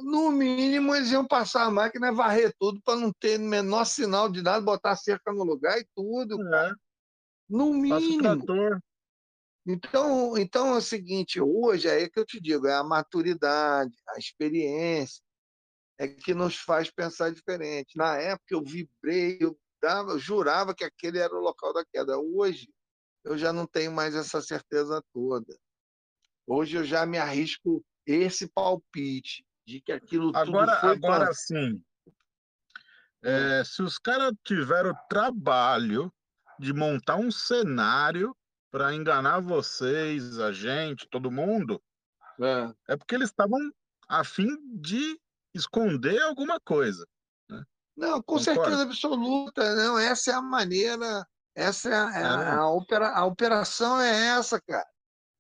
[0.03, 4.41] No mínimo, eles iam passar a máquina, varrer tudo para não ter menor sinal de
[4.41, 6.43] nada, botar cerca no lugar e tudo.
[6.55, 6.73] É.
[7.47, 8.81] No mínimo.
[9.67, 14.19] Então, então é o seguinte, hoje é que eu te digo, é a maturidade, a
[14.19, 15.23] experiência,
[15.99, 17.97] é que nos faz pensar diferente.
[17.97, 22.19] Na época eu vibrei, eu dava, jurava que aquele era o local da queda.
[22.19, 22.69] Hoje,
[23.23, 25.55] eu já não tenho mais essa certeza toda.
[26.47, 31.85] Hoje eu já me arrisco esse palpite de que aquilo agora, tudo foi agora sim.
[33.23, 36.11] É, se os caras tiveram trabalho
[36.59, 38.35] de montar um cenário
[38.71, 41.83] para enganar vocês, a gente, todo mundo,
[42.41, 43.59] é, é porque eles estavam
[44.09, 44.49] a fim
[44.79, 45.21] de
[45.55, 47.07] esconder alguma coisa.
[47.49, 47.65] Né?
[47.97, 48.45] Não, com Concordo?
[48.45, 49.75] certeza absoluta.
[49.75, 52.23] Não, essa é a maneira, essa é a, é.
[52.25, 54.89] a, a, opera, a operação é essa, cara.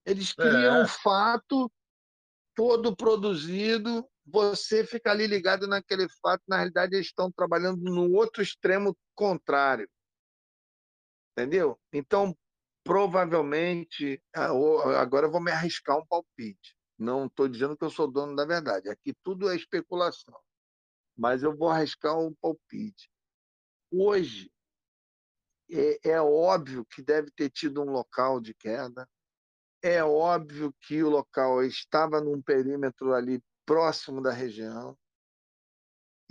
[0.04, 0.82] Eles criam é.
[0.82, 1.70] um fato
[2.54, 8.42] todo produzido, você fica ali ligado naquele fato, na realidade eles estão trabalhando no outro
[8.42, 9.88] extremo contrário.
[11.32, 11.78] Entendeu?
[11.92, 12.36] Então,
[12.90, 16.76] provavelmente, agora eu vou me arriscar um palpite.
[16.98, 18.88] Não estou dizendo que eu sou dono da verdade.
[18.88, 20.36] Aqui tudo é especulação.
[21.16, 23.08] Mas eu vou arriscar um palpite.
[23.92, 24.50] Hoje,
[25.70, 29.08] é, é óbvio que deve ter tido um local de queda.
[29.80, 34.98] É óbvio que o local estava num perímetro ali próximo da região.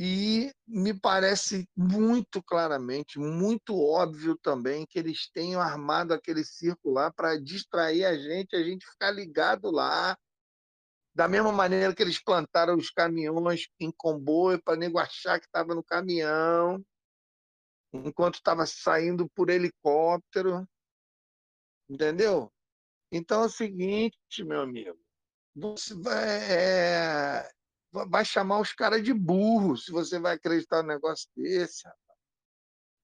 [0.01, 7.11] E me parece muito claramente, muito óbvio também, que eles tenham armado aquele circo lá
[7.11, 10.17] para distrair a gente, a gente ficar ligado lá,
[11.13, 15.75] da mesma maneira que eles plantaram os caminhões em comboio para nego achar que estava
[15.75, 16.81] no caminhão,
[17.91, 20.65] enquanto estava saindo por helicóptero.
[21.89, 22.49] Entendeu?
[23.11, 24.15] Então é o seguinte,
[24.45, 24.97] meu amigo,
[25.53, 27.51] você vai, é,
[27.91, 31.83] vai chamar os caras de burro se você vai acreditar no negócio desse.
[31.85, 32.19] Rapaz.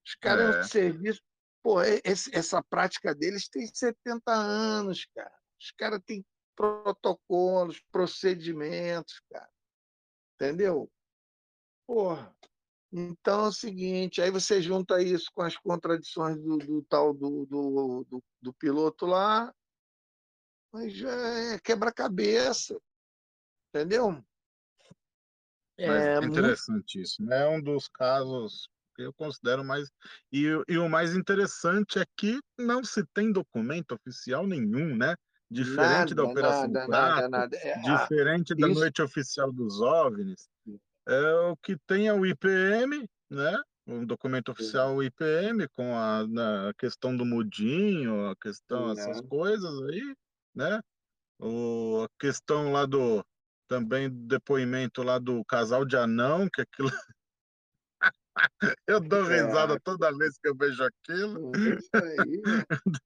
[0.05, 0.59] Os caras é.
[0.61, 1.21] de serviço.
[1.63, 5.33] Pô, esse, essa prática deles tem 70 anos, cara.
[5.59, 6.23] Os caras têm
[6.55, 9.49] protocolos, procedimentos, cara.
[10.35, 10.91] Entendeu?
[11.87, 12.35] Porra.
[12.91, 17.45] Então é o seguinte, aí você junta isso com as contradições do, do tal do,
[17.45, 19.53] do, do, do, piloto lá,
[20.71, 22.79] mas já é quebra-cabeça.
[23.69, 24.23] Entendeu?
[25.77, 26.99] Mas é interessante muito...
[26.99, 27.23] isso.
[27.23, 27.43] Né?
[27.43, 29.89] É um dos casos que eu considero mais.
[30.31, 35.15] E, e o mais interessante é que não se tem documento oficial nenhum, né?
[35.51, 37.57] Diferente nada, da Operação nada, Prato, nada, nada.
[37.57, 38.79] É, diferente da isso...
[38.79, 40.47] noite oficial dos OVNIs,
[41.07, 43.55] é, o que tem é o IPM, né?
[43.87, 50.15] um documento oficial IPM com a, a questão do mudinho, a questão, essas coisas aí,
[50.55, 50.81] né?
[51.39, 53.23] O, a questão lá do
[53.67, 56.89] também depoimento lá do casal de anão, que aquilo
[58.87, 61.51] eu dou risada toda vez que eu vejo aquilo.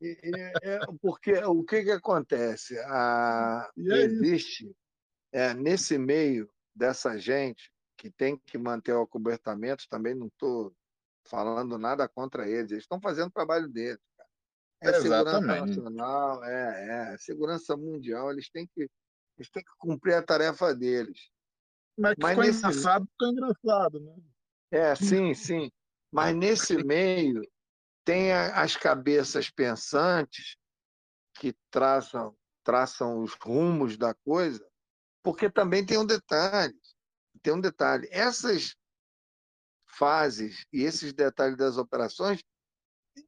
[0.00, 2.78] É, é, porque o que, que acontece?
[2.86, 4.72] A, é existe
[5.32, 10.72] é, nesse meio dessa gente que tem que manter o acobertamento, também não estou
[11.26, 14.00] falando nada contra eles, eles estão fazendo o trabalho deles.
[14.16, 14.96] Cara.
[14.96, 15.74] É Exatamente.
[15.74, 18.88] segurança nacional, é, é segurança mundial, eles têm que
[19.36, 21.30] eles têm que cumprir a tarefa deles.
[21.96, 22.58] Mas, Mas nesse...
[22.58, 24.16] engraçado, ficou engraçado, né?
[24.70, 25.70] É, sim, sim.
[26.10, 27.42] Mas nesse meio
[28.04, 30.56] tem as cabeças pensantes
[31.38, 34.66] que traçam, traçam os rumos da coisa,
[35.22, 36.74] porque também tem um detalhe.
[37.42, 38.08] Tem um detalhe.
[38.10, 38.74] Essas
[39.86, 42.40] fases e esses detalhes das operações,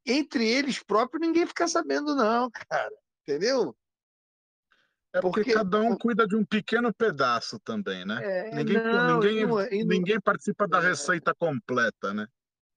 [0.05, 2.95] entre eles próprios, ninguém fica sabendo, não, cara.
[3.23, 3.77] Entendeu?
[5.15, 8.21] É porque, porque, cada um cuida de um pequeno pedaço também, né?
[8.21, 12.27] É, ninguém, não, ninguém, não, ninguém participa da é, receita completa, né?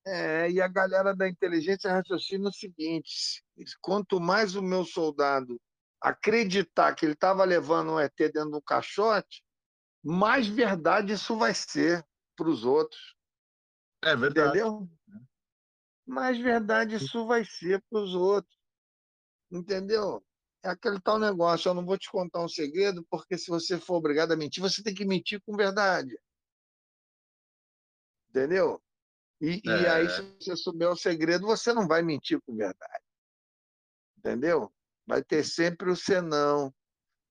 [0.06, 3.44] É, e a galera da inteligência raciocina o seguinte:
[3.82, 5.60] quanto mais o meu soldado
[6.00, 9.44] acreditar que ele estava levando um ET dentro do caixote,
[10.04, 12.06] mais verdade isso vai ser
[12.36, 13.16] para os outros.
[14.04, 14.60] É verdade.
[14.60, 14.88] Entendeu?
[16.06, 18.56] Mais verdade isso vai ser para os outros.
[19.52, 20.24] Entendeu?
[20.68, 23.96] É aquele tal negócio, eu não vou te contar um segredo, porque se você for
[23.96, 26.20] obrigado a mentir, você tem que mentir com verdade.
[28.30, 28.82] Entendeu?
[29.40, 29.82] E, é.
[29.82, 33.04] e aí, se você souber o segredo, você não vai mentir com verdade.
[34.18, 34.72] Entendeu?
[35.06, 36.74] Vai ter sempre o senão.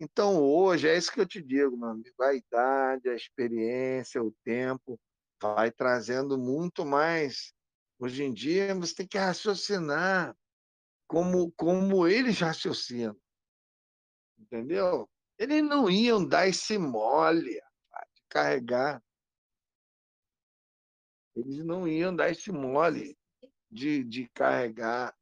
[0.00, 2.22] Então, hoje, é isso que eu te digo, meu amigo.
[2.22, 4.98] A idade, a experiência, o tempo,
[5.42, 7.52] vai trazendo muito mais.
[7.98, 10.34] Hoje em dia, você tem que raciocinar
[11.06, 13.16] como, como eles raciocinam.
[14.38, 15.08] Entendeu?
[15.38, 17.54] Eles não iam dar esse mole
[18.14, 19.02] de carregar.
[21.34, 23.18] Eles não iam dar esse mole
[23.70, 25.14] de, de carregar.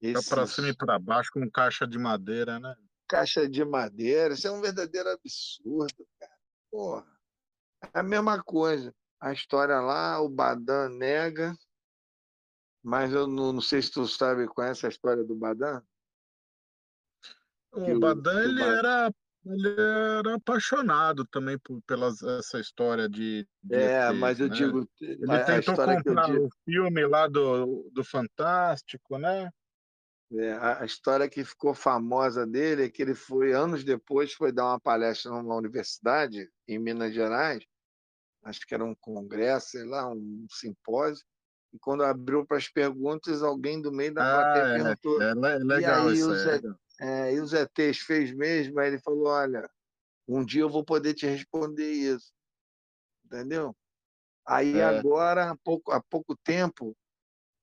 [0.00, 0.28] Esses...
[0.28, 2.76] Para cima e para baixo com caixa de madeira, né?
[3.08, 6.38] Caixa de madeira, isso é um verdadeiro absurdo, cara.
[6.70, 7.06] Porra.
[7.94, 8.94] É a mesma coisa.
[9.20, 11.56] A história lá, o Badan nega,
[12.82, 15.82] mas eu não, não sei se tu sabe, conhece a história do Badan?
[17.76, 19.10] O Badan, ele era
[19.44, 22.08] Ele era apaixonado também por, pela
[22.38, 23.46] essa história de.
[23.62, 24.54] de é, ET, mas eu né?
[24.54, 24.88] digo.
[25.00, 29.50] Ele a, tentou a comprar digo, o filme lá do, do Fantástico, né?
[30.32, 34.50] É, a, a história que ficou famosa dele é que ele foi, anos depois, foi
[34.50, 37.64] dar uma palestra numa universidade em Minas Gerais,
[38.42, 41.24] acho que era um congresso, sei lá, um simpósio,
[41.72, 45.22] e quando abriu para as perguntas, alguém do meio da plateia Ah, é, perguntou.
[45.22, 46.76] é, E legal aí isso o é Zé, legal.
[47.00, 49.68] É, e o Zé Teix fez mesmo, aí ele falou: olha,
[50.28, 52.32] um dia eu vou poder te responder isso.
[53.24, 53.74] Entendeu?
[54.46, 54.84] Aí É.
[54.84, 56.96] agora, há pouco, há pouco tempo,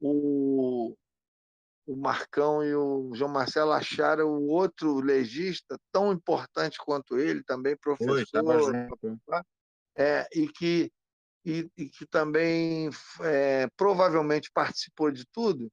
[0.01, 0.95] o,
[1.87, 7.77] o Marcão e o João Marcelo acharam o outro legista tão importante quanto ele, também
[7.97, 9.19] Foi, tava professor, junto.
[9.95, 10.91] é, e, que,
[11.45, 12.89] e, e que também
[13.21, 15.71] é, provavelmente participou de tudo.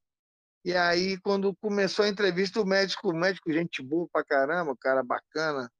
[0.64, 5.02] E aí, quando começou a entrevista, o médico, o médico, gente boa pra caramba, cara
[5.02, 5.70] bacana,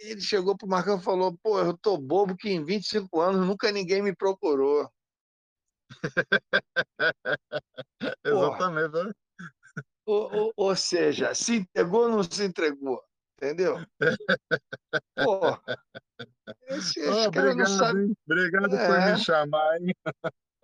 [0.00, 3.70] ele chegou pro Marcão e falou: Pô, eu tô bobo que em 25 anos nunca
[3.70, 4.90] ninguém me procurou.
[8.24, 8.92] Exatamente.
[8.92, 9.12] né?
[10.06, 13.02] Ou, ou, ou seja, se entregou ou não se entregou?
[13.36, 13.76] Entendeu?
[15.14, 15.40] Pô,
[16.68, 18.12] esse, esse Ó, cara não obrigado, sabe.
[18.24, 19.12] Obrigado por É.
[19.12, 19.94] me chamar, hein?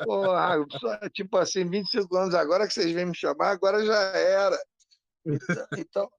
[0.02, 4.58] Porra, só, tipo assim, 25 anos agora que vocês vêm me chamar, agora já era.
[5.26, 6.10] Então, então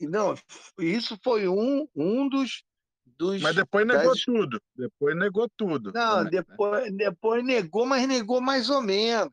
[0.00, 0.34] não,
[0.78, 2.62] isso foi um, um dos,
[3.04, 3.40] dos.
[3.40, 4.60] Mas depois negou das- tudo.
[4.74, 5.92] Depois negou tudo.
[5.92, 6.30] Não, também, né?
[6.30, 9.32] depois, depois negou, mas negou mais ou menos.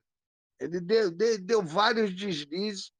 [0.60, 2.92] Ele deu, deu, deu vários deslizes,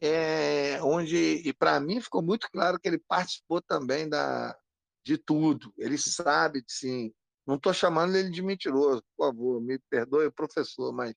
[0.00, 4.56] é, onde, e para mim ficou muito claro que ele participou também da,
[5.04, 5.72] de tudo.
[5.76, 7.12] Ele sabe, sim.
[7.46, 11.14] Não estou chamando ele de mentiroso, por favor, me perdoe, professor, mas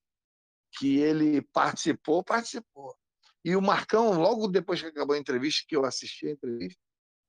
[0.77, 2.95] que ele participou, participou.
[3.43, 6.79] E o Marcão, logo depois que acabou a entrevista, que eu assisti a entrevista,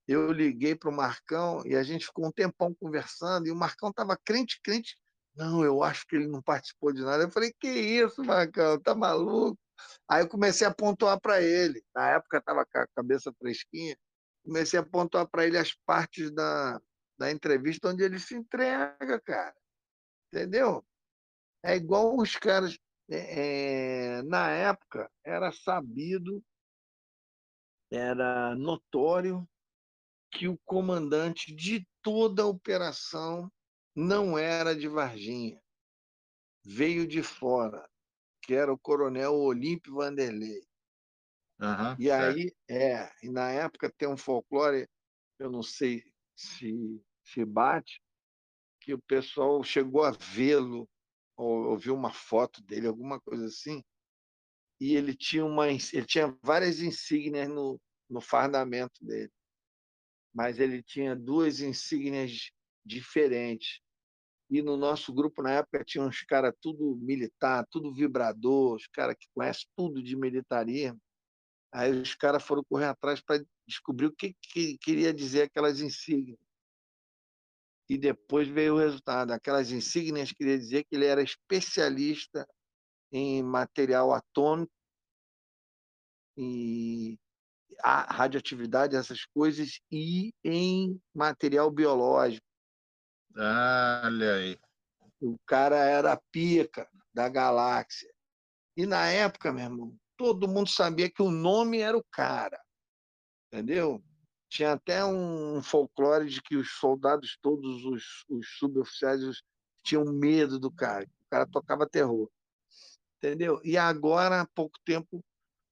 [0.09, 3.91] eu liguei para o Marcão e a gente ficou um tempão conversando, e o Marcão
[3.91, 4.97] estava crente, crente.
[5.35, 7.25] Não, eu acho que ele não participou de nada.
[7.25, 9.59] Eu falei, que isso, Marcão, tá maluco?
[10.09, 11.85] Aí eu comecei a pontuar para ele.
[11.95, 13.97] Na época estava com a cabeça fresquinha.
[14.45, 16.81] Comecei a pontuar para ele as partes da,
[17.19, 19.57] da entrevista onde ele se entrega, cara.
[20.33, 20.85] Entendeu?
[21.63, 22.79] É igual os caras.
[23.09, 26.45] é, é, na época, era sabido,
[27.91, 29.49] era notório
[30.31, 33.51] que o comandante de toda a operação
[33.95, 35.61] não era de Varginha.
[36.65, 37.89] Veio de fora,
[38.43, 40.67] que era o coronel Olímpio Vanderlei.
[41.61, 44.89] Aham, E aí, é, e na época tem um folclore,
[45.39, 48.01] eu não sei se se bate,
[48.81, 50.89] que o pessoal chegou a vê-lo,
[51.37, 53.83] ou, ou viu uma foto dele, alguma coisa assim,
[54.81, 59.33] e ele tinha uma, ele tinha várias insígnias no, no fardamento dele,
[60.35, 62.51] mas ele tinha duas insígnias
[62.85, 63.81] diferentes.
[64.49, 69.17] E no nosso grupo, na época, tinha uns caras tudo militar, tudo vibrador, os caras
[69.19, 71.01] que conhecem tudo de militarismo.
[71.73, 76.39] Aí os caras foram correr atrás para descobrir o que, que queria dizer aquelas insígnias.
[77.89, 79.33] E depois veio o resultado.
[79.33, 82.47] Aquelas insígnias queria dizer que ele era especialista
[83.13, 84.73] em material atômico
[86.37, 87.19] e
[87.83, 92.47] a radioatividade, essas coisas, e em material biológico.
[93.37, 94.59] Olha aí.
[95.21, 98.11] O cara era a pica da galáxia.
[98.77, 102.61] E na época, meu irmão, todo mundo sabia que o nome era o cara.
[103.47, 104.03] Entendeu?
[104.49, 109.43] Tinha até um folclore de que os soldados, todos os, os suboficiais,
[109.83, 111.05] tinham medo do cara.
[111.05, 112.31] O cara tocava terror.
[113.19, 113.61] Entendeu?
[113.65, 115.25] E agora, há pouco tempo,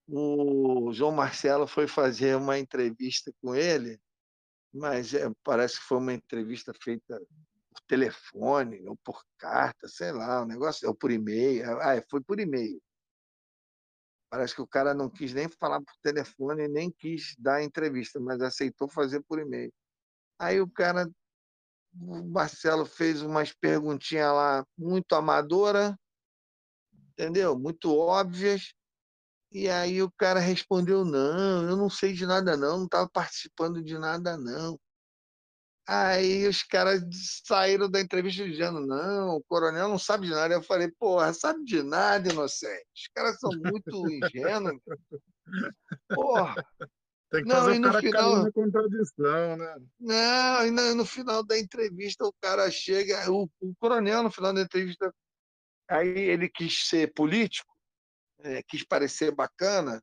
[0.09, 3.99] o João Marcelo foi fazer uma entrevista com ele,
[4.73, 7.21] mas é, parece que foi uma entrevista feita
[7.71, 11.81] por telefone ou por carta, sei lá, um negócio, ou por e-mail.
[11.81, 12.81] Ah, foi por e-mail.
[14.35, 18.43] Parece que o cara não quis nem falar por telefone, nem quis dar entrevista, mas
[18.43, 19.73] aceitou fazer por e-mail.
[20.41, 21.09] Aí o cara,
[21.95, 25.97] o Marcelo fez umas perguntinhas lá muito amadora,
[27.11, 27.57] entendeu?
[27.57, 28.75] Muito óbvias.
[29.53, 33.85] E aí o cara respondeu: não, eu não sei de nada, não, não estava participando
[33.85, 34.77] de nada, não.
[35.87, 37.03] Aí os caras
[37.45, 40.55] saíram da entrevista dizendo: não, o coronel não sabe de nada.
[40.55, 42.87] Eu falei: porra, sabe de nada, inocente.
[42.95, 44.81] Os caras são muito ingênuos.
[46.09, 46.55] Porra,
[47.31, 49.77] Tem que Não, fazer e no cara final- contradição, né?
[49.99, 54.55] não, e no, no final da entrevista o cara chega, o, o coronel, no final
[54.55, 55.13] da entrevista,
[55.89, 57.75] aí ele quis ser político,
[58.39, 60.01] é, quis parecer bacana.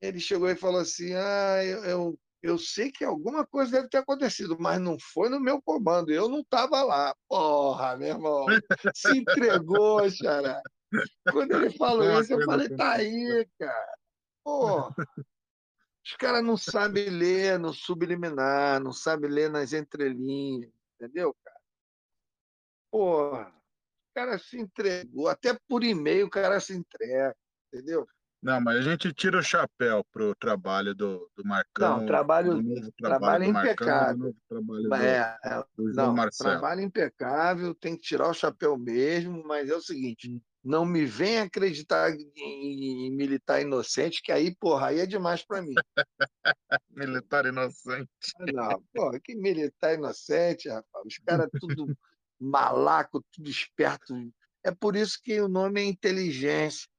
[0.00, 3.98] Ele chegou e falou assim: ah, eu, eu Eu sei que alguma coisa deve ter
[3.98, 6.10] acontecido, mas não foi no meu comando.
[6.10, 7.14] Eu não estava lá.
[7.28, 8.46] Porra, meu irmão.
[8.94, 10.60] Se entregou, xará.
[11.30, 13.98] Quando ele falou isso, eu falei, tá aí, cara.
[14.44, 14.94] Porra.
[16.04, 21.60] Os caras não sabem ler no subliminar, não sabem ler nas entrelinhas, entendeu, cara?
[22.90, 27.36] Porra, o cara se entregou, até por e-mail o cara se entrega,
[27.72, 28.04] entendeu?
[28.42, 31.98] Não, mas a gente tira o chapéu pro trabalho do, do Marcão.
[31.98, 34.36] Não, trabalho, trabalho, trabalho impecável.
[34.48, 39.70] trabalho é, do, é, do não, trabalho impecável, tem que tirar o chapéu mesmo, mas
[39.70, 44.98] é o seguinte, não me venha acreditar em, em, militar inocente, que aí, porra, aí
[44.98, 45.74] é demais para mim.
[46.90, 48.08] militar inocente.
[48.52, 51.06] Não, porra, que militar inocente, rapaz.
[51.06, 51.96] Os caras tudo
[52.40, 54.14] malaco, tudo esperto.
[54.64, 56.91] É por isso que o nome é inteligência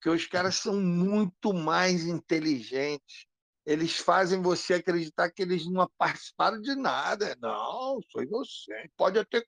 [0.00, 3.26] que os caras são muito mais inteligentes.
[3.66, 7.36] Eles fazem você acreditar que eles não participaram de nada.
[7.40, 8.90] Não, sou inocente.
[8.96, 9.44] Pode até,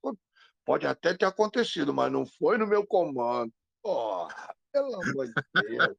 [0.65, 3.53] pode até ter acontecido, mas não foi no meu comando.
[3.83, 5.97] Porra, pelo amor de Deus.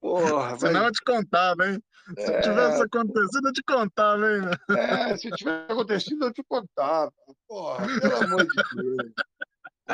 [0.00, 0.88] Porra, Senão vai...
[0.88, 1.82] eu te contava, hein?
[2.18, 2.40] Se é...
[2.40, 4.42] tivesse acontecido, eu te contava, hein?
[4.76, 7.12] É, se tivesse acontecido, eu te contava.
[7.46, 9.12] Porra, pelo amor de Deus.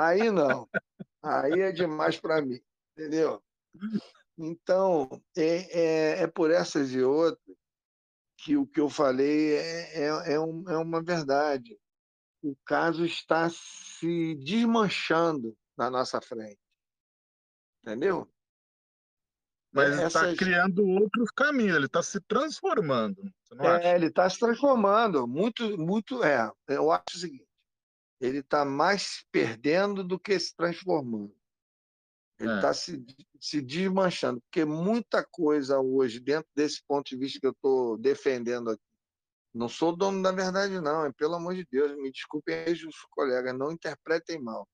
[0.02, 0.68] Aí não.
[1.22, 2.60] Aí é demais para mim,
[2.96, 3.42] entendeu?
[4.36, 7.56] Então, é, é, é, por essas e outras
[8.38, 11.76] que o que eu falei é, é, é, um, é uma verdade.
[12.40, 16.60] O caso está se desmanchando na nossa frente.
[17.82, 18.30] Entendeu?
[19.72, 23.20] Mas ele está criando outros caminhos, ele está se transformando.
[23.58, 23.94] é, acha?
[23.96, 25.26] ele está se transformando.
[25.26, 26.22] Muito, muito.
[26.22, 27.47] É, eu acho o seguinte:
[28.20, 31.34] ele está mais perdendo do que se transformando.
[32.38, 32.74] Ele está é.
[32.74, 33.04] se,
[33.40, 38.70] se desmanchando, porque muita coisa hoje, dentro desse ponto de vista que eu estou defendendo
[38.70, 38.82] aqui,
[39.52, 42.96] não sou dono da verdade, não, é pelo amor de Deus, me desculpem aí os
[43.10, 44.68] colegas, não interpretem mal.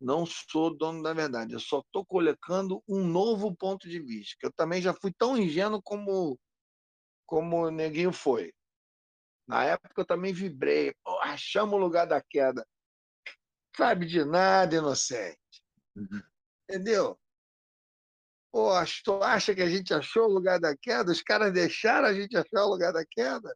[0.00, 4.46] Não sou dono da verdade, eu só estou colocando um novo ponto de vista, que
[4.46, 6.38] eu também já fui tão ingênuo como,
[7.26, 8.50] como o Neguinho foi.
[9.46, 12.66] Na época eu também vibrei, achamos o lugar da queda
[13.76, 15.38] sabe de nada, inocente.
[15.96, 16.22] Uhum.
[16.68, 17.18] Entendeu?
[18.52, 18.70] Pô,
[19.04, 21.12] tu acha que a gente achou o lugar da queda?
[21.12, 23.54] Os caras deixaram a gente achar o lugar da queda?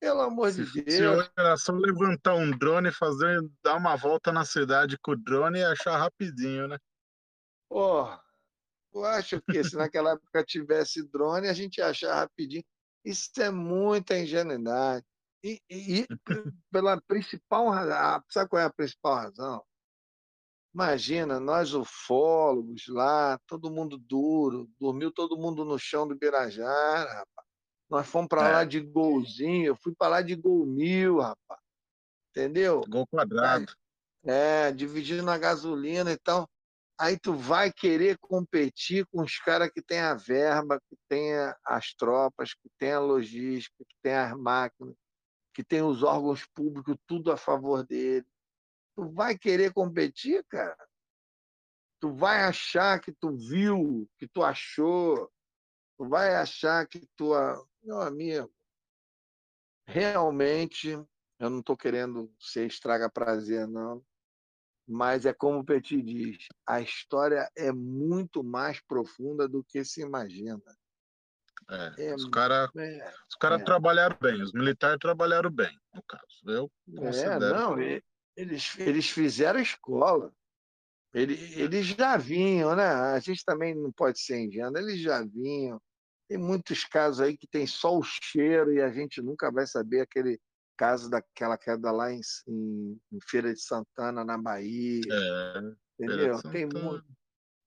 [0.00, 1.24] Pelo amor de Deus.
[1.24, 5.60] Se era só levantar um drone, fazer, dar uma volta na cidade com o drone
[5.60, 6.78] e achar rapidinho, né?
[7.68, 8.08] Pô,
[8.90, 12.64] tu acha que se naquela época tivesse drone, a gente ia achar rapidinho?
[13.04, 15.04] Isso é muita ingenuidade.
[15.44, 16.06] E, e,
[16.70, 19.64] pela principal razão, sabe qual é a principal razão?
[20.72, 27.46] Imagina, nós ufólogos lá, todo mundo duro, dormiu todo mundo no chão do Birajara, rapaz.
[27.90, 28.52] Nós fomos para é.
[28.52, 31.60] lá de golzinho, eu fui para lá de gol mil, rapaz.
[32.30, 32.80] Entendeu?
[32.88, 33.70] Gol quadrado.
[34.24, 36.48] É, dividindo a gasolina e tal.
[36.98, 41.32] Aí tu vai querer competir com os caras que têm a verba, que têm
[41.66, 44.94] as tropas, que têm a logística, que têm as máquinas
[45.52, 48.26] que tem os órgãos públicos tudo a favor dele.
[48.94, 50.88] Tu vai querer competir, cara?
[52.00, 55.30] Tu vai achar que tu viu, que tu achou,
[55.96, 57.32] tu vai achar que tu.
[57.82, 58.52] Meu amigo,
[59.86, 60.90] realmente,
[61.38, 64.04] eu não estou querendo ser estraga prazer, não,
[64.86, 70.00] mas é como o Petit diz: a história é muito mais profunda do que se
[70.02, 70.62] imagina.
[71.72, 73.64] É, é, os caras é, os cara é.
[73.64, 76.24] trabalharam bem, os militares trabalharam bem, no caso.
[76.46, 77.44] Eu considero.
[77.44, 77.76] É, não,
[78.36, 80.30] eles, eles fizeram escola.
[81.14, 82.84] Eles, eles já vinham, né?
[82.84, 85.80] A gente também não pode ser ingênuo, eles já vinham.
[86.28, 90.00] Tem muitos casos aí que tem só o cheiro e a gente nunca vai saber
[90.00, 90.38] aquele
[90.76, 95.02] caso daquela queda lá em, em, em Feira de Santana, na Bahia.
[95.10, 95.60] É,
[95.98, 96.40] entendeu?
[96.50, 97.04] Tem muito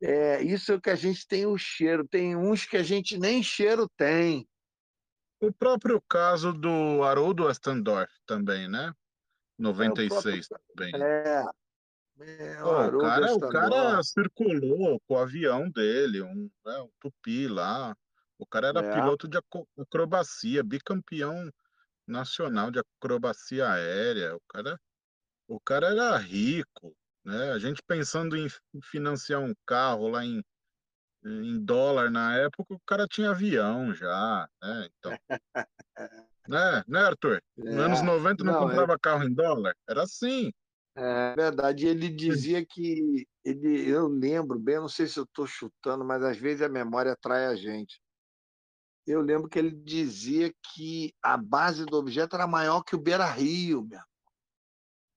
[0.06, 2.07] é, isso é o que a gente tem o cheiro.
[2.07, 4.48] Tem uns que a gente nem cheiro tem.
[5.41, 8.94] O próprio caso do Haroldo Astendorf também, né?
[9.57, 10.94] 96 é, também.
[11.02, 11.45] É.
[12.19, 17.48] é o, o, cara, o cara circulou com o avião dele, um, né, um tupi
[17.48, 17.95] lá.
[18.38, 18.94] O cara era é.
[18.94, 19.40] piloto de
[19.80, 21.52] acrobacia, bicampeão
[22.06, 24.36] nacional de acrobacia aérea.
[24.36, 24.80] O cara,
[25.48, 26.95] o cara era rico,
[27.26, 27.52] né?
[27.52, 28.48] A gente pensando em
[28.84, 30.44] financiar um carro lá em,
[31.26, 34.90] em dólar na época, o cara tinha avião já, né?
[34.98, 35.12] Então,
[36.48, 37.42] né, né, Arthur?
[37.58, 39.00] Nos é, anos 90 não, não comprava é...
[39.00, 40.54] carro em dólar, era assim.
[40.98, 46.06] É verdade, ele dizia que ele, eu lembro bem, não sei se eu estou chutando,
[46.06, 48.00] mas às vezes a memória atrai a gente.
[49.06, 53.26] eu lembro que ele dizia que a base do objeto era maior que o Beira
[53.26, 54.00] Rio, meu.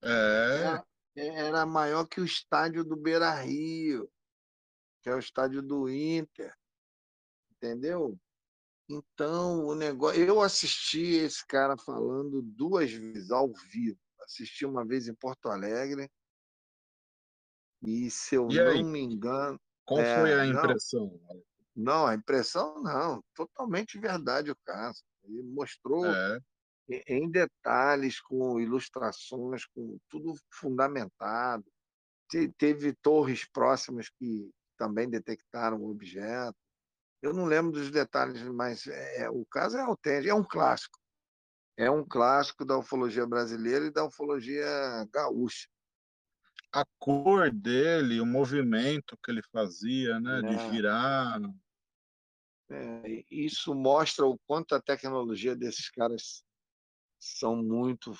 [0.01, 0.83] É.
[1.19, 4.09] Era, era maior que o estádio do Beira Rio,
[5.01, 6.55] que é o estádio do Inter.
[7.51, 8.17] Entendeu?
[8.89, 10.21] Então, o negócio.
[10.23, 13.99] Eu assisti esse cara falando duas vezes ao vivo.
[14.21, 16.09] Assisti uma vez em Porto Alegre.
[17.85, 18.83] E se eu E não aí?
[18.83, 19.59] me engano.
[19.85, 20.61] Qual É, foi a não.
[20.61, 21.19] impressão?
[21.75, 23.23] Não, a impressão não.
[23.33, 25.03] Totalmente verdade o caso.
[25.23, 26.39] Ele mostrou É,
[27.07, 31.65] em- detalhes, com ilustrações, com tudo fundamentado.
[32.29, 36.55] Te- Teve torres próximas que também detectaram o objeto.
[37.21, 40.99] Eu não lembro dos detalhes, mas é, o caso é autêntico, é um clássico.
[41.77, 44.65] É um clássico da ufologia brasileira e da ufologia
[45.11, 45.67] gaúcha.
[46.71, 50.57] a cor dele, o movimento que ele fazia, né, de É.
[50.57, 51.41] girar.
[52.69, 56.43] É, isso mostra o quanto a tecnologia desses caras
[57.19, 58.13] são muito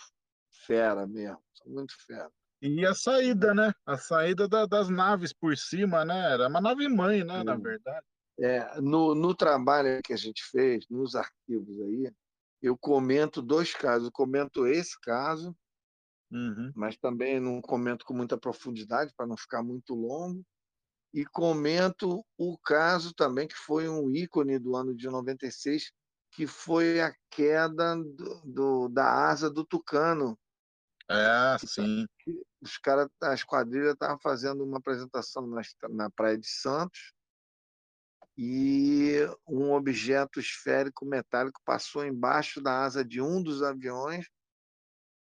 [0.66, 2.32] fera mesmo, são muito fera.
[2.62, 3.74] E a saída, né?
[3.86, 6.34] A saída da- das naves por cima, né?
[6.34, 7.44] Era uma nave mãe, né?
[7.44, 7.62] Na Sim.
[7.62, 8.06] verdade.
[8.42, 12.12] É, no, no trabalho que a gente fez, nos arquivos aí,
[12.62, 14.08] eu comento dois casos.
[14.08, 15.56] Eu comento esse caso,
[16.32, 16.72] Uhum.
[16.76, 20.46] mas também não comento com muita profundidade para não ficar muito longo.
[21.14, 25.92] E comento o caso também, que foi um ícone do ano de 96,
[26.32, 30.38] que foi a queda do, do- da asa do Tucano.
[31.10, 32.06] É, sim.
[32.62, 37.14] Os caras, a esquadrilha estavam fazendo uma apresentação na, na Praia de Santos
[38.38, 39.16] e
[39.48, 44.28] um objeto esférico metálico passou embaixo da asa de um dos aviões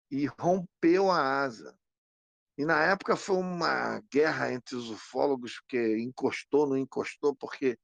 [0.10, 1.78] e rompeu a asa.
[2.58, 7.78] E na época foi uma guerra entre os ufólogos, porque encostou, não encostou, porque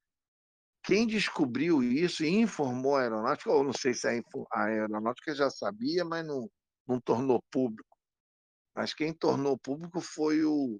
[0.87, 6.05] quem descobriu isso e informou a aeronáutica, ou não sei se a, aeronáutica já sabia,
[6.05, 6.49] mas não,
[6.87, 7.97] não tornou público.
[8.73, 10.79] Mas quem tornou público foi o,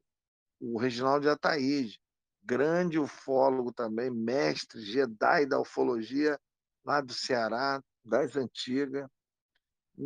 [0.62, 2.00] o Reginaldo de Ataíde,
[2.42, 6.40] grande ufólogo também, mestre, Jedi da ufologia
[6.86, 9.06] lá do Ceará, das antigas.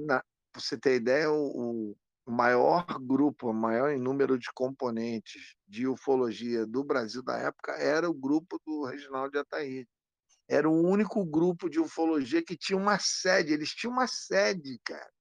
[0.07, 0.23] Para
[0.55, 6.83] você ter ideia, o, o maior grupo, maior em número de componentes de ufologia do
[6.83, 9.89] Brasil da época era o grupo do Reginaldo de Ataíde.
[10.47, 13.53] Era o único grupo de ufologia que tinha uma sede.
[13.53, 15.11] Eles tinham uma sede, cara.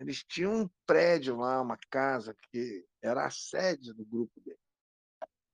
[0.00, 4.58] Eles tinham um prédio lá, uma casa, que era a sede do grupo dele.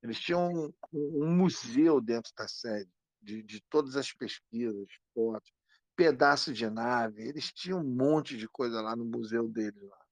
[0.03, 2.91] Eles tinham um- um museu dentro da sede,
[3.23, 5.51] de, de todas as pesquisas, fotos,
[5.97, 7.23] pedaço de nave.
[7.27, 9.83] Eles tinham um monte de coisa lá no museu deles.
[9.83, 10.04] Lá.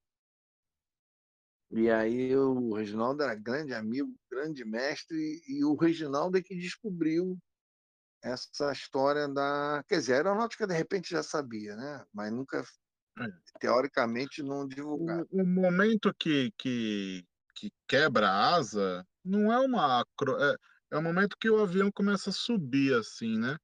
[1.73, 7.39] E aí o Reginaldo era grande amigo, grande mestre, e o Reginaldo é que descobriu
[8.23, 9.83] essa história da.
[9.89, 12.05] Quer dizer, a aeronáutica de repente já sabia, né?
[12.13, 12.63] Mas nunca,
[13.19, 13.27] É.
[13.59, 15.27] teoricamente, não divulgava.
[15.31, 17.25] O, o momento que, que,
[17.55, 20.01] que quebra a asa não é uma.
[20.01, 20.57] acro- É,
[20.93, 23.57] é o momento que o avião começa a subir, assim, né?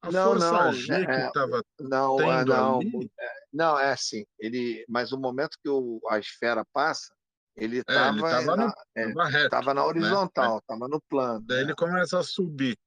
[0.00, 3.10] A Não, força não, G é- que estava Não, ah, tendo não, ali.
[3.20, 4.24] é, não, é assim.
[4.38, 7.14] Ele, mas o momento que o- a esfera passa,
[7.56, 9.64] ele É, estava estava na, é, reto.
[9.66, 9.80] na né?
[9.82, 11.44] horizontal, estava no plano.
[11.46, 11.62] Daí né?
[11.64, 12.78] ele começa a subir.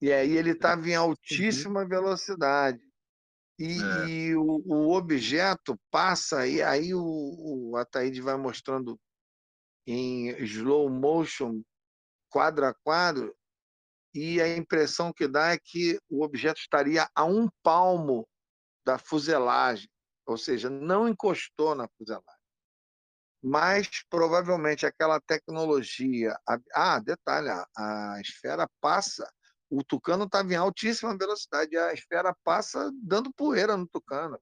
[0.00, 2.80] E aí ele estava em altíssima velocidade.
[3.58, 4.08] E, É.
[4.08, 8.96] e o, o objeto passa, e aí o, o Ataíde vai mostrando
[9.84, 11.60] em slow motion,
[12.30, 13.34] quadro a quadro,
[14.14, 18.28] e a impressão que dá é que o objeto estaria a um palmo
[18.86, 19.88] da fuselagem,
[20.24, 22.37] ou seja, não encostou na fuselagem.
[23.42, 26.36] Mas provavelmente aquela tecnologia.
[26.74, 29.30] Ah, detalhe, a, esfera passa.
[29.70, 34.40] O tucano estava em altíssima velocidade, a esfera passa dando poeira no tucano,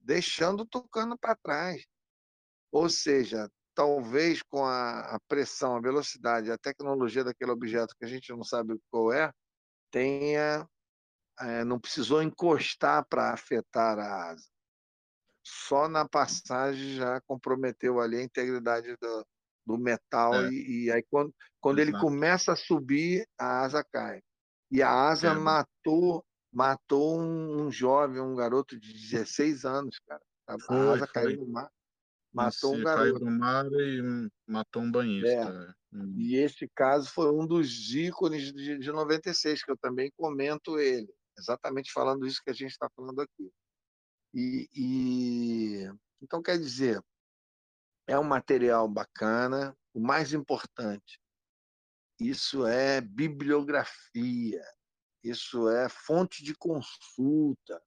[0.00, 1.84] deixando o tucano para trás.
[2.70, 8.08] Ou seja, talvez com a, a pressão, a velocidade, a tecnologia daquele objeto que a
[8.08, 9.32] gente não sabe qual é,
[9.90, 10.68] tenha
[11.40, 14.51] eh, não precisou encostar para afetar a asa.
[15.44, 19.26] Só na passagem já comprometeu ali a integridade do,
[19.66, 20.48] do metal É.
[20.50, 24.20] e, e aí quando, quando ele começa a subir, a asa cai.
[24.70, 25.42] E a asa Quebra.
[25.42, 26.24] matou
[26.54, 30.22] matou um, um jovem, um garoto de 16 anos, cara.
[30.46, 31.08] A, Foi, asa foi.
[31.08, 31.70] caiu no mar,
[32.32, 33.18] matou um Isso, caiu garoto.
[33.24, 35.74] do mar e matou um banhista.
[35.92, 36.12] Hum.
[36.16, 41.08] E esse caso foi um dos ícones de, de 96, que eu também comento ele,
[41.38, 43.50] exatamente falando isso que a gente está falando aqui.
[44.34, 47.02] E, e- então, quer dizer,
[48.06, 51.20] é um material bacana, o mais importante,
[52.18, 54.62] isso é bibliografia,
[55.22, 57.82] isso é fonte de consulta,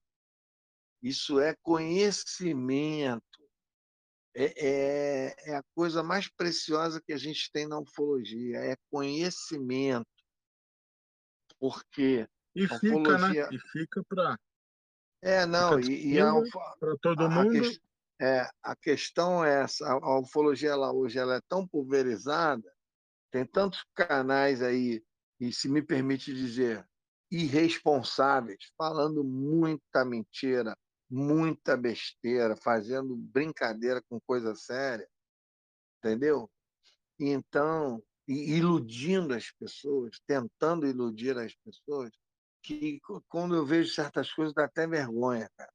[1.02, 3.24] isso é conhecimento.
[4.38, 10.06] É, é, é, a coisa mais preciosa que a gente tem na ufologia, é conhecimento.
[11.58, 12.90] Porque e fica, né?
[12.90, 13.50] ufologia...
[13.50, 13.56] né?
[13.56, 14.38] E fica para.
[15.26, 16.32] É, não, e, e a,
[16.80, 17.58] para todo mundo.
[17.58, 17.82] A, que,
[18.22, 22.72] é, a questão é essa: a, ufologia ela, hoje ela é tão pulverizada,
[23.32, 25.04] tem tantos canais aí,
[25.40, 26.88] e se me permite dizer,
[27.32, 30.78] irresponsáveis, falando muita mentira,
[31.10, 35.10] muita besteira, fazendo brincadeira com coisa séria,
[35.98, 36.48] entendeu?
[37.20, 42.12] Então, iludindo as pessoas, tentando iludir as pessoas,
[42.66, 45.72] que quando eu vejo certas coisas dá até vergonha, cara.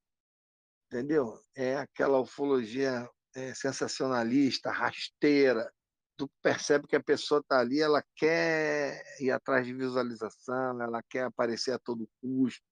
[0.86, 1.40] Entendeu?
[1.54, 5.72] É aquela ufologia é, sensacionalista, rasteira,
[6.16, 11.24] tu percebe que a pessoa está ali, ela quer ir atrás de visualização, ela quer
[11.24, 12.62] aparecer a todo custo,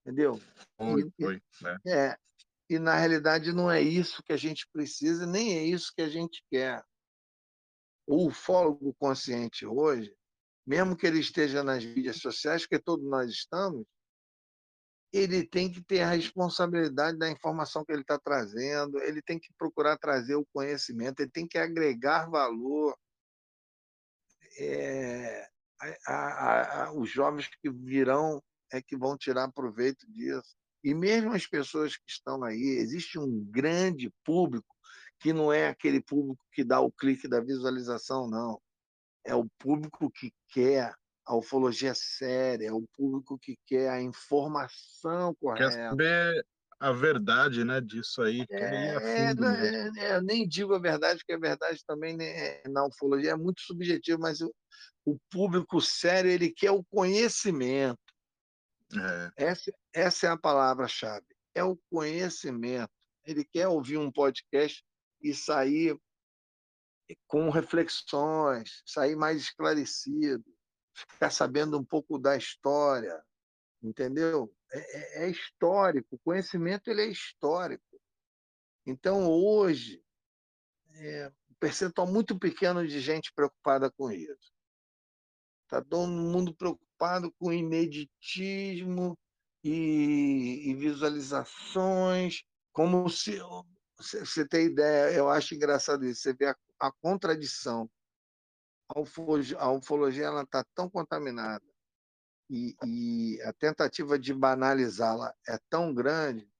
[0.00, 0.40] entendeu?
[0.76, 1.78] Foi, e, foi, né?
[1.86, 2.18] É,
[2.70, 6.08] e na realidade não é isso que a gente precisa, nem é isso que a
[6.08, 6.82] gente quer.
[8.06, 10.17] O ufólogo consciente hoje,
[10.68, 13.86] mesmo que ele esteja nas mídias sociais, que todos nós estamos,
[15.10, 19.50] ele tem que ter a responsabilidade da informação que ele está trazendo, ele tem que
[19.56, 22.94] procurar trazer o conhecimento, ele tem que agregar valor.
[24.58, 25.48] É,
[26.06, 30.54] a, a, a, os jovens que virão é que vão tirar proveito disso.
[30.84, 34.76] E mesmo as pessoas que estão aí, existe um grande público
[35.18, 38.60] que não é aquele público que dá o clique da visualização, não.
[39.28, 40.92] É o público que quer
[41.26, 45.70] a ufologia séria, é o público que quer a informação correta.
[45.70, 46.46] Quer saber
[46.80, 48.46] a verdade né, disso aí.
[48.50, 49.34] É, é,
[49.98, 53.60] é, eu nem digo a verdade, porque a verdade também né, na ufologia é muito
[53.60, 54.50] subjetivo, mas o,
[55.04, 57.98] o público sério ele quer o conhecimento.
[59.36, 59.48] É.
[59.48, 61.26] Essa, essa é a palavra-chave.
[61.54, 62.90] É o conhecimento.
[63.26, 64.82] Ele quer ouvir um podcast
[65.20, 65.94] e sair
[67.26, 70.44] com reflexões, sair mais esclarecido
[71.06, 73.22] ficar sabendo um pouco da história,
[73.82, 74.52] entendeu?
[74.72, 77.84] É, é, é histórico, o conhecimento ele é histórico.
[78.86, 80.02] Então, hoje,
[80.94, 84.52] é um percentual muito pequeno de gente preocupada com isso.
[85.64, 89.16] Está todo mundo preocupado com ineditismo
[89.62, 93.38] e, e visualizações, como se.
[93.98, 97.90] Você tem ideia, eu acho engraçado isso, você vê a, a contradição
[98.88, 101.64] a ufologia, a ufologia está tão contaminada
[102.48, 106.50] e, e a tentativa de banalizá-la é tão grande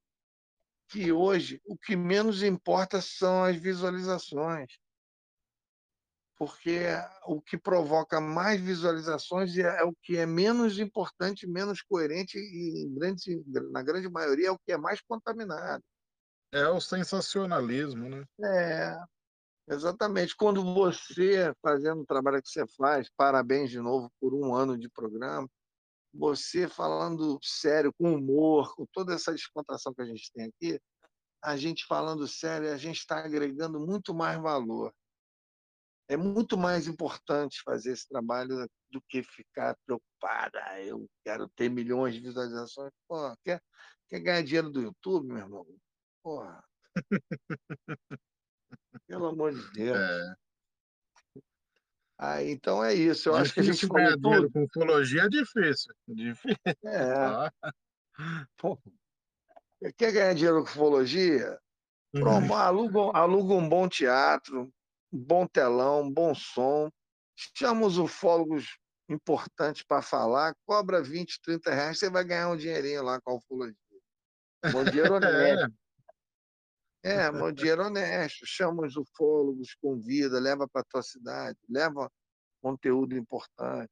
[0.89, 4.79] que hoje o que menos importa são as visualizações.
[6.37, 6.87] Porque
[7.27, 12.89] o que provoca mais visualizações é, é o que é menos importante, menos coerente e,
[12.91, 13.43] grande,
[13.73, 15.83] na grande maioria, é o que é mais contaminado.
[16.53, 18.25] É o sensacionalismo, né?
[18.43, 18.99] É,
[19.71, 20.35] Exatamente.
[20.35, 24.89] Quando você, fazendo o trabalho que você faz, parabéns de novo por um ano de
[24.89, 25.49] programa,
[26.13, 30.81] você falando sério, com humor, com toda essa descontração que a gente tem aqui,
[31.43, 34.93] a gente falando sério, a gente está agregando muito mais valor.
[36.09, 40.59] É muito mais importante fazer esse trabalho do que ficar preocupada.
[40.65, 42.91] Ah, eu quero ter milhões de visualizações.
[43.07, 43.63] Pô, quer,
[44.09, 45.67] quer ganhar dinheiro do YouTube, meu irmão?
[46.29, 46.63] Porra.
[49.07, 49.97] Pelo amor de Deus.
[49.97, 50.35] É.
[52.19, 53.31] Ah, então é isso.
[53.31, 54.51] Eu difícil acho que a gente falou tudo.
[54.51, 55.95] Com ufologia é difícil.
[56.07, 56.59] difícil.
[56.85, 57.15] É.
[57.15, 57.51] Ah.
[59.97, 61.59] Quer ganhar dinheiro com ufologia?
[62.13, 64.71] Pronto, aluga, aluga um bom teatro,
[65.11, 66.91] um bom telão, um bom som.
[67.57, 68.77] Chama os ufólogos
[69.09, 73.35] importantes para falar, cobra 20, 30 reais, você vai ganhar um dinheirinho lá com a
[73.37, 73.75] ufologia.
[74.73, 75.73] Bom dinheiro honesto.
[77.03, 78.45] É, meu dinheiro honesto.
[78.45, 82.11] Chama os ufólogos, convida, leva para a tua cidade, leva
[82.61, 83.91] conteúdo importante.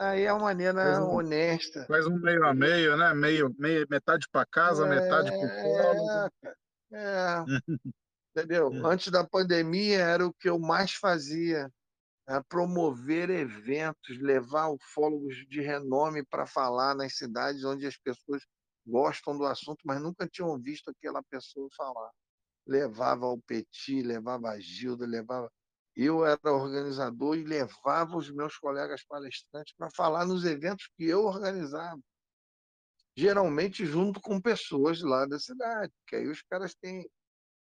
[0.00, 1.84] Aí é uma maneira um, honesta.
[1.86, 3.12] Faz um meio a meio, né?
[3.14, 6.32] Meio, meio metade para casa, é, metade para o ufólogo.
[6.92, 7.44] É,
[8.30, 8.68] entendeu?
[8.68, 8.86] Hum.
[8.86, 11.68] Antes da pandemia era o que eu mais fazia.
[12.28, 18.42] É promover eventos, levar ufólogos de renome para falar nas cidades onde as pessoas
[18.88, 22.10] gostam do assunto, mas nunca tinham visto aquela pessoa falar.
[22.66, 25.50] Levava o Petit, levava a Gilda, levava.
[25.94, 31.24] Eu era organizador e levava os meus colegas palestrantes para falar nos eventos que eu
[31.24, 32.00] organizava.
[33.16, 37.08] Geralmente junto com pessoas lá da cidade, que aí os caras têm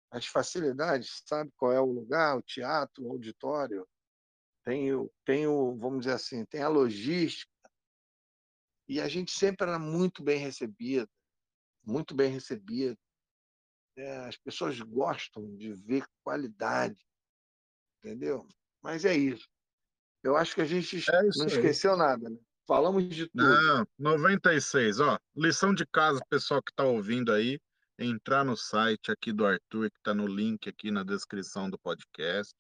[0.10, 3.88] as facilidades, sabe qual é o lugar, o teatro, o auditório,
[4.64, 4.90] tem
[5.26, 7.53] tem o vamos dizer assim, tem a logística,
[8.94, 11.10] e a gente sempre era muito bem recebido,
[11.84, 12.96] muito bem recebido.
[13.96, 17.04] É, as pessoas gostam de ver qualidade,
[17.98, 18.48] entendeu?
[18.84, 19.50] Mas é isso.
[20.22, 22.38] Eu acho que a gente É não esqueceu nada, né?
[22.68, 23.44] Falamos de tudo.
[23.44, 25.20] Não, 96, ó.
[25.36, 27.60] Lição de casa, pessoal que está ouvindo aí,
[27.98, 32.56] entrar no site aqui do Arthur, que está no link aqui na descrição do podcast,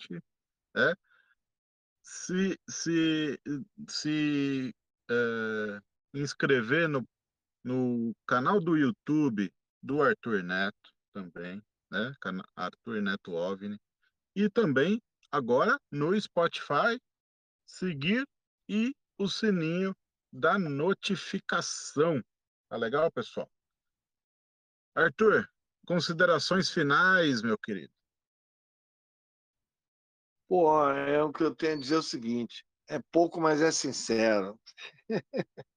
[0.75, 0.95] né?
[2.01, 3.39] Se, se,
[3.87, 4.75] se
[5.11, 5.81] é,
[6.13, 7.07] inscrever no,
[7.63, 11.61] no canal do YouTube do Arthur Neto também,
[11.91, 12.13] né?
[12.55, 13.79] Arthur Neto OVNI.
[14.35, 16.99] E também, agora, no Spotify,
[17.65, 18.25] seguir
[18.67, 19.95] e o sininho
[20.31, 22.23] da notificação.
[22.69, 23.49] Tá legal, pessoal?
[24.95, 25.47] Arthur,
[25.85, 27.93] considerações finais, meu querido.
[30.47, 33.71] Pô, é o que eu tenho a dizer é o seguinte: é pouco, mas é
[33.71, 34.59] sincero.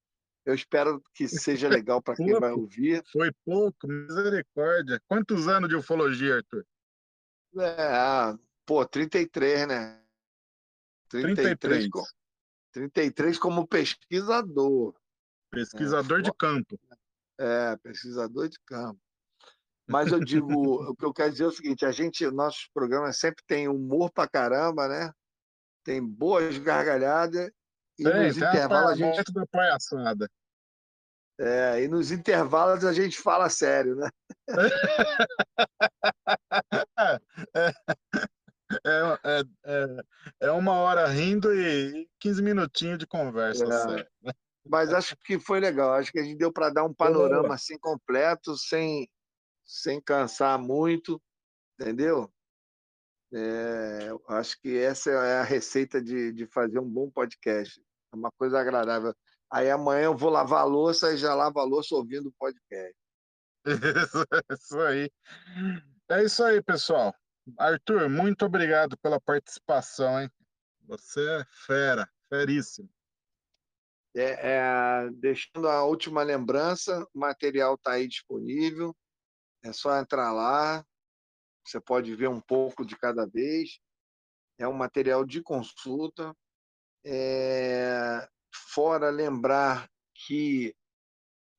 [0.46, 3.02] Eu espero que seja legal para quem vai ouvir.
[3.12, 5.02] Foi pouco, misericórdia.
[5.08, 6.64] Quantos anos de ufologia, Arthur?
[7.58, 10.00] É, ah, pô, 33, né?
[11.08, 11.88] 33, 33.
[11.88, 12.06] co-
[12.72, 14.94] 33 como pesquisador.
[15.50, 16.78] Pesquisador de campo.
[17.38, 19.00] É, pesquisador de campo.
[19.88, 23.18] Mas eu digo, o que eu quero dizer é o seguinte: a gente, nossos programas
[23.18, 25.12] sempre tem humor pra caramba, né?
[25.82, 27.50] Tem boas gargalhadas
[27.98, 30.30] e Tem, nos tem a intervalos a gente, da palhaçada.
[31.38, 34.10] É, e nos intervalos a gente fala sério, né?
[38.84, 39.96] É, é, é,
[40.48, 43.64] é uma hora rindo e 15 minutinhos de conversa.
[43.64, 43.70] É.
[43.70, 44.06] sério.
[44.68, 45.92] Mas acho que foi legal.
[45.92, 49.08] Acho que a gente deu para dar um panorama assim completo, sem,
[49.64, 51.20] sem cansar muito,
[51.78, 52.30] entendeu?
[53.32, 57.80] É, acho que essa é a receita de, de fazer um bom podcast.
[58.12, 59.14] É uma coisa agradável.
[59.50, 62.96] Aí amanhã eu vou lavar a louça e já lavo a louça ouvindo o podcast.
[63.66, 65.10] Isso, isso aí.
[66.08, 67.14] É isso aí, pessoal.
[67.58, 70.30] Arthur, muito obrigado pela participação, hein?
[70.86, 72.88] Você é fera, feríssimo.
[74.16, 78.96] É, é, deixando a última lembrança, o material está aí disponível.
[79.62, 80.84] É só entrar lá.
[81.64, 83.78] Você pode ver um pouco de cada vez.
[84.58, 86.34] É um material de consulta.
[87.04, 90.74] É, fora lembrar que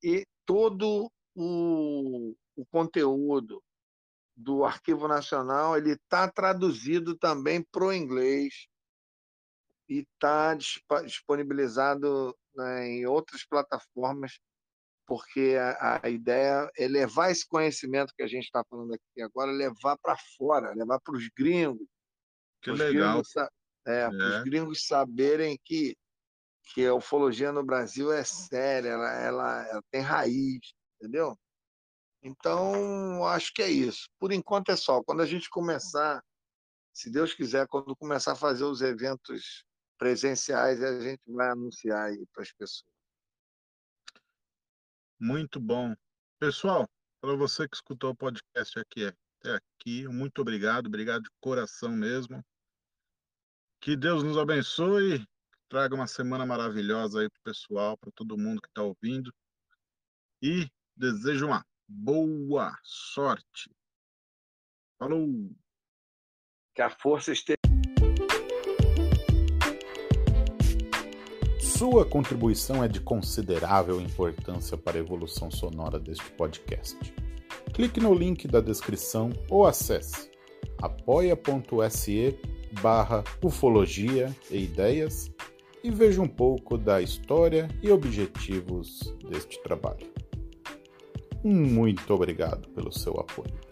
[0.02, 3.62] e todo o, o conteúdo
[4.36, 8.68] do Arquivo Nacional ele está traduzido também para o inglês
[9.88, 10.54] e está
[11.04, 14.38] disponibilizado né, em outras plataformas,
[15.06, 19.50] porque a, a, ideia é levar esse conhecimento que a gente está falando aqui agora,
[19.50, 21.88] levar para fora, levar para os gringos.
[22.60, 23.14] Que legal.
[23.14, 23.48] Gringos, é,
[24.02, 24.08] É.
[24.10, 25.96] Para os gringos saberem que,
[26.74, 31.38] que a ufologia no Brasil é séria, ela, ela, ela tem raiz, entendeu?
[32.22, 34.08] Então, acho que é isso.
[34.18, 35.02] Por enquanto é só.
[35.02, 36.22] Quando a gente começar,
[36.92, 39.64] se Deus quiser, quando começar a fazer os eventos
[39.96, 42.92] presenciais, a gente vai anunciar aí para as pessoas.
[45.18, 45.94] Muito bom.
[46.38, 46.88] Pessoal,
[47.20, 52.44] para você que escutou o podcast aqui até aqui, muito obrigado, obrigado de coração mesmo.
[53.80, 55.24] Que Deus nos abençoe,
[55.68, 59.32] traga uma semana maravilhosa aí para o pessoal, para todo mundo que está ouvindo.
[60.42, 63.70] E desejo uma boa sorte.
[64.98, 65.26] Falou!
[66.74, 67.56] Que a força esteja.
[71.60, 76.96] Sua contribuição é de considerável importância para a evolução sonora deste podcast.
[77.72, 80.28] Clique no link da descrição ou acesse
[80.80, 82.38] apoia.se
[82.82, 85.30] barra ufologia e ideias
[85.88, 90.06] e veja um pouco da história e objetivos deste trabalho.
[91.42, 93.67] Muito obrigado pelo seu apoio.